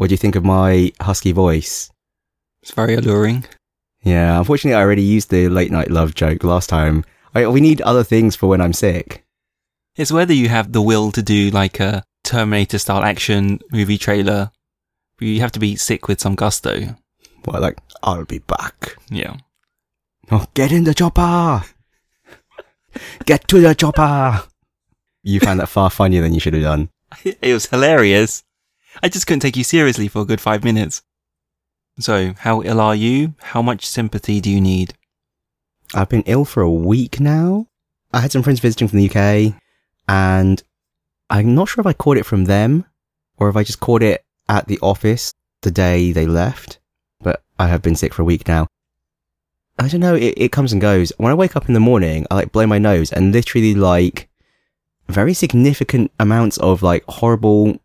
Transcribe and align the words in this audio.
What 0.00 0.08
do 0.08 0.14
you 0.14 0.16
think 0.16 0.34
of 0.34 0.46
my 0.46 0.92
husky 0.98 1.30
voice? 1.30 1.90
It's 2.62 2.72
very 2.72 2.94
alluring. 2.94 3.44
Yeah, 4.02 4.38
unfortunately, 4.38 4.74
I 4.74 4.80
already 4.80 5.02
used 5.02 5.28
the 5.28 5.50
late 5.50 5.70
night 5.70 5.90
love 5.90 6.14
joke 6.14 6.42
last 6.42 6.70
time. 6.70 7.04
I, 7.34 7.46
we 7.48 7.60
need 7.60 7.82
other 7.82 8.02
things 8.02 8.34
for 8.34 8.46
when 8.48 8.62
I'm 8.62 8.72
sick. 8.72 9.26
It's 9.96 10.10
whether 10.10 10.32
you 10.32 10.48
have 10.48 10.72
the 10.72 10.80
will 10.80 11.12
to 11.12 11.20
do 11.20 11.50
like 11.50 11.80
a 11.80 12.02
Terminator 12.24 12.78
style 12.78 13.04
action 13.04 13.60
movie 13.72 13.98
trailer. 13.98 14.52
You 15.20 15.42
have 15.42 15.52
to 15.52 15.60
be 15.60 15.76
sick 15.76 16.08
with 16.08 16.18
some 16.18 16.34
gusto. 16.34 16.96
What, 17.44 17.60
like, 17.60 17.76
I'll 18.02 18.24
be 18.24 18.38
back. 18.38 18.96
Yeah. 19.10 19.36
Oh, 20.30 20.46
get 20.54 20.72
in 20.72 20.84
the 20.84 20.94
chopper! 20.94 21.62
get 23.26 23.46
to 23.48 23.60
the 23.60 23.74
chopper! 23.74 24.44
You 25.22 25.40
found 25.40 25.60
that 25.60 25.68
far 25.68 25.90
funnier 25.90 26.22
than 26.22 26.32
you 26.32 26.40
should 26.40 26.54
have 26.54 26.62
done. 26.62 26.88
It 27.42 27.52
was 27.52 27.66
hilarious. 27.66 28.44
I 29.02 29.08
just 29.08 29.26
couldn't 29.26 29.40
take 29.40 29.56
you 29.56 29.64
seriously 29.64 30.08
for 30.08 30.22
a 30.22 30.24
good 30.24 30.40
five 30.40 30.64
minutes. 30.64 31.02
So, 31.98 32.34
how 32.38 32.62
ill 32.62 32.80
are 32.80 32.94
you? 32.94 33.34
How 33.40 33.62
much 33.62 33.86
sympathy 33.86 34.40
do 34.40 34.50
you 34.50 34.60
need? 34.60 34.94
I've 35.94 36.08
been 36.08 36.22
ill 36.22 36.44
for 36.44 36.62
a 36.62 36.70
week 36.70 37.20
now. 37.20 37.66
I 38.12 38.20
had 38.20 38.32
some 38.32 38.42
friends 38.42 38.60
visiting 38.60 38.88
from 38.88 38.98
the 38.98 39.10
UK, 39.10 39.54
and 40.08 40.62
I'm 41.28 41.54
not 41.54 41.68
sure 41.68 41.82
if 41.82 41.86
I 41.86 41.92
caught 41.92 42.16
it 42.16 42.26
from 42.26 42.44
them 42.46 42.84
or 43.36 43.48
if 43.48 43.56
I 43.56 43.62
just 43.62 43.80
caught 43.80 44.02
it 44.02 44.24
at 44.48 44.66
the 44.66 44.78
office 44.82 45.32
the 45.62 45.70
day 45.70 46.12
they 46.12 46.26
left. 46.26 46.78
But 47.20 47.42
I 47.58 47.68
have 47.68 47.82
been 47.82 47.94
sick 47.94 48.12
for 48.14 48.22
a 48.22 48.24
week 48.24 48.48
now. 48.48 48.66
I 49.78 49.88
don't 49.88 50.00
know, 50.00 50.14
it, 50.14 50.34
it 50.36 50.52
comes 50.52 50.72
and 50.72 50.80
goes. 50.80 51.12
When 51.16 51.30
I 51.30 51.36
wake 51.36 51.56
up 51.56 51.68
in 51.68 51.74
the 51.74 51.80
morning, 51.80 52.26
I 52.30 52.34
like 52.34 52.52
blow 52.52 52.66
my 52.66 52.78
nose 52.78 53.12
and 53.12 53.32
literally 53.32 53.74
like 53.74 54.28
very 55.08 55.32
significant 55.32 56.10
amounts 56.18 56.58
of 56.58 56.82
like 56.82 57.04
horrible. 57.08 57.80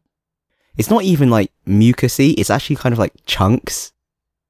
It's 0.77 0.89
not 0.89 1.03
even 1.03 1.29
like 1.29 1.51
mucusy, 1.67 2.35
it's 2.37 2.49
actually 2.49 2.75
kind 2.77 2.93
of 2.93 2.99
like 2.99 3.13
chunks 3.25 3.93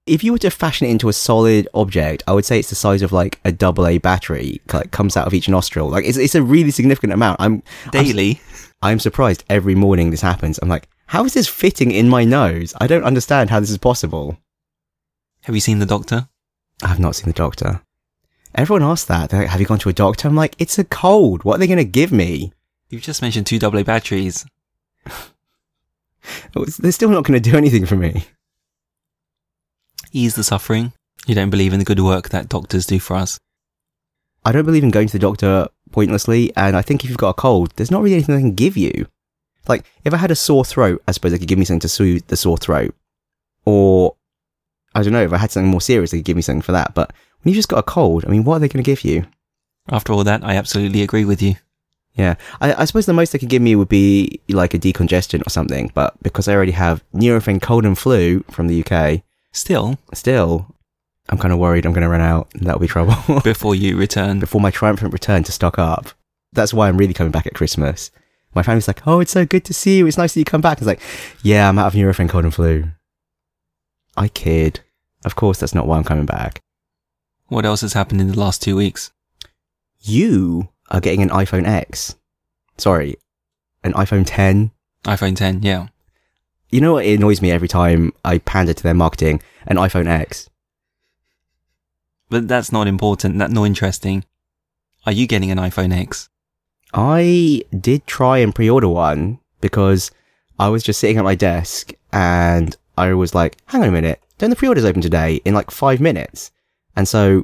if 0.05 0.23
you 0.23 0.31
were 0.31 0.37
to 0.39 0.51
fashion 0.51 0.87
it 0.87 0.91
into 0.91 1.09
a 1.09 1.13
solid 1.13 1.67
object, 1.73 2.23
I 2.27 2.33
would 2.33 2.45
say 2.45 2.59
it's 2.59 2.69
the 2.69 2.75
size 2.75 3.01
of 3.01 3.11
like 3.11 3.39
a 3.43 3.51
double 3.51 3.87
A 3.87 3.97
battery. 3.97 4.61
Like 4.71 4.91
comes 4.91 5.17
out 5.17 5.27
of 5.27 5.33
each 5.33 5.49
nostril. 5.49 5.89
Like 5.89 6.05
it's 6.05 6.17
it's 6.17 6.35
a 6.35 6.43
really 6.43 6.71
significant 6.71 7.13
amount. 7.13 7.41
I'm 7.41 7.63
Daily. 7.91 8.39
I'm, 8.81 8.91
I'm 8.91 8.99
surprised 8.99 9.43
every 9.49 9.75
morning 9.75 10.11
this 10.11 10.21
happens. 10.21 10.59
I'm 10.59 10.69
like, 10.69 10.87
how 11.07 11.25
is 11.25 11.33
this 11.33 11.47
fitting 11.47 11.91
in 11.91 12.09
my 12.09 12.23
nose? 12.23 12.73
I 12.79 12.87
don't 12.87 13.03
understand 13.03 13.49
how 13.49 13.59
this 13.59 13.71
is 13.71 13.77
possible. 13.77 14.37
Have 15.43 15.55
you 15.55 15.61
seen 15.61 15.79
the 15.79 15.85
doctor? 15.85 16.27
I 16.83 16.87
have 16.87 16.99
not 16.99 17.15
seen 17.15 17.27
the 17.27 17.33
doctor. 17.33 17.81
Everyone 18.53 18.83
asks 18.83 19.07
that. 19.07 19.29
They're 19.29 19.41
like, 19.41 19.49
have 19.49 19.59
you 19.59 19.67
gone 19.67 19.79
to 19.79 19.89
a 19.89 19.93
doctor? 19.93 20.27
I'm 20.27 20.35
like, 20.35 20.55
it's 20.59 20.79
a 20.79 20.83
cold. 20.83 21.43
What 21.43 21.55
are 21.55 21.57
they 21.59 21.67
going 21.67 21.77
to 21.77 21.83
give 21.83 22.11
me? 22.11 22.53
You've 22.89 23.01
just 23.01 23.21
mentioned 23.21 23.47
two 23.47 23.59
AA 23.61 23.83
batteries. 23.83 24.45
Oh, 26.55 26.65
they're 26.65 26.91
still 26.91 27.09
not 27.09 27.23
going 27.23 27.41
to 27.41 27.49
do 27.49 27.57
anything 27.57 27.85
for 27.85 27.95
me. 27.95 28.25
Ease 30.11 30.35
the 30.35 30.43
suffering. 30.43 30.93
You 31.27 31.35
don't 31.35 31.49
believe 31.49 31.73
in 31.73 31.79
the 31.79 31.85
good 31.85 31.99
work 31.99 32.29
that 32.29 32.49
doctors 32.49 32.85
do 32.85 32.99
for 32.99 33.15
us. 33.15 33.39
I 34.43 34.51
don't 34.51 34.65
believe 34.65 34.83
in 34.83 34.91
going 34.91 35.07
to 35.07 35.13
the 35.13 35.19
doctor 35.19 35.67
pointlessly, 35.91 36.51
and 36.55 36.77
I 36.77 36.81
think 36.81 37.03
if 37.03 37.09
you've 37.09 37.17
got 37.17 37.29
a 37.29 37.33
cold, 37.33 37.73
there's 37.75 37.91
not 37.91 38.03
really 38.03 38.15
anything 38.15 38.35
they 38.35 38.41
can 38.41 38.53
give 38.53 38.77
you. 38.77 39.07
Like, 39.67 39.85
if 40.03 40.13
I 40.13 40.17
had 40.17 40.29
a 40.29 40.35
sore 40.35 40.63
throat, 40.63 41.01
I 41.07 41.11
suppose 41.11 41.31
they 41.31 41.39
could 41.39 41.47
give 41.47 41.57
me 41.57 41.65
something 41.65 41.79
to 41.79 41.89
soothe 41.89 42.27
the 42.27 42.37
sore 42.37 42.57
throat. 42.57 42.93
Or, 43.65 44.15
I 44.93 45.01
don't 45.01 45.13
know, 45.13 45.23
if 45.23 45.33
I 45.33 45.37
had 45.37 45.51
something 45.51 45.71
more 45.71 45.81
serious, 45.81 46.11
they 46.11 46.19
could 46.19 46.25
give 46.25 46.35
me 46.35 46.43
something 46.43 46.61
for 46.61 46.73
that. 46.73 46.93
But 46.93 47.11
when 47.41 47.51
you've 47.51 47.57
just 47.57 47.69
got 47.69 47.79
a 47.79 47.83
cold, 47.83 48.23
I 48.25 48.29
mean, 48.29 48.43
what 48.43 48.57
are 48.57 48.59
they 48.59 48.67
going 48.67 48.83
to 48.83 48.89
give 48.89 49.03
you? 49.03 49.25
After 49.89 50.13
all 50.13 50.23
that, 50.23 50.43
I 50.43 50.55
absolutely 50.55 51.01
agree 51.01 51.25
with 51.25 51.41
you. 51.41 51.55
Yeah, 52.15 52.35
I, 52.61 52.73
I 52.73 52.85
suppose 52.85 53.05
the 53.05 53.13
most 53.13 53.31
they 53.33 53.39
could 53.39 53.49
give 53.49 53.61
me 53.61 53.75
would 53.75 53.89
be 53.89 54.39
like 54.49 54.73
a 54.73 54.79
decongestant 54.79 55.45
or 55.45 55.49
something, 55.49 55.91
but 55.93 56.15
because 56.23 56.47
I 56.47 56.53
already 56.53 56.71
have 56.71 57.03
Nurofen 57.13 57.61
cold 57.61 57.85
and 57.85 57.97
flu 57.97 58.43
from 58.49 58.67
the 58.67 58.83
UK, 58.85 59.21
Still, 59.51 59.97
still, 60.13 60.67
I'm 61.29 61.37
kind 61.37 61.53
of 61.53 61.59
worried 61.59 61.85
I'm 61.85 61.93
going 61.93 62.01
to 62.03 62.09
run 62.09 62.19
out. 62.19 62.49
and 62.55 62.63
That'll 62.67 62.79
be 62.81 62.87
trouble. 62.87 63.15
before 63.43 63.73
you 63.73 63.95
return, 63.95 64.41
before 64.41 64.59
my 64.59 64.69
triumphant 64.69 65.13
return 65.13 65.43
to 65.45 65.51
stock 65.53 65.79
up. 65.79 66.07
That's 66.51 66.73
why 66.73 66.89
I'm 66.89 66.97
really 66.97 67.13
coming 67.13 67.31
back 67.31 67.47
at 67.47 67.53
Christmas. 67.53 68.11
My 68.53 68.63
family's 68.63 68.89
like, 68.89 69.07
oh, 69.07 69.21
it's 69.21 69.31
so 69.31 69.45
good 69.45 69.63
to 69.63 69.73
see 69.73 69.97
you. 69.99 70.07
It's 70.07 70.17
nice 70.17 70.33
that 70.33 70.41
you 70.41 70.45
come 70.45 70.59
back. 70.59 70.79
It's 70.79 70.87
like, 70.87 70.99
yeah, 71.41 71.69
I'm 71.69 71.79
out 71.79 71.87
of 71.87 71.93
Nurofen 71.93 72.27
cold 72.27 72.43
and 72.43 72.53
flu. 72.53 72.83
I 74.17 74.27
kid. 74.27 74.81
Of 75.23 75.37
course, 75.37 75.57
that's 75.59 75.73
not 75.73 75.87
why 75.87 75.95
I'm 75.97 76.03
coming 76.03 76.25
back. 76.25 76.61
what 77.47 77.65
else 77.65 77.79
has 77.79 77.93
happened 77.93 78.19
in 78.19 78.27
the 78.27 78.37
last 78.39 78.61
two 78.61 78.75
weeks? 78.75 79.09
You 80.01 80.67
are 80.95 81.01
getting 81.01 81.21
an 81.21 81.29
iPhone 81.29 81.67
X. 81.67 82.15
Sorry, 82.77 83.17
an 83.83 83.91
iPhone 83.93 84.23
10. 84.25 84.71
iPhone 85.03 85.35
10, 85.35 85.61
yeah. 85.61 85.87
You 86.69 86.79
know 86.79 86.93
what? 86.93 87.05
It 87.05 87.19
annoys 87.19 87.41
me 87.41 87.51
every 87.51 87.67
time 87.67 88.13
I 88.23 88.37
pander 88.37 88.73
to 88.73 88.83
their 88.83 88.93
marketing. 88.93 89.41
An 89.67 89.75
iPhone 89.75 90.07
X. 90.07 90.49
But 92.29 92.47
that's 92.47 92.71
not 92.71 92.87
important, 92.87 93.37
that's 93.37 93.51
not 93.51 93.65
interesting. 93.65 94.23
Are 95.05 95.11
you 95.11 95.27
getting 95.27 95.51
an 95.51 95.57
iPhone 95.57 95.93
X? 95.93 96.29
I 96.93 97.63
did 97.77 98.07
try 98.07 98.37
and 98.37 98.55
pre-order 98.55 98.87
one 98.87 99.39
because 99.59 100.11
I 100.57 100.69
was 100.69 100.81
just 100.81 101.01
sitting 101.01 101.17
at 101.17 101.25
my 101.25 101.35
desk 101.35 101.91
and 102.13 102.75
I 102.97 103.13
was 103.13 103.35
like, 103.35 103.57
hang 103.65 103.83
on 103.83 103.89
a 103.89 103.91
minute, 103.91 104.21
don't 104.37 104.49
the 104.49 104.55
pre-orders 104.55 104.85
open 104.85 105.01
today 105.01 105.41
in 105.43 105.53
like 105.53 105.71
five 105.71 105.99
minutes? 105.99 106.51
And 106.95 107.05
so 107.05 107.43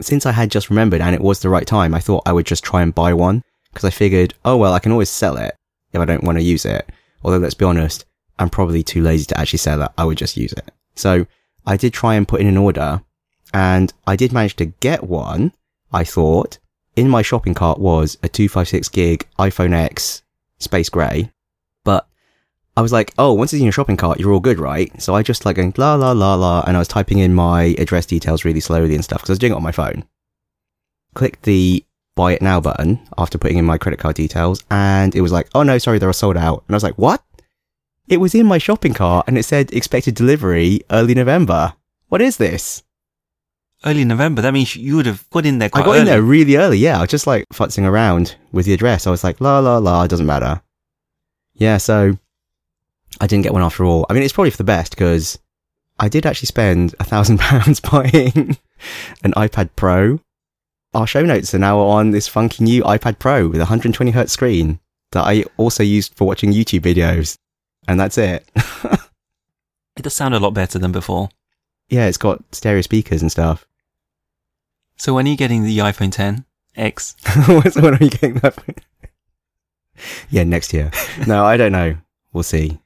since 0.00 0.26
I 0.26 0.32
had 0.32 0.50
just 0.50 0.70
remembered 0.70 1.00
and 1.00 1.14
it 1.14 1.20
was 1.20 1.40
the 1.40 1.48
right 1.48 1.66
time, 1.66 1.94
I 1.94 2.00
thought 2.00 2.22
I 2.26 2.32
would 2.32 2.46
just 2.46 2.64
try 2.64 2.82
and 2.82 2.94
buy 2.94 3.14
one 3.14 3.42
because 3.72 3.84
I 3.84 3.90
figured, 3.90 4.34
oh 4.44 4.56
well, 4.56 4.72
I 4.72 4.78
can 4.78 4.92
always 4.92 5.10
sell 5.10 5.36
it 5.36 5.56
if 5.92 6.00
I 6.00 6.04
don't 6.04 6.24
want 6.24 6.38
to 6.38 6.44
use 6.44 6.64
it. 6.64 6.88
Although 7.22 7.38
let's 7.38 7.54
be 7.54 7.64
honest, 7.64 8.04
I'm 8.38 8.50
probably 8.50 8.82
too 8.82 9.02
lazy 9.02 9.24
to 9.26 9.38
actually 9.38 9.58
sell 9.58 9.82
it. 9.82 9.90
I 9.96 10.04
would 10.04 10.18
just 10.18 10.36
use 10.36 10.52
it. 10.52 10.70
So 10.94 11.26
I 11.66 11.76
did 11.76 11.92
try 11.92 12.14
and 12.14 12.28
put 12.28 12.40
in 12.40 12.46
an 12.46 12.56
order 12.56 13.02
and 13.54 13.92
I 14.06 14.16
did 14.16 14.32
manage 14.32 14.56
to 14.56 14.66
get 14.66 15.04
one, 15.04 15.52
I 15.92 16.04
thought. 16.04 16.58
In 16.94 17.10
my 17.10 17.22
shopping 17.22 17.54
cart 17.54 17.78
was 17.78 18.16
a 18.22 18.28
256 18.28 18.88
gig 18.88 19.26
iPhone 19.38 19.74
X 19.74 20.22
space 20.58 20.88
grey. 20.88 21.30
I 22.76 22.82
was 22.82 22.92
like, 22.92 23.14
oh, 23.16 23.32
once 23.32 23.52
it's 23.52 23.60
in 23.60 23.64
your 23.64 23.72
shopping 23.72 23.96
cart, 23.96 24.20
you're 24.20 24.32
all 24.32 24.40
good, 24.40 24.58
right? 24.58 24.90
So 25.00 25.14
I 25.14 25.22
just 25.22 25.46
like 25.46 25.56
going 25.56 25.72
la 25.76 25.94
la 25.94 26.12
la 26.12 26.34
la, 26.34 26.62
and 26.66 26.76
I 26.76 26.78
was 26.78 26.88
typing 26.88 27.18
in 27.18 27.34
my 27.34 27.74
address 27.78 28.04
details 28.04 28.44
really 28.44 28.60
slowly 28.60 28.94
and 28.94 29.02
stuff 29.04 29.20
because 29.20 29.30
I 29.30 29.32
was 29.32 29.38
doing 29.38 29.52
it 29.52 29.56
on 29.56 29.62
my 29.62 29.72
phone. 29.72 30.04
Clicked 31.14 31.42
the 31.42 31.84
buy 32.14 32.32
it 32.32 32.42
now 32.42 32.60
button 32.60 33.00
after 33.16 33.38
putting 33.38 33.58
in 33.58 33.64
my 33.64 33.78
credit 33.78 33.98
card 33.98 34.16
details, 34.16 34.62
and 34.70 35.14
it 35.14 35.22
was 35.22 35.32
like, 35.32 35.48
oh 35.54 35.62
no, 35.62 35.78
sorry, 35.78 35.98
they're 35.98 36.08
all 36.08 36.12
sold 36.12 36.36
out. 36.36 36.64
And 36.66 36.74
I 36.74 36.76
was 36.76 36.82
like, 36.82 36.98
what? 36.98 37.22
It 38.08 38.18
was 38.18 38.34
in 38.34 38.46
my 38.46 38.58
shopping 38.58 38.94
cart 38.94 39.26
and 39.26 39.36
it 39.36 39.42
said 39.42 39.72
expected 39.72 40.14
delivery 40.14 40.80
early 40.90 41.14
November. 41.14 41.74
What 42.08 42.22
is 42.22 42.36
this? 42.36 42.84
Early 43.84 44.04
November, 44.04 44.42
that 44.42 44.54
means 44.54 44.76
you 44.76 44.96
would 44.96 45.06
have 45.06 45.28
got 45.30 45.44
in 45.44 45.58
there 45.58 45.68
quite 45.68 45.82
I 45.82 45.84
got 45.84 45.90
early. 45.92 46.00
in 46.00 46.06
there 46.06 46.22
really 46.22 46.56
early, 46.56 46.78
yeah. 46.78 46.98
I 46.98 47.00
was 47.00 47.10
just 47.10 47.26
like 47.26 47.44
futzing 47.52 47.84
around 47.84 48.36
with 48.52 48.66
the 48.66 48.72
address. 48.72 49.06
I 49.06 49.10
was 49.10 49.24
like, 49.24 49.40
la 49.40 49.58
la 49.58 49.78
la, 49.78 50.04
it 50.04 50.08
doesn't 50.08 50.24
matter. 50.26 50.62
Yeah, 51.54 51.78
so 51.78 52.16
I 53.20 53.26
didn't 53.26 53.42
get 53.44 53.52
one 53.52 53.62
after 53.62 53.84
all. 53.84 54.06
I 54.08 54.12
mean, 54.12 54.22
it's 54.22 54.32
probably 54.32 54.50
for 54.50 54.56
the 54.58 54.64
best 54.64 54.92
because 54.92 55.38
I 55.98 56.08
did 56.08 56.26
actually 56.26 56.46
spend 56.46 56.94
a 57.00 57.04
thousand 57.04 57.38
pounds 57.40 57.80
buying 57.80 58.56
an 59.24 59.32
iPad 59.32 59.70
Pro. 59.76 60.20
Our 60.94 61.06
show 61.06 61.22
notes 61.22 61.54
are 61.54 61.58
now 61.58 61.80
on 61.80 62.10
this 62.10 62.28
funky 62.28 62.64
new 62.64 62.82
iPad 62.84 63.18
Pro 63.18 63.48
with 63.48 63.56
a 63.56 63.64
120 63.64 64.10
hertz 64.12 64.32
screen 64.32 64.80
that 65.12 65.24
I 65.26 65.44
also 65.56 65.82
used 65.82 66.14
for 66.14 66.26
watching 66.26 66.52
YouTube 66.52 66.80
videos. 66.80 67.36
And 67.88 67.98
that's 68.00 68.18
it. 68.18 68.48
It 69.96 70.02
does 70.02 70.12
sound 70.12 70.34
a 70.34 70.38
lot 70.38 70.50
better 70.52 70.78
than 70.78 70.92
before. 70.92 71.30
yeah, 71.88 72.04
it's 72.04 72.18
got 72.18 72.42
stereo 72.52 72.82
speakers 72.82 73.22
and 73.22 73.32
stuff. 73.32 73.66
So 74.98 75.14
when 75.14 75.26
are 75.26 75.30
you 75.30 75.38
getting 75.38 75.64
the 75.64 75.78
iPhone 75.78 76.12
10 76.12 76.44
X? 76.76 77.16
When 77.48 77.94
are 77.94 78.04
you 78.04 78.10
getting 78.10 78.34
that? 78.40 78.58
yeah, 80.28 80.44
next 80.44 80.74
year. 80.74 80.90
No, 81.26 81.46
I 81.46 81.56
don't 81.56 81.72
know. 81.72 81.96
We'll 82.34 82.42
see. 82.42 82.78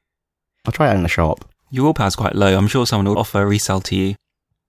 I'll 0.64 0.72
try 0.72 0.90
it 0.90 0.96
in 0.96 1.02
the 1.02 1.08
shop. 1.08 1.44
Your 1.70 1.84
willpower's 1.84 2.16
quite 2.16 2.34
low. 2.34 2.56
I'm 2.56 2.68
sure 2.68 2.86
someone 2.86 3.06
will 3.06 3.18
offer 3.18 3.42
a 3.42 3.46
resale 3.46 3.80
to 3.82 3.96
you. 3.96 4.14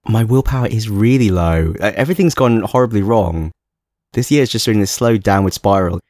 My 0.06 0.24
willpower 0.24 0.66
is 0.66 0.88
really 0.88 1.30
low. 1.30 1.74
Uh, 1.80 1.92
Everything's 1.94 2.34
gone 2.34 2.62
horribly 2.62 3.02
wrong. 3.02 3.52
This 4.12 4.30
year 4.30 4.42
is 4.42 4.50
just 4.50 4.64
doing 4.64 4.80
this 4.80 4.90
slow 4.90 5.16
downward 5.16 5.52
spiral. 5.52 6.00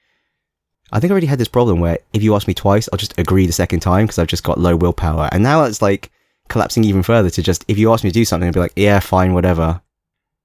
I 0.90 1.00
think 1.00 1.10
I 1.10 1.12
already 1.12 1.26
had 1.26 1.38
this 1.38 1.48
problem 1.48 1.80
where 1.80 1.98
if 2.12 2.22
you 2.22 2.34
ask 2.34 2.46
me 2.46 2.54
twice, 2.54 2.88
I'll 2.92 2.98
just 2.98 3.18
agree 3.18 3.46
the 3.46 3.52
second 3.52 3.80
time 3.80 4.04
because 4.04 4.18
I've 4.18 4.26
just 4.26 4.44
got 4.44 4.60
low 4.60 4.76
willpower. 4.76 5.28
And 5.32 5.42
now 5.42 5.64
it's 5.64 5.80
like 5.80 6.10
collapsing 6.48 6.84
even 6.84 7.02
further 7.02 7.30
to 7.30 7.42
just, 7.42 7.64
if 7.68 7.78
you 7.78 7.92
ask 7.92 8.04
me 8.04 8.10
to 8.10 8.14
do 8.14 8.24
something, 8.24 8.46
I'll 8.46 8.52
be 8.52 8.60
like, 8.60 8.74
yeah, 8.76 9.00
fine, 9.00 9.32
whatever. 9.32 9.80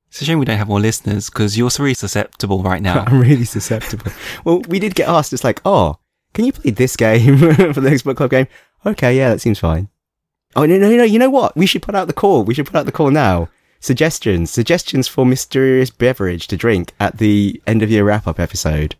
It's 0.09 0.21
a 0.21 0.25
shame 0.25 0.39
we 0.39 0.45
don't 0.45 0.57
have 0.57 0.69
more 0.69 0.79
listeners 0.79 1.29
because 1.29 1.57
you're 1.57 1.69
so 1.69 1.83
really 1.83 1.93
susceptible 1.93 2.63
right 2.63 2.81
now. 2.81 3.03
I'm 3.07 3.19
really 3.19 3.43
susceptible. 3.43 4.11
well, 4.45 4.61
we 4.69 4.79
did 4.79 4.95
get 4.95 5.09
asked, 5.09 5.33
it's 5.33 5.43
like, 5.43 5.61
oh, 5.65 5.97
can 6.33 6.45
you 6.45 6.53
play 6.53 6.71
this 6.71 6.95
game 6.95 7.37
for 7.73 7.81
the 7.81 7.89
next 7.89 8.03
book 8.03 8.15
club 8.17 8.29
game? 8.29 8.47
Okay, 8.85 9.17
yeah, 9.17 9.29
that 9.29 9.41
seems 9.41 9.59
fine. 9.59 9.89
Oh, 10.55 10.65
no, 10.65 10.77
no, 10.77 10.89
no, 10.89 11.03
you 11.03 11.19
know 11.19 11.29
what? 11.29 11.55
We 11.55 11.65
should 11.65 11.81
put 11.81 11.95
out 11.95 12.07
the 12.07 12.13
call. 12.13 12.43
We 12.43 12.53
should 12.53 12.65
put 12.65 12.75
out 12.75 12.85
the 12.85 12.91
call 12.91 13.11
now. 13.11 13.49
Suggestions. 13.79 14.49
Suggestions 14.49 15.07
for 15.07 15.25
mysterious 15.25 15.89
beverage 15.89 16.47
to 16.47 16.57
drink 16.57 16.93
at 16.99 17.17
the 17.17 17.61
end 17.67 17.83
of 17.83 17.91
year 17.91 18.03
wrap 18.03 18.27
up 18.27 18.39
episode. 18.39 18.95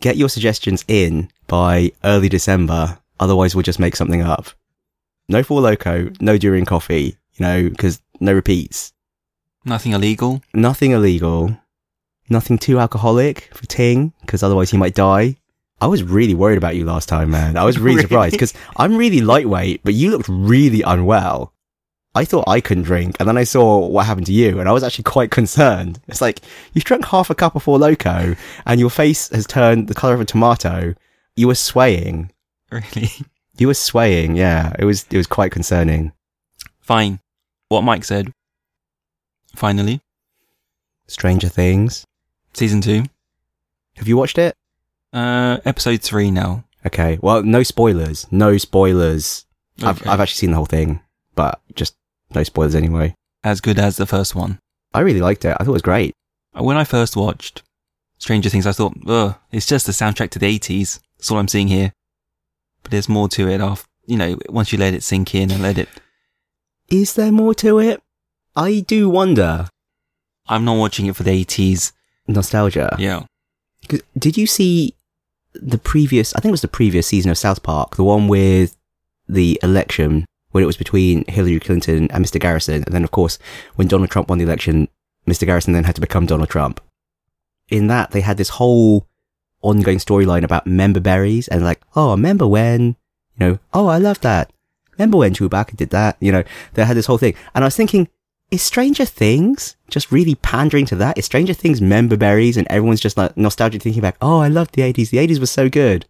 Get 0.00 0.16
your 0.16 0.28
suggestions 0.28 0.84
in 0.88 1.30
by 1.46 1.92
early 2.04 2.28
December. 2.28 2.98
Otherwise, 3.20 3.54
we'll 3.54 3.62
just 3.62 3.78
make 3.78 3.96
something 3.96 4.22
up. 4.22 4.48
No 5.28 5.42
Four 5.42 5.60
Loco, 5.60 6.10
no 6.20 6.36
durian 6.36 6.66
coffee, 6.66 7.16
you 7.34 7.46
know, 7.46 7.68
because 7.68 8.00
no 8.20 8.32
repeats. 8.32 8.92
Nothing 9.64 9.92
illegal. 9.92 10.42
Nothing 10.54 10.92
illegal. 10.92 11.58
Nothing 12.28 12.58
too 12.58 12.78
alcoholic 12.78 13.50
for 13.54 13.66
Ting, 13.66 14.12
because 14.20 14.42
otherwise 14.42 14.70
he 14.70 14.76
might 14.76 14.94
die. 14.94 15.36
I 15.80 15.86
was 15.88 16.02
really 16.02 16.34
worried 16.34 16.58
about 16.58 16.74
you 16.76 16.84
last 16.84 17.08
time, 17.08 17.30
man. 17.30 17.56
I 17.56 17.64
was 17.64 17.78
really 17.78 17.96
Really? 17.96 18.02
surprised 18.08 18.32
because 18.32 18.54
I'm 18.76 18.96
really 18.96 19.20
lightweight, 19.20 19.82
but 19.84 19.94
you 19.94 20.10
looked 20.10 20.28
really 20.28 20.82
unwell. 20.82 21.52
I 22.14 22.24
thought 22.24 22.48
I 22.48 22.62
couldn't 22.62 22.84
drink, 22.84 23.16
and 23.20 23.28
then 23.28 23.36
I 23.36 23.44
saw 23.44 23.86
what 23.86 24.06
happened 24.06 24.24
to 24.28 24.32
you, 24.32 24.58
and 24.58 24.70
I 24.70 24.72
was 24.72 24.82
actually 24.82 25.04
quite 25.04 25.30
concerned. 25.30 26.00
It's 26.08 26.22
like 26.22 26.40
you've 26.72 26.84
drunk 26.84 27.04
half 27.04 27.28
a 27.28 27.34
cup 27.34 27.56
of 27.56 27.62
Four 27.62 27.78
Loco, 27.78 28.34
and 28.64 28.80
your 28.80 28.88
face 28.88 29.28
has 29.28 29.46
turned 29.46 29.88
the 29.88 29.94
color 29.94 30.14
of 30.14 30.20
a 30.22 30.24
tomato. 30.24 30.94
You 31.34 31.48
were 31.48 31.54
swaying. 31.54 32.30
Really? 32.70 33.10
You 33.58 33.68
were 33.68 33.72
swaying. 33.74 34.36
Yeah, 34.36 34.74
it 34.78 34.84
was. 34.84 35.06
It 35.10 35.16
was 35.16 35.26
quite 35.26 35.50
concerning. 35.50 36.12
Fine. 36.82 37.20
What 37.70 37.84
Mike 37.84 38.04
said. 38.04 38.30
Finally, 39.54 40.02
Stranger 41.06 41.48
Things. 41.48 42.04
season 42.52 42.82
two. 42.82 43.04
Have 43.96 44.08
you 44.08 44.18
watched 44.18 44.36
it? 44.36 44.54
Uh, 45.12 45.58
episode 45.64 46.02
three 46.02 46.30
now. 46.30 46.64
Okay. 46.86 47.18
Well, 47.20 47.42
no 47.42 47.62
spoilers. 47.62 48.26
No 48.30 48.58
spoilers. 48.58 49.44
I've 49.82 50.06
I've 50.06 50.20
actually 50.20 50.38
seen 50.38 50.50
the 50.50 50.56
whole 50.56 50.66
thing, 50.66 51.00
but 51.34 51.60
just 51.74 51.94
no 52.34 52.42
spoilers 52.42 52.74
anyway. 52.74 53.14
As 53.44 53.60
good 53.60 53.78
as 53.78 53.96
the 53.96 54.06
first 54.06 54.34
one. 54.34 54.58
I 54.94 55.00
really 55.00 55.20
liked 55.20 55.44
it. 55.44 55.56
I 55.58 55.64
thought 55.64 55.68
it 55.68 55.72
was 55.72 55.82
great. 55.82 56.14
When 56.52 56.76
I 56.76 56.84
first 56.84 57.16
watched 57.16 57.62
Stranger 58.18 58.48
Things, 58.48 58.66
I 58.66 58.72
thought, 58.72 58.96
ugh, 59.06 59.34
it's 59.52 59.66
just 59.66 59.84
the 59.84 59.92
soundtrack 59.92 60.30
to 60.30 60.38
the 60.38 60.58
80s. 60.58 61.00
That's 61.18 61.30
all 61.30 61.38
I'm 61.38 61.48
seeing 61.48 61.68
here. 61.68 61.92
But 62.82 62.92
there's 62.92 63.08
more 63.08 63.28
to 63.30 63.48
it 63.48 63.60
after, 63.60 63.86
you 64.06 64.16
know, 64.16 64.38
once 64.48 64.72
you 64.72 64.78
let 64.78 64.94
it 64.94 65.02
sink 65.02 65.34
in 65.34 65.50
and 65.50 65.62
let 65.62 65.76
it. 65.76 65.88
Is 66.88 67.12
there 67.14 67.30
more 67.32 67.54
to 67.56 67.78
it? 67.78 68.02
I 68.54 68.80
do 68.80 69.10
wonder. 69.10 69.68
I'm 70.48 70.64
not 70.64 70.78
watching 70.78 71.06
it 71.06 71.16
for 71.16 71.24
the 71.24 71.44
80s. 71.44 71.92
Nostalgia. 72.26 72.96
Yeah. 72.98 73.24
Did 74.18 74.36
you 74.36 74.46
see 74.46 74.94
the 75.54 75.78
previous? 75.78 76.34
I 76.34 76.40
think 76.40 76.50
it 76.50 76.52
was 76.52 76.62
the 76.62 76.68
previous 76.68 77.06
season 77.06 77.30
of 77.30 77.38
South 77.38 77.62
Park, 77.62 77.96
the 77.96 78.04
one 78.04 78.28
with 78.28 78.76
the 79.28 79.58
election 79.62 80.24
when 80.52 80.62
it 80.62 80.66
was 80.66 80.76
between 80.76 81.24
Hillary 81.28 81.60
Clinton 81.60 82.10
and 82.10 82.24
Mr. 82.24 82.40
Garrison, 82.40 82.82
and 82.84 82.94
then 82.94 83.04
of 83.04 83.10
course 83.10 83.38
when 83.74 83.88
Donald 83.88 84.10
Trump 84.10 84.28
won 84.28 84.38
the 84.38 84.44
election, 84.44 84.88
Mr. 85.26 85.44
Garrison 85.44 85.72
then 85.72 85.84
had 85.84 85.94
to 85.96 86.00
become 86.00 86.26
Donald 86.26 86.48
Trump. 86.48 86.80
In 87.68 87.88
that, 87.88 88.12
they 88.12 88.20
had 88.20 88.36
this 88.36 88.50
whole 88.50 89.06
ongoing 89.62 89.98
storyline 89.98 90.44
about 90.44 90.66
member 90.66 91.00
berries 91.00 91.48
and 91.48 91.64
like, 91.64 91.80
oh, 91.96 92.12
remember 92.12 92.46
when, 92.46 92.96
you 93.36 93.40
know, 93.40 93.58
oh, 93.74 93.88
I 93.88 93.98
love 93.98 94.20
that. 94.20 94.50
Remember 94.92 95.18
when 95.18 95.34
Chewbacca 95.34 95.76
did 95.76 95.90
that? 95.90 96.16
You 96.20 96.32
know, 96.32 96.44
they 96.74 96.84
had 96.84 96.96
this 96.96 97.06
whole 97.06 97.18
thing, 97.18 97.34
and 97.54 97.64
I 97.64 97.66
was 97.66 97.76
thinking, 97.76 98.08
is 98.50 98.62
Stranger 98.62 99.04
Things 99.04 99.76
just 99.90 100.12
really 100.12 100.34
pandering 100.36 100.86
to 100.86 100.96
that? 100.96 101.18
Is 101.18 101.24
Stranger 101.24 101.54
Things 101.54 101.80
member 101.80 102.16
berries 102.16 102.56
and 102.56 102.66
everyone's 102.70 103.00
just 103.00 103.16
like 103.16 103.36
nostalgic 103.36 103.82
thinking 103.82 104.02
back, 104.02 104.16
oh, 104.20 104.40
I 104.40 104.48
loved 104.48 104.74
the 104.74 104.82
80s. 104.82 105.10
The 105.10 105.18
80s 105.18 105.40
were 105.40 105.46
so 105.46 105.68
good. 105.68 106.06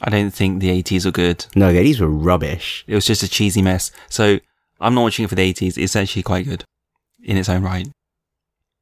I 0.00 0.10
don't 0.10 0.30
think 0.30 0.60
the 0.60 0.82
80s 0.82 1.04
were 1.04 1.10
good. 1.10 1.46
No, 1.54 1.72
the 1.72 1.78
80s 1.78 2.00
were 2.00 2.08
rubbish. 2.08 2.84
It 2.86 2.94
was 2.94 3.06
just 3.06 3.22
a 3.22 3.28
cheesy 3.28 3.62
mess. 3.62 3.90
So 4.08 4.38
I'm 4.80 4.94
not 4.94 5.02
watching 5.02 5.24
it 5.24 5.28
for 5.28 5.34
the 5.34 5.52
80s. 5.52 5.78
It's 5.78 5.96
actually 5.96 6.22
quite 6.22 6.46
good 6.46 6.64
in 7.22 7.36
its 7.36 7.48
own 7.48 7.62
right. 7.62 7.88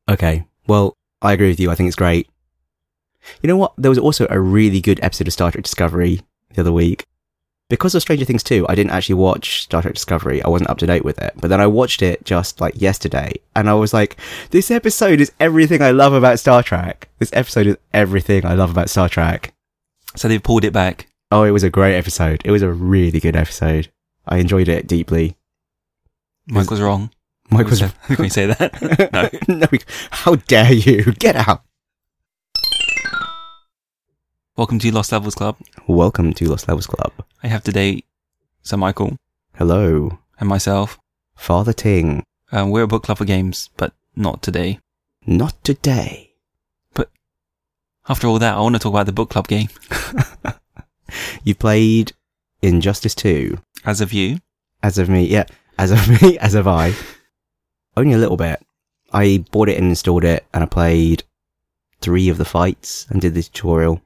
Okay. 0.09 0.45
Well, 0.67 0.95
I 1.23 1.33
agree 1.33 1.49
with 1.49 1.61
you. 1.61 1.71
I 1.71 1.75
think 1.75 1.89
it's 1.89 1.97
great. 1.97 2.29
You 3.43 3.49
know 3.49 3.57
what? 3.57 3.73
There 3.79 3.91
was 3.91 3.99
also 3.99 4.27
a 4.29 4.41
really 4.41 4.81
good 4.81 5.01
episode 5.03 5.29
of 5.29 5.33
Star 5.33 5.51
Trek 5.51 5.65
Discovery 5.65 6.21
the 6.53 6.61
other 6.61 6.73
week. 6.73 7.05
Because 7.75 7.97
of 7.97 8.03
Stranger 8.03 8.25
Things 8.25 8.45
2, 8.45 8.67
I 8.69 8.77
didn't 8.77 8.93
actually 8.93 9.17
watch 9.17 9.65
Star 9.65 9.83
Trek 9.83 9.95
Discovery. 9.95 10.41
I 10.45 10.49
wasn't 10.49 10.71
up 10.71 10.79
to 10.79 10.87
date 10.87 11.05
with 11.05 11.21
it. 11.21 11.33
But 11.35 11.49
then 11.49 11.61
I 11.61 11.67
watched 11.67 12.03
it 12.03 12.25
just 12.25 12.61
like 12.61 12.81
yesterday. 12.81 13.33
And 13.57 13.69
I 13.69 13.75
was 13.75 13.93
like, 13.93 14.17
this 14.51 14.71
episode 14.71 15.21
is 15.21 15.33
everything 15.41 15.83
I 15.83 15.91
love 15.91 16.13
about 16.13 16.39
Star 16.39 16.63
Trek. 16.63 17.09
This 17.19 17.33
episode 17.33 17.67
is 17.67 17.77
everything 17.93 18.47
I 18.47 18.55
love 18.55 18.71
about 18.71 18.91
Star 18.91 19.09
Trek. 19.09 19.53
So 20.15 20.29
they've 20.29 20.41
pulled 20.41 20.65
it 20.65 20.73
back. 20.73 21.09
Oh, 21.33 21.43
it 21.43 21.51
was 21.51 21.65
a 21.65 21.69
great 21.69 21.97
episode. 21.97 22.43
It 22.45 22.53
was 22.53 22.63
a 22.63 22.71
really 22.73 23.19
good 23.19 23.35
episode. 23.35 23.91
I 24.25 24.37
enjoyed 24.39 24.69
it 24.69 24.87
deeply. 24.87 25.37
Mike 26.47 26.71
was 26.71 26.81
wrong. 26.81 27.11
Mike 27.51 27.67
was. 27.67 27.83
Wrong. 27.83 27.93
Can 28.07 28.23
we 28.23 28.29
say 28.29 28.47
that? 28.47 29.41
no. 29.49 29.57
no, 29.57 29.67
we- 29.73 29.81
how 30.13 30.37
dare 30.37 30.73
you? 30.73 31.13
Get 31.15 31.35
out. 31.35 31.65
Welcome 34.57 34.79
to 34.81 34.93
Lost 34.93 35.13
Levels 35.13 35.35
Club. 35.35 35.57
Welcome 35.87 36.33
to 36.35 36.49
Lost 36.49 36.69
Levels 36.69 36.87
Club. 36.87 37.13
I 37.43 37.49
have 37.49 37.65
today 37.65 38.05
Sir 38.63 38.77
Michael 38.77 39.17
Hello, 39.55 40.19
and 40.39 40.49
myself. 40.49 40.99
Father 41.37 41.73
Ting. 41.73 42.23
Um, 42.53 42.71
we're 42.71 42.83
a 42.83 42.89
book 42.89 43.03
club 43.03 43.19
for 43.19 43.25
games, 43.25 43.71
but 43.77 43.93
not 44.15 44.43
today. 44.43 44.79
Not 45.27 45.63
today. 45.65 46.35
But 46.95 47.11
after 48.09 48.27
all 48.29 48.39
that, 48.39 48.57
I 48.57 48.61
want 48.61 48.77
to 48.77 48.79
talk 48.79 48.93
about 48.93 49.07
the 49.07 49.13
book 49.13 49.31
club 49.31 49.49
game. 49.49 49.69
You 51.45 51.55
played 51.55 52.13
Injustice 52.63 53.15
2. 53.15 53.59
As 53.85 54.01
of 54.01 54.13
you, 54.13 54.39
As 54.83 54.99
of 54.99 55.09
me, 55.09 55.27
yeah, 55.27 55.45
as 55.79 55.91
of 55.93 56.09
me, 56.23 56.39
as 56.39 56.55
of 56.55 56.67
I. 56.67 56.95
Only 57.97 58.15
a 58.15 58.19
little 58.19 58.37
bit. 58.39 58.65
I 59.13 59.45
bought 59.53 59.69
it 59.69 59.77
and 59.79 59.89
installed 59.89 60.25
it, 60.25 60.45
and 60.53 60.65
I 60.65 60.67
played 60.67 61.23
three 62.01 62.29
of 62.29 62.39
the 62.39 62.45
fights 62.45 63.07
and 63.11 63.21
did 63.21 63.35
the 63.35 63.43
tutorial. 63.43 64.01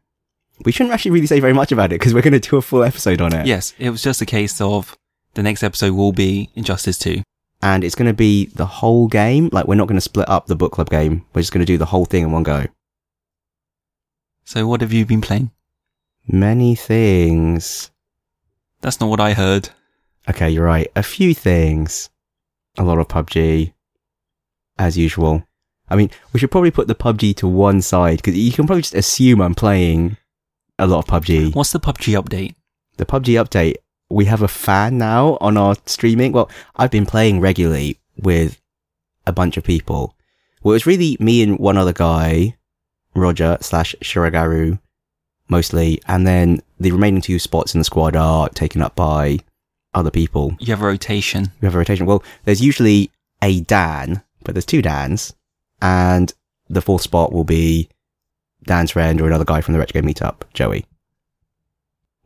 We 0.65 0.73
shouldn't 0.73 0.93
actually 0.93 1.13
really 1.13 1.27
say 1.27 1.41
very 1.41 1.53
much 1.53 1.73
about 1.73 1.93
it 1.93 2.01
because 2.01 2.15
we're 2.15 2.23
going 2.23 2.39
to 2.39 2.41
do 2.41 2.57
a 2.57 2.63
full 2.63 2.83
episode 2.83 3.21
on 3.21 3.33
it. 3.33 3.47
yes, 3.47 3.75
it 3.79 3.91
was 3.91 4.03
just 4.03 4.21
a 4.21 4.27
case 4.27 4.61
of 4.61 4.97
the 5.35 5.43
next 5.43 5.63
episode 5.63 5.95
will 5.95 6.13
be 6.13 6.51
Injustice 6.55 6.99
2. 6.99 7.23
And 7.63 7.83
it's 7.85 7.95
going 7.95 8.09
to 8.09 8.15
be 8.15 8.47
the 8.47 8.67
whole 8.67 9.09
game. 9.09 9.51
Like, 9.53 9.67
we're 9.67 9.75
not 9.75 9.89
going 9.89 9.97
to 9.97 10.01
split 10.01 10.29
up 10.29 10.47
the 10.47 10.57
book 10.57 10.73
club 10.73 10.91
game. 10.91 11.25
We're 11.33 11.43
just 11.43 11.53
going 11.53 11.65
to 11.65 11.73
do 11.73 11.79
the 11.79 11.87
whole 11.87 12.05
thing 12.05 12.23
in 12.23 12.33
one 12.33 12.45
go. 12.45 12.67
So 14.45 14.67
what 14.67 14.81
have 14.81 14.93
you 14.93 15.05
been 15.05 15.21
playing? 15.21 15.51
Many 16.27 16.75
things. 16.75 17.91
That's 18.81 19.01
not 19.01 19.11
what 19.11 19.21
I 19.21 19.33
heard. 19.33 19.71
Okay, 20.29 20.51
you're 20.51 20.65
right. 20.65 20.89
A 20.95 21.03
few 21.03 21.35
things. 21.35 22.11
A 22.77 22.85
lot 22.85 22.99
of 22.99 23.09
PUBG. 23.09 23.73
As 24.79 24.97
usual. 24.97 25.45
I 25.89 25.97
mean, 25.97 26.11
we 26.33 26.39
should 26.39 26.51
probably 26.51 26.71
put 26.71 26.87
the 26.87 26.95
PUBG 26.95 27.35
to 27.37 27.49
one 27.49 27.83
side 27.83 28.19
because 28.19 28.37
you 28.37 28.53
can 28.53 28.67
probably 28.67 28.83
just 28.83 28.95
assume 28.95 29.41
I'm 29.41 29.55
playing 29.55 30.17
a 30.79 30.87
lot 30.87 30.99
of 30.99 31.07
PUBG. 31.07 31.55
What's 31.55 31.73
the 31.73 31.81
PUBG 31.81 32.21
update? 32.23 32.55
The 32.97 33.07
PUBG 33.07 33.45
update, 33.45 33.77
we 34.11 34.27
have 34.27 34.43
a 34.43 34.49
fan 34.49 34.99
now 34.99 35.37
on 35.41 35.57
our 35.57 35.77
streaming. 35.87 36.33
Well, 36.33 36.51
I've 36.77 36.91
been 36.91 37.07
playing 37.07 37.41
regularly 37.41 37.99
with 38.17 38.61
a 39.27 39.33
bunch 39.33 39.57
of 39.57 39.65
people. 39.65 40.15
Well, 40.63 40.73
it 40.73 40.77
was 40.77 40.87
really 40.87 41.17
me 41.21 41.43
and 41.43 41.59
one 41.59 41.77
other 41.77 41.93
guy, 41.93 42.57
Roger 43.15 43.59
slash 43.61 43.95
Shiragaru, 44.03 44.79
mostly. 45.49 46.01
And 46.07 46.27
then 46.27 46.63
the 46.81 46.93
remaining 46.93 47.23
two 47.23 47.39
spots 47.39 47.75
in 47.75 47.81
the 47.81 47.85
squad 47.85 48.17
are 48.17 48.49
taken 48.49 48.83
up 48.83 48.95
by 48.97 49.39
other 49.95 50.11
people. 50.11 50.57
You 50.59 50.73
have 50.73 50.83
a 50.83 50.87
rotation. 50.87 51.53
We 51.61 51.67
have 51.67 51.75
a 51.75 51.79
rotation. 51.79 52.07
Well, 52.07 52.23
there's 52.45 52.61
usually 52.61 53.11
a 53.43 53.61
Dan, 53.61 54.23
but 54.45 54.55
there's 54.55 54.67
two 54.67 54.83
Dans, 54.83 55.35
and 55.81 56.33
the 56.69 56.83
fourth 56.83 57.03
spot 57.03 57.33
will 57.33 57.45
be 57.45 57.89
Dan's 58.69 58.93
friend 58.93 59.21
or 59.21 59.27
another 59.27 59.45
guy 59.45 59.61
from 59.61 59.73
the 59.73 59.81
Retro 59.81 60.01
Game 60.01 60.09
Meetup, 60.09 60.43
Joey. 60.55 60.87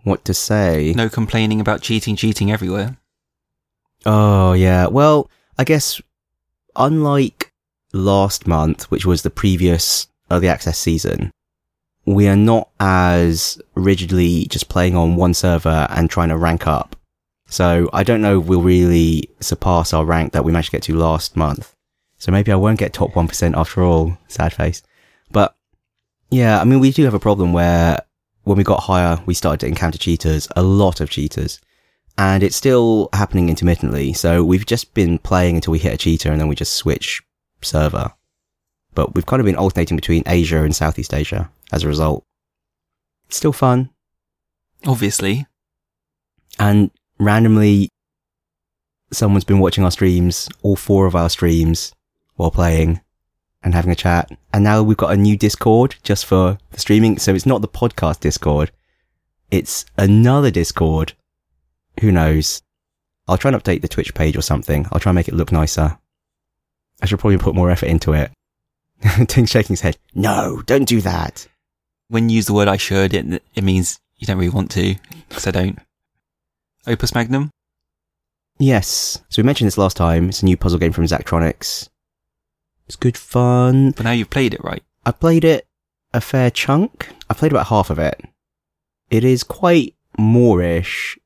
What 0.03 0.25
to 0.27 0.35
say? 0.35 0.93
No 0.95 1.09
complaining 1.09 1.61
about 1.61 1.81
cheating, 1.81 2.17
cheating 2.17 2.53
everywhere. 2.53 2.99
Oh 4.05 4.53
yeah. 4.53 4.89
Well, 4.89 5.31
I 5.59 5.65
guess 5.65 6.01
unlike 6.77 7.53
last 7.93 8.47
month, 8.47 8.91
which 8.91 9.07
was 9.07 9.23
the 9.23 9.31
previous 9.31 10.09
early 10.31 10.49
access 10.49 10.79
season, 10.79 11.31
we 12.05 12.27
are 12.27 12.37
not 12.37 12.69
as 12.81 13.61
rigidly 13.75 14.47
just 14.47 14.69
playing 14.69 14.97
on 14.97 15.15
one 15.17 15.35
server 15.35 15.87
and 15.91 16.11
trying 16.11 16.31
to 16.31 16.37
rank 16.37 16.67
up. 16.67 16.97
So 17.47 17.89
I 17.93 18.03
don't 18.03 18.23
know 18.23 18.41
if 18.41 18.47
we'll 18.47 18.63
really 18.63 19.31
surpass 19.41 19.93
our 19.93 20.05
rank 20.05 20.33
that 20.33 20.45
we 20.45 20.53
managed 20.53 20.71
to 20.71 20.77
get 20.77 20.83
to 20.85 20.97
last 20.97 21.37
month. 21.37 21.77
So 22.19 22.33
maybe 22.33 22.51
I 22.51 22.57
won't 22.57 22.79
get 22.79 22.93
top 22.93 23.13
1% 23.13 23.57
after 23.57 23.83
all. 23.83 24.17
Sad 24.27 24.53
face. 24.53 24.83
Yeah, 26.33 26.61
I 26.61 26.65
mean, 26.65 26.81
we 26.81 26.91
do 26.91 27.05
have 27.05 27.15
a 27.15 27.21
problem 27.21 27.53
where 27.53 28.01
when 28.43 28.57
we 28.57 28.65
got 28.65 28.81
higher, 28.81 29.23
we 29.27 29.35
started 29.35 29.61
to 29.61 29.67
encounter 29.67 29.99
cheaters, 29.99 30.49
a 30.57 30.63
lot 30.63 31.01
of 31.01 31.11
cheaters 31.11 31.61
and 32.19 32.43
it's 32.43 32.57
still 32.57 33.09
happening 33.13 33.49
intermittently. 33.49 34.13
So 34.13 34.45
we've 34.45 34.67
just 34.67 34.95
been 34.95 35.19
playing 35.19 35.57
until 35.57 35.73
we 35.73 35.79
hit 35.79 35.95
a 35.95 35.97
cheater 35.97 36.31
and 36.31 36.41
then 36.41 36.49
we 36.49 36.55
just 36.55 36.75
switch 36.75 37.23
server. 37.63 38.13
But 38.95 39.15
we've 39.15 39.27
kind 39.27 39.41
of 39.41 39.47
been 39.47 39.57
alternating 39.57 39.97
between 39.97 40.23
Asia 40.27 40.63
and 40.63 40.77
Southeast 40.77 41.15
Asia 41.15 41.51
as 41.73 41.83
a 41.85 41.89
result. 41.89 42.25
It's 43.29 43.39
still 43.39 43.53
fun. 43.53 43.91
Obviously. 44.87 45.47
And 46.59 46.91
randomly, 47.19 47.89
someone's 49.11 49.45
been 49.45 49.61
watching 49.61 49.85
our 49.85 49.91
streams, 49.91 50.49
all 50.63 50.77
four 50.77 51.07
of 51.07 51.17
our 51.17 51.31
streams, 51.31 51.95
while 52.35 52.51
playing 52.51 53.01
and 53.65 53.75
having 53.75 53.93
a 53.93 53.97
chat. 53.97 54.31
And 54.53 54.65
now 54.65 54.83
we've 54.83 54.97
got 54.97 55.13
a 55.13 55.17
new 55.17 55.37
Discord 55.37 55.97
just 56.03 56.27
for 56.27 56.59
the 56.71 56.81
streaming. 56.81 57.19
So 57.19 57.35
it's 57.35 57.47
not 57.47 57.63
the 57.63 57.69
podcast 57.69 58.21
Discord. 58.21 58.71
It's 59.51 59.85
another 59.97 60.51
Discord. 60.51 61.13
Who 62.01 62.11
knows? 62.11 62.63
I'll 63.29 63.39
try 63.39 63.53
and 63.53 63.63
update 63.63 63.83
the 63.83 63.89
Twitch 63.89 64.15
page 64.15 64.37
or 64.37 64.43
something. 64.43 64.87
I'll 64.91 65.01
try 65.01 65.11
and 65.11 65.17
make 65.17 65.29
it 65.29 65.35
look 65.35 65.53
nicer. 65.53 65.99
I 67.01 67.07
should 67.07 67.19
probably 67.19 67.39
put 67.39 67.55
more 67.55 67.71
effort 67.71 67.87
into 67.87 68.13
it. 68.13 68.33
Ting 69.29 69.47
shaking 69.47 69.75
his 69.75 69.81
head. 69.81 69.97
No, 70.15 70.63
don't 70.67 70.89
do 70.89 71.01
that. 71.03 71.47
When 72.09 72.29
you 72.29 72.37
use 72.37 72.47
the 72.47 72.53
word 72.53 72.69
I 72.69 72.77
should, 72.77 73.15
it, 73.15 73.43
it 73.55 73.65
means 73.65 73.99
you 74.17 74.27
don't 74.27 74.39
really 74.39 74.51
want 74.51 74.71
to, 74.73 74.95
because 75.29 75.47
I 75.47 75.51
don't. 75.51 75.79
Opus 76.87 77.15
Magnum? 77.15 77.51
Yes. 78.59 79.21
So 79.29 79.43
we 79.43 79.47
mentioned 79.47 79.67
this 79.67 79.79
last 79.79 79.97
time. 79.97 80.29
It's 80.29 80.43
a 80.43 80.45
new 80.45 80.57
puzzle 80.57 80.79
game 80.79 80.93
from 80.93 81.05
Zachtronics. 81.05 81.89
It's 82.93 82.97
good 82.99 83.17
fun. 83.17 83.93
But 83.93 84.05
now 84.05 84.11
you've 84.11 84.29
played 84.29 84.53
it, 84.53 84.63
right? 84.63 84.83
I 85.07 85.13
played 85.13 85.45
it 85.45 85.67
a 86.13 86.21
fair 86.21 86.51
chunk. 86.51 87.09
I 87.31 87.33
played 87.33 87.51
about 87.51 87.69
half 87.69 87.89
of 87.89 87.99
it. 87.99 88.21
It 89.09 89.25
is 89.25 89.43
quite 89.43 89.95
moorish, 90.19 91.19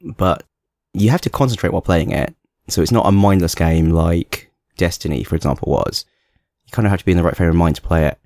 but 0.00 0.44
you 0.94 1.10
have 1.10 1.20
to 1.20 1.28
concentrate 1.28 1.74
while 1.74 1.82
playing 1.82 2.12
it. 2.12 2.34
So 2.68 2.80
it's 2.80 2.92
not 2.92 3.04
a 3.04 3.12
mindless 3.12 3.54
game 3.54 3.90
like 3.90 4.50
Destiny, 4.78 5.22
for 5.22 5.36
example, 5.36 5.70
was. 5.70 6.06
You 6.64 6.72
kind 6.72 6.86
of 6.86 6.90
have 6.92 7.00
to 7.00 7.04
be 7.04 7.12
in 7.12 7.18
the 7.18 7.24
right 7.24 7.36
frame 7.36 7.50
of 7.50 7.56
mind 7.56 7.76
to 7.76 7.82
play 7.82 8.06
it. 8.06 8.18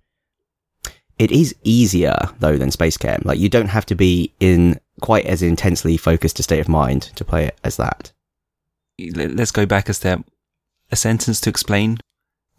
It 1.19 1.33
is 1.33 1.57
easier 1.65 2.17
though 2.39 2.57
than 2.57 2.71
SpaceChem. 2.71 3.25
Like 3.25 3.41
you 3.41 3.49
don't 3.49 3.67
have 3.67 3.87
to 3.87 3.97
be 3.97 4.33
in 4.39 4.79
quite 5.01 5.27
as 5.27 5.43
intensely 5.43 5.97
focused 5.97 6.39
a 6.39 6.45
state 6.45 6.61
of 6.61 6.69
mind 6.69 7.03
to 7.17 7.25
play 7.25 7.47
it 7.47 7.59
as 7.65 7.77
that. 7.79 8.13
Let's 8.97 9.51
go 9.51 9.67
back 9.67 9.89
a 9.89 9.93
step. 9.93 10.25
A 10.93 10.97
sentence 10.97 11.41
to 11.41 11.51
explain 11.51 11.99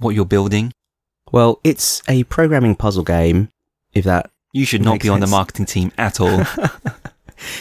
what 0.02 0.16
you're 0.16 0.26
building. 0.26 0.74
Well, 1.32 1.60
it's 1.64 2.02
a 2.08 2.24
programming 2.26 2.76
puzzle 2.76 3.04
game. 3.04 3.50
If 3.94 4.06
that 4.06 4.30
You 4.54 4.66
should 4.66 4.82
not 4.82 5.00
be 5.02 5.10
on 5.10 5.20
the 5.20 5.28
marketing 5.28 5.66
team 5.66 5.92
at 5.98 6.20
all. 6.20 6.44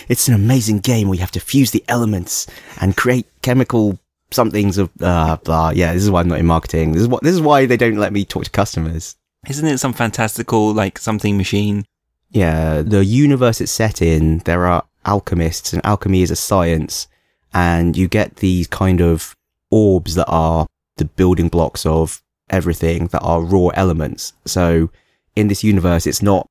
It's 0.08 0.28
an 0.28 0.34
amazing 0.34 0.80
game 0.80 1.08
where 1.08 1.14
you 1.14 1.20
have 1.20 1.30
to 1.32 1.40
fuse 1.40 1.70
the 1.70 1.84
elements 1.88 2.46
and 2.80 2.96
create 2.96 3.26
chemical 3.42 3.98
somethings 4.30 4.78
of 4.78 4.90
uh, 5.00 5.36
blah. 5.36 5.70
Yeah, 5.70 5.92
this 5.92 6.02
is 6.02 6.10
why 6.10 6.20
I'm 6.20 6.28
not 6.28 6.38
in 6.38 6.46
marketing. 6.46 6.92
This 6.92 7.02
is 7.02 7.08
what 7.08 7.22
this 7.22 7.34
is 7.34 7.40
why 7.40 7.66
they 7.66 7.76
don't 7.76 7.96
let 7.96 8.12
me 8.12 8.24
talk 8.24 8.44
to 8.44 8.50
customers. 8.50 9.16
Isn't 9.48 9.66
it 9.66 9.78
some 9.78 9.94
fantastical, 9.94 10.74
like, 10.74 10.98
something 10.98 11.38
machine? 11.38 11.86
Yeah, 12.30 12.82
the 12.82 13.04
universe 13.04 13.60
it's 13.60 13.72
set 13.72 14.02
in, 14.02 14.38
there 14.40 14.66
are 14.66 14.84
alchemists 15.06 15.72
and 15.72 15.84
alchemy 15.84 16.20
is 16.20 16.30
a 16.30 16.36
science 16.36 17.08
and 17.54 17.96
you 17.96 18.06
get 18.06 18.36
these 18.36 18.66
kind 18.66 19.00
of 19.00 19.34
orbs 19.70 20.14
that 20.14 20.28
are 20.28 20.66
the 20.98 21.06
building 21.06 21.48
blocks 21.48 21.86
of 21.86 22.22
everything 22.50 23.06
that 23.08 23.22
are 23.22 23.42
raw 23.42 23.68
elements. 23.68 24.32
So 24.44 24.90
in 25.36 25.48
this 25.48 25.64
universe, 25.64 26.06
it's 26.06 26.22
not 26.22 26.46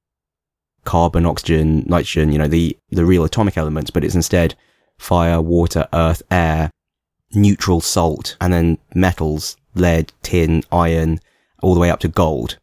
carbon, 0.85 1.25
oxygen, 1.25 1.83
nitrogen, 1.87 2.31
you 2.31 2.37
know, 2.37 2.47
the, 2.47 2.77
the 2.89 3.05
real 3.05 3.23
atomic 3.23 3.57
elements, 3.57 3.91
but 3.91 4.03
it's 4.03 4.15
instead 4.15 4.55
fire, 4.97 5.41
water, 5.41 5.87
earth, 5.93 6.21
air, 6.31 6.71
neutral 7.33 7.81
salt, 7.81 8.35
and 8.41 8.51
then 8.51 8.77
metals, 8.95 9.55
lead, 9.75 10.11
tin, 10.23 10.63
iron, 10.71 11.19
all 11.61 11.73
the 11.73 11.79
way 11.79 11.91
up 11.91 11.99
to 11.99 12.07
gold. 12.07 12.57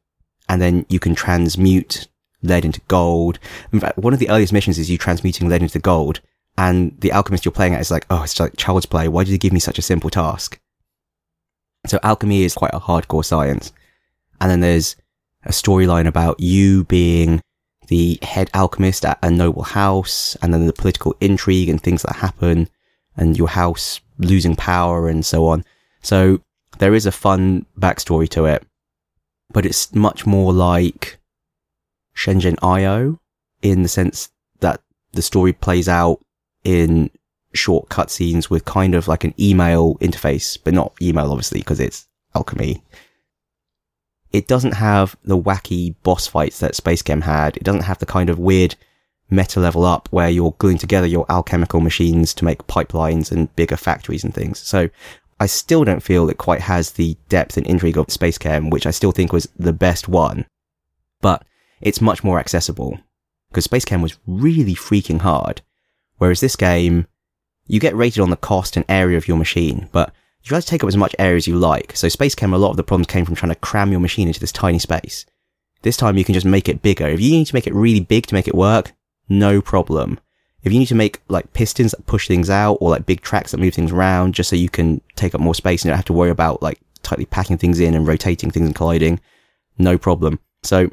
And 0.49 0.61
then 0.61 0.87
you 0.89 0.99
can 0.99 1.15
transmute 1.15 2.09
lead 2.43 2.65
into 2.65 2.81
gold. 2.89 3.39
In 3.73 3.81
fact, 3.81 3.99
one 3.99 4.13
of 4.13 4.19
the 4.19 4.31
earliest 4.31 4.53
missions 4.53 4.79
is 4.79 4.91
you 4.91 4.99
transmuting 4.99 5.49
lead 5.49 5.63
into 5.63 5.79
gold. 5.79 6.21
And 6.59 6.99
the 7.01 7.13
alchemist 7.13 7.45
you're 7.45 7.53
playing 7.53 7.75
at 7.75 7.81
is 7.81 7.91
like, 7.91 8.07
oh, 8.09 8.23
it's 8.23 8.39
like 8.41 8.57
child's 8.57 8.87
play. 8.87 9.09
Why 9.09 9.25
did 9.25 9.33
you 9.33 9.39
give 9.39 9.53
me 9.53 9.61
such 9.61 9.79
a 9.79 9.83
simple 9.83 10.11
task? 10.11 10.59
So 11.87 11.99
alchemy 12.03 12.45
is 12.45 12.55
quite 12.55 12.75
a 12.75 12.81
hardcore 12.81 13.25
science. 13.25 13.73
And 14.41 14.51
then 14.51 14.61
there's 14.61 14.97
a 15.45 15.51
storyline 15.51 16.07
about 16.07 16.41
you 16.41 16.85
being 16.85 17.41
the 17.89 18.19
head 18.23 18.51
alchemist 18.53 19.05
at 19.05 19.19
a 19.23 19.31
noble 19.31 19.63
house 19.63 20.37
and 20.43 20.53
then 20.53 20.67
the 20.67 20.73
political 20.73 21.15
intrigue 21.21 21.69
and 21.69 21.81
things 21.81 22.03
that 22.03 22.17
happen 22.17 22.69
and 23.17 23.39
your 23.39 23.49
house 23.49 24.01
losing 24.19 24.57
power 24.57 25.09
and 25.09 25.25
so 25.25 25.47
on. 25.47 25.65
So 26.03 26.41
there 26.79 26.95
is 26.95 27.07
a 27.07 27.13
fun 27.13 27.67
backstory 27.79 28.29
to 28.31 28.47
it, 28.47 28.67
but 29.53 29.65
it's 29.65 29.95
much 29.95 30.27
more 30.27 30.53
like 30.53 31.19
Shenzhen 32.17 32.59
IO 32.63 33.21
in 33.63 33.83
the 33.83 33.89
sense 33.89 34.31
that 34.61 34.81
the 35.13 35.23
story 35.23 35.53
plays 35.53 35.89
out 35.89 36.21
in 36.65 37.11
short 37.57 37.89
cutscenes 37.89 38.51
with 38.51 38.65
kind 38.65 38.95
of 38.95 39.09
like 39.09 39.25
an 39.25 39.35
email 39.39 39.97
interface, 39.97 40.59
but 40.63 40.75
not 40.75 40.95
email 41.01 41.31
obviously 41.31 41.61
because 41.61 41.81
it's 41.81 42.07
alchemy. 42.35 42.83
It 44.33 44.47
doesn't 44.47 44.75
have 44.75 45.17
the 45.25 45.39
wacky 45.39 45.95
boss 46.03 46.27
fights 46.27 46.59
that 46.61 46.75
SpaceChem 46.75 47.23
had. 47.23 47.57
It 47.57 47.65
doesn't 47.65 47.85
have 47.85 47.99
the 47.99 48.07
kind 48.07 48.29
of 48.29 48.39
weird 48.39 48.77
meta 49.31 49.61
level 49.61 49.85
up 49.85 50.09
where 50.11 50.29
you're 50.29 50.55
gluing 50.59 50.79
together 50.79 51.07
your 51.07 51.27
alchemical 51.29 51.81
machines 51.81 52.33
to 52.35 52.45
make 52.45 52.67
pipelines 52.67 53.33
and 53.33 53.55
bigger 53.57 53.77
factories 53.77 54.25
and 54.25 54.35
things. 54.35 54.59
So 54.59 54.89
I 55.39 55.47
still 55.47 55.85
don't 55.85 56.03
feel 56.03 56.29
it 56.29 56.39
quite 56.39 56.63
has 56.63 56.93
the 56.93 57.17
depth 57.29 57.57
and 57.57 57.67
intrigue 57.67 57.99
of 57.99 58.07
SpaceChem, 58.07 58.71
which 58.71 58.87
I 58.87 58.91
still 58.91 59.13
think 59.13 59.33
was 59.33 59.49
the 59.57 59.73
best 59.73 60.09
one. 60.09 60.47
But 61.21 61.45
it's 61.81 62.01
much 62.01 62.25
more 62.25 62.39
accessible 62.39 62.99
because 63.49 63.67
SpaceChem 63.67 64.03
was 64.03 64.19
really 64.27 64.75
freaking 64.75 65.21
hard. 65.21 65.63
Whereas 66.19 66.41
this 66.41 66.57
game, 66.57 67.07
you 67.67 67.81
get 67.81 67.97
rated 67.97 68.21
on 68.21 68.31
the 68.31 68.37
cost 68.37 68.77
and 68.77 68.85
area 68.89 69.17
of 69.17 69.29
your 69.29 69.37
machine, 69.37 69.89
but 69.93 70.13
you 70.43 70.49
try 70.49 70.61
to 70.61 70.67
take 70.67 70.85
up 70.85 70.89
as 70.89 70.97
much 70.97 71.17
area 71.19 71.37
as 71.37 71.47
you 71.47 71.57
like. 71.57 71.97
So 71.97 72.07
SpaceChem, 72.07 72.53
a 72.53 72.57
lot 72.57 72.71
of 72.71 72.77
the 72.77 72.85
problems 72.85 73.09
came 73.09 73.25
from 73.25 73.35
trying 73.35 73.53
to 73.53 73.61
cram 73.61 73.91
your 73.91 74.01
machine 74.01 74.29
into 74.29 74.41
this 74.41 74.53
tiny 74.53 74.79
space. 74.79 75.27
This 75.83 75.97
time 75.97 76.17
you 76.17 76.25
can 76.25 76.35
just 76.35 76.47
make 76.47 76.69
it 76.69 76.83
bigger. 76.83 77.07
If 77.07 77.21
you 77.21 77.31
need 77.33 77.47
to 77.47 77.55
make 77.55 77.67
it 77.67 77.75
really 77.75 78.01
big 78.01 78.27
to 78.27 78.35
make 78.35 78.49
it 78.49 78.55
work, 78.55 78.93
no 79.29 79.61
problem. 79.61 80.21
If 80.63 80.73
you 80.73 80.79
need 80.79 80.87
to 80.87 80.95
make 80.95 81.21
like 81.29 81.53
pistons 81.53 81.93
that 81.93 82.07
push 82.07 82.27
things 82.27 82.51
out 82.51 82.79
or 82.81 82.91
like 82.91 83.07
big 83.07 83.21
tracks 83.21 83.51
that 83.51 83.61
move 83.61 83.75
things 83.75 83.93
around 83.93 84.35
just 84.35 84.51
so 84.51 84.57
you 84.57 84.69
can 84.69 85.01
take 85.15 85.35
up 85.35 85.41
more 85.41 85.55
space 85.55 85.83
and 85.83 85.91
don't 85.91 85.97
have 85.97 86.05
to 86.07 86.13
worry 86.13 86.31
about 86.31 86.63
like 86.63 86.81
tightly 87.03 87.27
packing 87.27 87.59
things 87.59 87.79
in 87.79 87.95
and 87.95 88.07
rotating 88.07 88.51
things 88.51 88.67
and 88.67 88.75
colliding, 88.75 89.21
no 89.79 89.99
problem. 89.99 90.39
So 90.63 90.91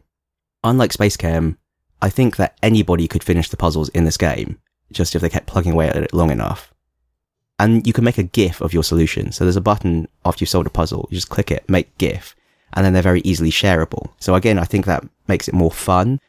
unlike 0.63 0.91
SpaceChem, 0.91 1.57
I 2.01 2.09
think 2.09 2.35
that 2.35 2.57
anybody 2.61 3.07
could 3.07 3.23
finish 3.23 3.49
the 3.49 3.57
puzzles 3.57 3.89
in 3.89 4.03
this 4.05 4.17
game 4.17 4.59
just 4.93 5.15
if 5.15 5.21
they 5.21 5.29
kept 5.29 5.47
plugging 5.47 5.73
away 5.73 5.89
at 5.89 5.97
it 5.97 6.13
long 6.13 6.31
enough. 6.31 6.73
And 7.59 7.85
you 7.85 7.93
can 7.93 8.03
make 8.03 8.17
a 8.17 8.23
GIF 8.23 8.61
of 8.61 8.73
your 8.73 8.83
solution. 8.83 9.31
So 9.31 9.43
there's 9.43 9.55
a 9.55 9.61
button 9.61 10.07
after 10.25 10.43
you've 10.43 10.49
solved 10.49 10.67
a 10.67 10.71
puzzle. 10.71 11.07
You 11.11 11.15
just 11.15 11.29
click 11.29 11.51
it, 11.51 11.69
make 11.69 11.97
GIF, 11.97 12.35
and 12.73 12.85
then 12.85 12.93
they're 12.93 13.01
very 13.01 13.21
easily 13.21 13.51
shareable. 13.51 14.09
So 14.19 14.35
again, 14.35 14.57
I 14.57 14.65
think 14.65 14.85
that 14.85 15.07
makes 15.27 15.47
it 15.47 15.53
more 15.53 15.71
fun. 15.71 16.19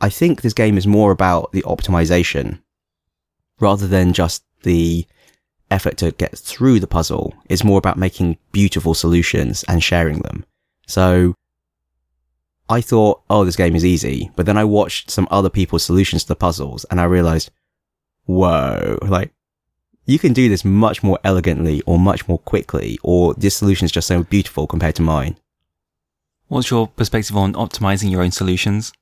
I 0.00 0.08
think 0.08 0.40
this 0.40 0.54
game 0.54 0.78
is 0.78 0.86
more 0.86 1.10
about 1.10 1.52
the 1.52 1.62
optimization 1.62 2.60
rather 3.60 3.86
than 3.86 4.12
just 4.12 4.44
the 4.62 5.06
effort 5.70 5.96
to 5.98 6.12
get 6.12 6.38
through 6.38 6.80
the 6.80 6.86
puzzle. 6.86 7.34
It's 7.48 7.64
more 7.64 7.78
about 7.78 7.98
making 7.98 8.38
beautiful 8.52 8.94
solutions 8.94 9.64
and 9.68 9.82
sharing 9.82 10.20
them. 10.20 10.44
So 10.86 11.34
I 12.68 12.80
thought, 12.80 13.22
oh, 13.30 13.44
this 13.44 13.56
game 13.56 13.74
is 13.74 13.84
easy. 13.84 14.30
But 14.36 14.46
then 14.46 14.58
I 14.58 14.64
watched 14.64 15.10
some 15.10 15.28
other 15.30 15.50
people's 15.50 15.84
solutions 15.84 16.22
to 16.22 16.28
the 16.28 16.36
puzzles 16.36 16.84
and 16.90 17.00
I 17.00 17.04
realized, 17.04 17.50
whoa, 18.26 18.98
like 19.02 19.32
you 20.04 20.18
can 20.18 20.32
do 20.32 20.48
this 20.48 20.64
much 20.64 21.02
more 21.02 21.18
elegantly 21.24 21.82
or 21.82 21.98
much 21.98 22.26
more 22.28 22.38
quickly, 22.38 22.98
or 23.02 23.34
this 23.34 23.56
solution 23.56 23.84
is 23.84 23.92
just 23.92 24.08
so 24.08 24.22
beautiful 24.22 24.66
compared 24.66 24.94
to 24.96 25.02
mine. 25.02 25.36
What's 26.48 26.70
your 26.70 26.88
perspective 26.88 27.36
on 27.36 27.52
optimizing 27.52 28.10
your 28.10 28.22
own 28.22 28.30
solutions? 28.30 28.92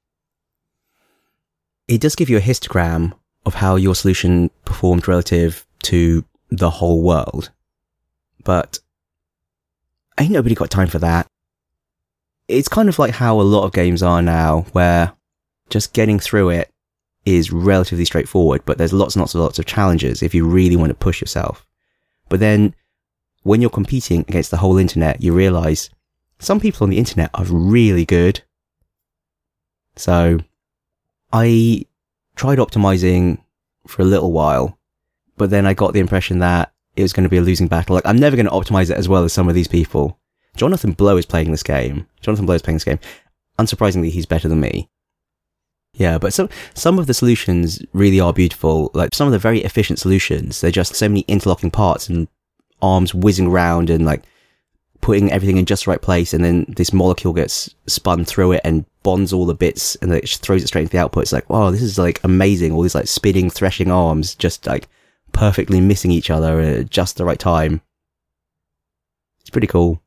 It 1.87 2.01
does 2.01 2.17
give 2.17 2.29
you 2.29 2.37
a 2.37 2.41
histogram 2.41 3.13
of 3.45 3.55
how 3.55 3.77
your 3.77 3.95
solution 3.95 4.51
performed 4.65 5.07
relative 5.07 5.65
to 5.85 6.25
the 6.51 6.71
whole 6.71 7.03
world. 7.03 7.51
But 8.43 8.81
ain't 10.19 10.33
nobody 10.33 10.57
got 10.57 10.71
time 10.71 10.89
for 10.89 10.99
that. 10.99 11.29
It's 12.49 12.69
kind 12.69 12.89
of 12.89 12.99
like 12.99 13.13
how 13.13 13.41
a 13.41 13.43
lot 13.43 13.65
of 13.65 13.73
games 13.73 14.03
are 14.03 14.23
now, 14.23 14.67
where 14.73 15.13
just 15.69 15.93
getting 15.93 16.19
through 16.19 16.51
it 16.51 16.71
is 17.25 17.53
relatively 17.53 18.05
straightforward, 18.05 18.63
but 18.65 18.79
there's 18.79 18.93
lots 18.93 19.17
and 19.17 19.21
lots 19.21 19.35
and 19.35 19.43
lots 19.43 19.59
of 19.59 19.67
challenges 19.67 20.23
if 20.23 20.35
you 20.35 20.47
really 20.47 20.77
want 20.77 20.91
to 20.91 20.95
push 20.95 21.21
yourself. 21.21 21.67
But 22.29 22.41
then 22.41 22.75
when 23.43 23.61
you're 23.61 23.71
competing 23.71 24.21
against 24.21 24.51
the 24.51 24.57
whole 24.59 24.79
internet, 24.79 25.23
you 25.23 25.33
realize 25.33 25.91
some 26.39 26.61
people 26.61 26.85
on 26.85 26.91
the 26.91 26.99
internet 26.99 27.31
are 27.35 27.45
really 27.45 28.05
good. 28.05 28.43
So 29.97 30.39
I 31.33 31.85
tried 32.37 32.59
optimizing 32.59 33.39
for 33.89 34.03
a 34.03 34.07
little 34.07 34.33
while, 34.33 34.79
but 35.37 35.51
then 35.51 35.67
I 35.67 35.75
got 35.75 35.95
the 35.95 36.01
impression 36.01 36.39
that 36.41 36.73
it 36.95 37.03
was 37.03 37.13
going 37.13 37.25
to 37.25 37.31
be 37.31 37.39
a 37.39 37.43
losing 37.43 37.69
battle. 37.69 37.95
Like 37.95 38.07
I'm 38.07 38.19
never 38.19 38.37
going 38.37 38.47
to 38.47 38.53
optimize 38.53 38.91
it 38.91 38.97
as 38.97 39.09
well 39.09 39.25
as 39.25 39.33
some 39.33 39.49
of 39.49 39.55
these 39.55 39.69
people. 39.69 40.19
Jonathan 40.57 40.93
Blow 40.93 41.17
is 41.17 41.27
playing 41.27 41.51
this 41.51 41.63
game. 41.63 42.07
Jonathan 42.21 42.47
Blow 42.47 42.55
is 42.55 42.63
playing 42.63 42.77
this 42.77 42.85
game. 42.85 42.99
Unsurprisingly, 43.59 44.11
he's 44.11 44.27
better 44.27 44.49
than 44.49 44.61
me. 44.61 44.89
Yeah, 45.95 46.19
but 46.19 46.35
some 46.35 46.51
some 46.75 46.99
of 46.99 47.07
the 47.07 47.15
solutions 47.15 47.83
really 47.93 48.21
are 48.21 48.33
beautiful. 48.33 48.91
Like 48.93 49.15
some 49.15 49.27
of 49.27 49.33
the 49.33 49.39
very 49.39 49.65
efficient 49.65 49.99
solutions, 49.99 50.61
they're 50.61 50.71
just 50.71 50.95
so 50.95 51.09
many 51.09 51.25
interlocking 51.27 51.71
parts 51.71 52.09
and 52.09 52.29
arms 52.83 53.15
whizzing 53.15 53.47
around 53.47 53.89
and 53.89 54.05
like 54.05 54.25
putting 55.01 55.31
everything 55.31 55.57
in 55.57 55.65
just 55.65 55.85
the 55.85 55.91
right 55.91 56.03
place, 56.03 56.35
and 56.35 56.45
then 56.45 56.67
this 56.77 56.93
molecule 56.93 57.33
gets 57.33 57.75
spun 57.87 58.25
through 58.25 58.53
it 58.53 58.61
and 58.65 58.85
bonds 59.03 59.33
all 59.33 59.47
the 59.47 59.55
bits, 59.55 59.95
and 59.97 60.13
it 60.13 60.29
throws 60.29 60.63
it 60.63 60.67
straight 60.67 60.83
into 60.83 60.93
the 60.93 60.99
output. 60.99 61.23
It's 61.23 61.33
like, 61.33 61.49
wow, 61.49 61.71
this 61.71 61.83
is 61.83 61.99
like 61.99 62.23
amazing. 62.25 62.73
All 62.73 62.83
these 62.83 62.95
like 62.95 63.07
spinning, 63.07 63.49
threshing 63.49 63.91
arms 63.91 64.35
just 64.35 64.67
like 64.67 64.89
perfectly 65.33 65.81
missing 65.81 66.11
each 66.11 66.29
other 66.29 66.61
at 66.61 66.91
just 66.91 67.17
the 67.17 67.25
right 67.25 67.39
time. 67.39 67.81
It's 69.41 69.51
pretty 69.51 69.69
cool. 69.69 70.03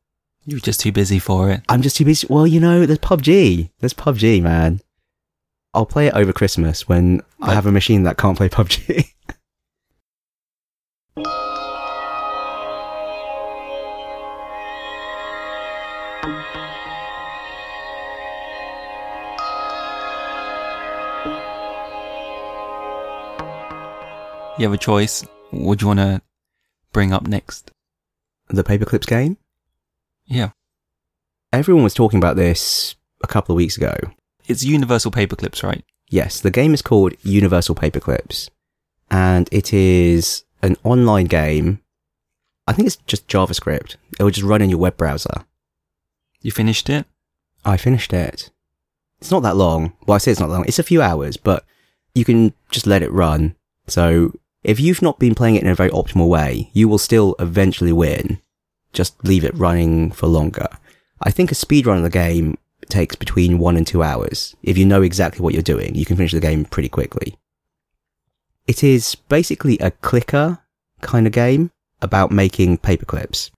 You 0.46 0.56
were 0.56 0.60
just 0.60 0.80
too 0.80 0.92
busy 0.92 1.18
for 1.18 1.50
it. 1.50 1.62
I'm 1.68 1.82
just 1.82 1.96
too 1.96 2.04
busy. 2.04 2.26
Well, 2.28 2.46
you 2.46 2.60
know, 2.60 2.86
there's 2.86 2.98
PUBG. 2.98 3.70
There's 3.78 3.94
PUBG, 3.94 4.42
man. 4.42 4.80
I'll 5.74 5.86
play 5.86 6.06
it 6.06 6.14
over 6.14 6.32
Christmas 6.32 6.88
when 6.88 7.22
I 7.40 7.54
have 7.54 7.66
a 7.66 7.72
machine 7.72 8.04
that 8.04 8.16
can't 8.16 8.36
play 8.36 8.48
PUBG. 8.48 9.12
You 24.58 24.66
have 24.66 24.74
a 24.74 24.78
choice. 24.78 25.24
What 25.52 25.78
do 25.78 25.84
you 25.84 25.86
want 25.86 26.00
to 26.00 26.20
bring 26.92 27.14
up 27.14 27.26
next? 27.26 27.70
the 28.52 28.64
Paperclips 28.64 29.06
game. 29.06 29.36
Yeah. 30.30 30.50
Everyone 31.52 31.82
was 31.82 31.92
talking 31.92 32.18
about 32.18 32.36
this 32.36 32.94
a 33.22 33.26
couple 33.26 33.52
of 33.52 33.56
weeks 33.56 33.76
ago. 33.76 33.96
It's 34.46 34.64
universal 34.64 35.10
paperclips, 35.10 35.62
right? 35.62 35.84
Yes, 36.08 36.40
the 36.40 36.50
game 36.50 36.72
is 36.72 36.82
called 36.82 37.14
Universal 37.22 37.74
Paperclips, 37.74 38.48
and 39.10 39.48
it 39.52 39.72
is 39.72 40.44
an 40.62 40.76
online 40.82 41.26
game. 41.26 41.80
I 42.66 42.72
think 42.72 42.86
it's 42.86 42.96
just 43.06 43.28
JavaScript. 43.28 43.96
It 44.18 44.22
will 44.22 44.30
just 44.30 44.46
run 44.46 44.62
in 44.62 44.70
your 44.70 44.78
web 44.78 44.96
browser. 44.96 45.44
You 46.40 46.52
finished 46.52 46.88
it? 46.88 47.06
I 47.64 47.76
finished 47.76 48.12
it. 48.12 48.50
It's 49.20 49.30
not 49.30 49.42
that 49.42 49.56
long. 49.56 49.92
Well, 50.06 50.14
I 50.14 50.18
say 50.18 50.30
it's 50.30 50.40
not 50.40 50.50
long. 50.50 50.64
It's 50.66 50.78
a 50.78 50.84
few 50.84 51.02
hours, 51.02 51.36
but 51.36 51.64
you 52.14 52.24
can 52.24 52.54
just 52.70 52.86
let 52.86 53.02
it 53.02 53.12
run. 53.12 53.54
So 53.86 54.32
if 54.64 54.80
you've 54.80 55.02
not 55.02 55.18
been 55.18 55.34
playing 55.34 55.56
it 55.56 55.62
in 55.62 55.68
a 55.68 55.74
very 55.74 55.90
optimal 55.90 56.28
way, 56.28 56.70
you 56.72 56.88
will 56.88 56.98
still 56.98 57.34
eventually 57.38 57.92
win. 57.92 58.40
Just 58.92 59.24
leave 59.24 59.44
it 59.44 59.56
running 59.56 60.10
for 60.10 60.26
longer. 60.26 60.68
I 61.22 61.30
think 61.30 61.50
a 61.50 61.54
speed 61.54 61.86
run 61.86 61.98
of 61.98 62.02
the 62.02 62.10
game 62.10 62.56
takes 62.88 63.14
between 63.14 63.58
one 63.58 63.76
and 63.76 63.86
two 63.86 64.02
hours. 64.02 64.56
If 64.62 64.76
you 64.76 64.86
know 64.86 65.02
exactly 65.02 65.42
what 65.42 65.54
you're 65.54 65.62
doing, 65.62 65.94
you 65.94 66.04
can 66.04 66.16
finish 66.16 66.32
the 66.32 66.40
game 66.40 66.64
pretty 66.64 66.88
quickly. 66.88 67.38
It 68.66 68.82
is 68.82 69.14
basically 69.14 69.78
a 69.78 69.90
clicker 69.90 70.60
kind 71.00 71.26
of 71.26 71.32
game 71.32 71.70
about 72.02 72.30
making 72.30 72.78
paperclips. 72.78 73.50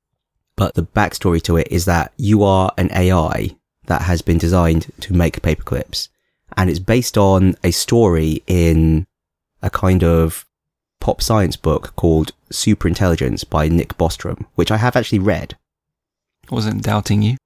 But 0.57 0.75
the 0.75 0.83
backstory 0.83 1.43
to 1.43 1.57
it 1.57 1.69
is 1.71 1.87
that 1.87 2.12
you 2.17 2.43
are 2.43 2.73
an 2.77 2.91
AI 2.93 3.57
that 3.87 4.03
has 4.03 4.23
been 4.23 4.39
designed 4.39 4.93
to 5.01 5.15
make 5.15 5.43
paperclips. 5.43 6.09
And 6.57 6.69
it's 6.69 6.79
based 6.79 7.17
on 7.17 7.57
a 7.65 7.71
story 7.71 8.43
in 8.47 9.07
a 9.62 9.71
kind 9.71 10.05
of 10.05 10.47
pop 11.03 11.21
science 11.21 11.57
book 11.57 11.93
called 11.97 12.31
Superintelligence 12.51 13.49
by 13.49 13.69
Nick 13.69 13.99
Bostrom, 13.99 14.47
which 14.55 14.71
I 14.71 14.77
have 14.77 14.95
actually 14.95 15.19
read. 15.19 15.57
I 16.49 16.55
wasn't 16.55 16.85
doubting 16.85 17.23
you. 17.23 17.37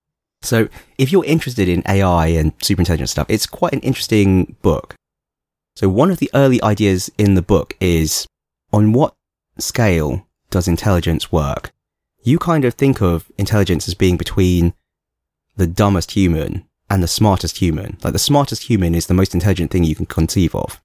So 0.43 0.69
if 0.99 1.11
you're 1.11 1.25
interested 1.25 1.67
in 1.67 1.83
AI 1.89 2.27
and 2.27 2.57
superintelligence 2.59 3.09
stuff, 3.09 3.27
it's 3.31 3.47
quite 3.47 3.73
an 3.73 3.81
interesting 3.81 4.57
book. 4.61 4.95
So 5.75 5.89
one 5.89 6.11
of 6.11 6.19
the 6.19 6.31
early 6.35 6.63
ideas 6.63 7.11
in 7.17 7.35
the 7.35 7.41
book 7.41 7.75
is 7.81 8.27
on 8.75 8.93
what 8.93 9.15
scale 9.59 10.27
does 10.51 10.69
intelligence 10.69 11.33
work? 11.33 11.73
You 12.23 12.39
kind 12.39 12.67
of 12.67 12.75
think 12.75 13.01
of 13.01 13.33
intelligence 13.39 13.89
as 13.89 13.95
being 13.95 14.19
between 14.19 14.75
the 15.57 15.67
dumbest 15.67 16.11
human 16.11 16.67
and 16.91 17.03
the 17.03 17.09
smartest 17.09 17.57
human. 17.57 17.97
Like 18.05 18.13
the 18.13 18.19
smartest 18.19 18.65
human 18.65 18.95
is 18.95 19.07
the 19.07 19.15
most 19.15 19.33
intelligent 19.33 19.71
thing 19.71 19.83
you 19.83 19.95
can 19.95 20.05
conceive 20.05 20.55
of. 20.55 20.83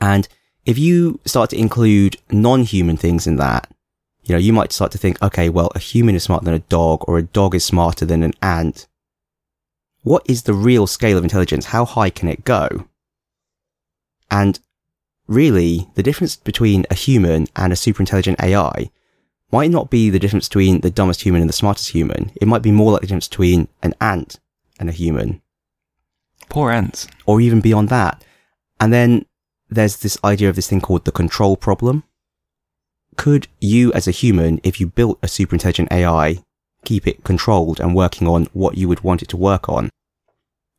And 0.00 0.26
if 0.66 0.76
you 0.78 1.20
start 1.24 1.50
to 1.50 1.58
include 1.58 2.16
non-human 2.30 2.96
things 2.96 3.26
in 3.26 3.36
that, 3.36 3.70
you 4.24 4.34
know, 4.34 4.38
you 4.38 4.52
might 4.52 4.72
start 4.72 4.90
to 4.92 4.98
think, 4.98 5.22
okay, 5.22 5.48
well, 5.48 5.70
a 5.74 5.78
human 5.78 6.16
is 6.16 6.24
smarter 6.24 6.44
than 6.44 6.54
a 6.54 6.58
dog, 6.58 7.04
or 7.06 7.16
a 7.16 7.22
dog 7.22 7.54
is 7.54 7.64
smarter 7.64 8.04
than 8.04 8.24
an 8.24 8.34
ant. 8.42 8.88
What 10.02 10.28
is 10.28 10.42
the 10.42 10.52
real 10.52 10.88
scale 10.88 11.16
of 11.16 11.22
intelligence? 11.22 11.66
How 11.66 11.84
high 11.84 12.10
can 12.10 12.28
it 12.28 12.44
go? 12.44 12.88
And 14.28 14.58
really, 15.28 15.88
the 15.94 16.02
difference 16.02 16.34
between 16.34 16.84
a 16.90 16.94
human 16.94 17.46
and 17.54 17.72
a 17.72 17.76
super 17.76 18.02
intelligent 18.02 18.42
AI 18.42 18.90
might 19.52 19.70
not 19.70 19.90
be 19.90 20.10
the 20.10 20.18
difference 20.18 20.48
between 20.48 20.80
the 20.80 20.90
dumbest 20.90 21.22
human 21.22 21.40
and 21.40 21.48
the 21.48 21.54
smartest 21.54 21.90
human. 21.90 22.32
It 22.34 22.48
might 22.48 22.62
be 22.62 22.72
more 22.72 22.90
like 22.90 23.02
the 23.02 23.06
difference 23.06 23.28
between 23.28 23.68
an 23.84 23.94
ant 24.00 24.40
and 24.80 24.88
a 24.88 24.92
human 24.92 25.40
Poor 26.48 26.72
ants. 26.72 27.06
or 27.26 27.40
even 27.40 27.60
beyond 27.60 27.88
that. 27.90 28.24
And 28.80 28.92
then 28.92 29.24
there's 29.68 29.98
this 29.98 30.18
idea 30.24 30.48
of 30.48 30.56
this 30.56 30.68
thing 30.68 30.80
called 30.80 31.04
the 31.04 31.12
control 31.12 31.56
problem. 31.56 32.04
Could 33.16 33.48
you 33.60 33.92
as 33.92 34.06
a 34.06 34.12
human, 34.12 34.60
if 34.62 34.80
you 34.80 34.86
built 34.86 35.18
a 35.22 35.28
super 35.28 35.54
intelligent 35.54 35.90
AI, 35.90 36.42
keep 36.84 37.06
it 37.06 37.24
controlled 37.24 37.80
and 37.80 37.94
working 37.94 38.28
on 38.28 38.46
what 38.52 38.76
you 38.76 38.88
would 38.88 39.00
want 39.00 39.22
it 39.22 39.28
to 39.30 39.36
work 39.36 39.68
on? 39.68 39.90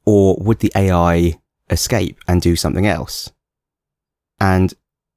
Or 0.05 0.37
would 0.39 0.59
the 0.59 0.71
AI 0.75 1.39
escape 1.69 2.19
and 2.27 2.41
do 2.41 2.55
something 2.55 2.85
else? 2.85 3.31
And 4.39 4.73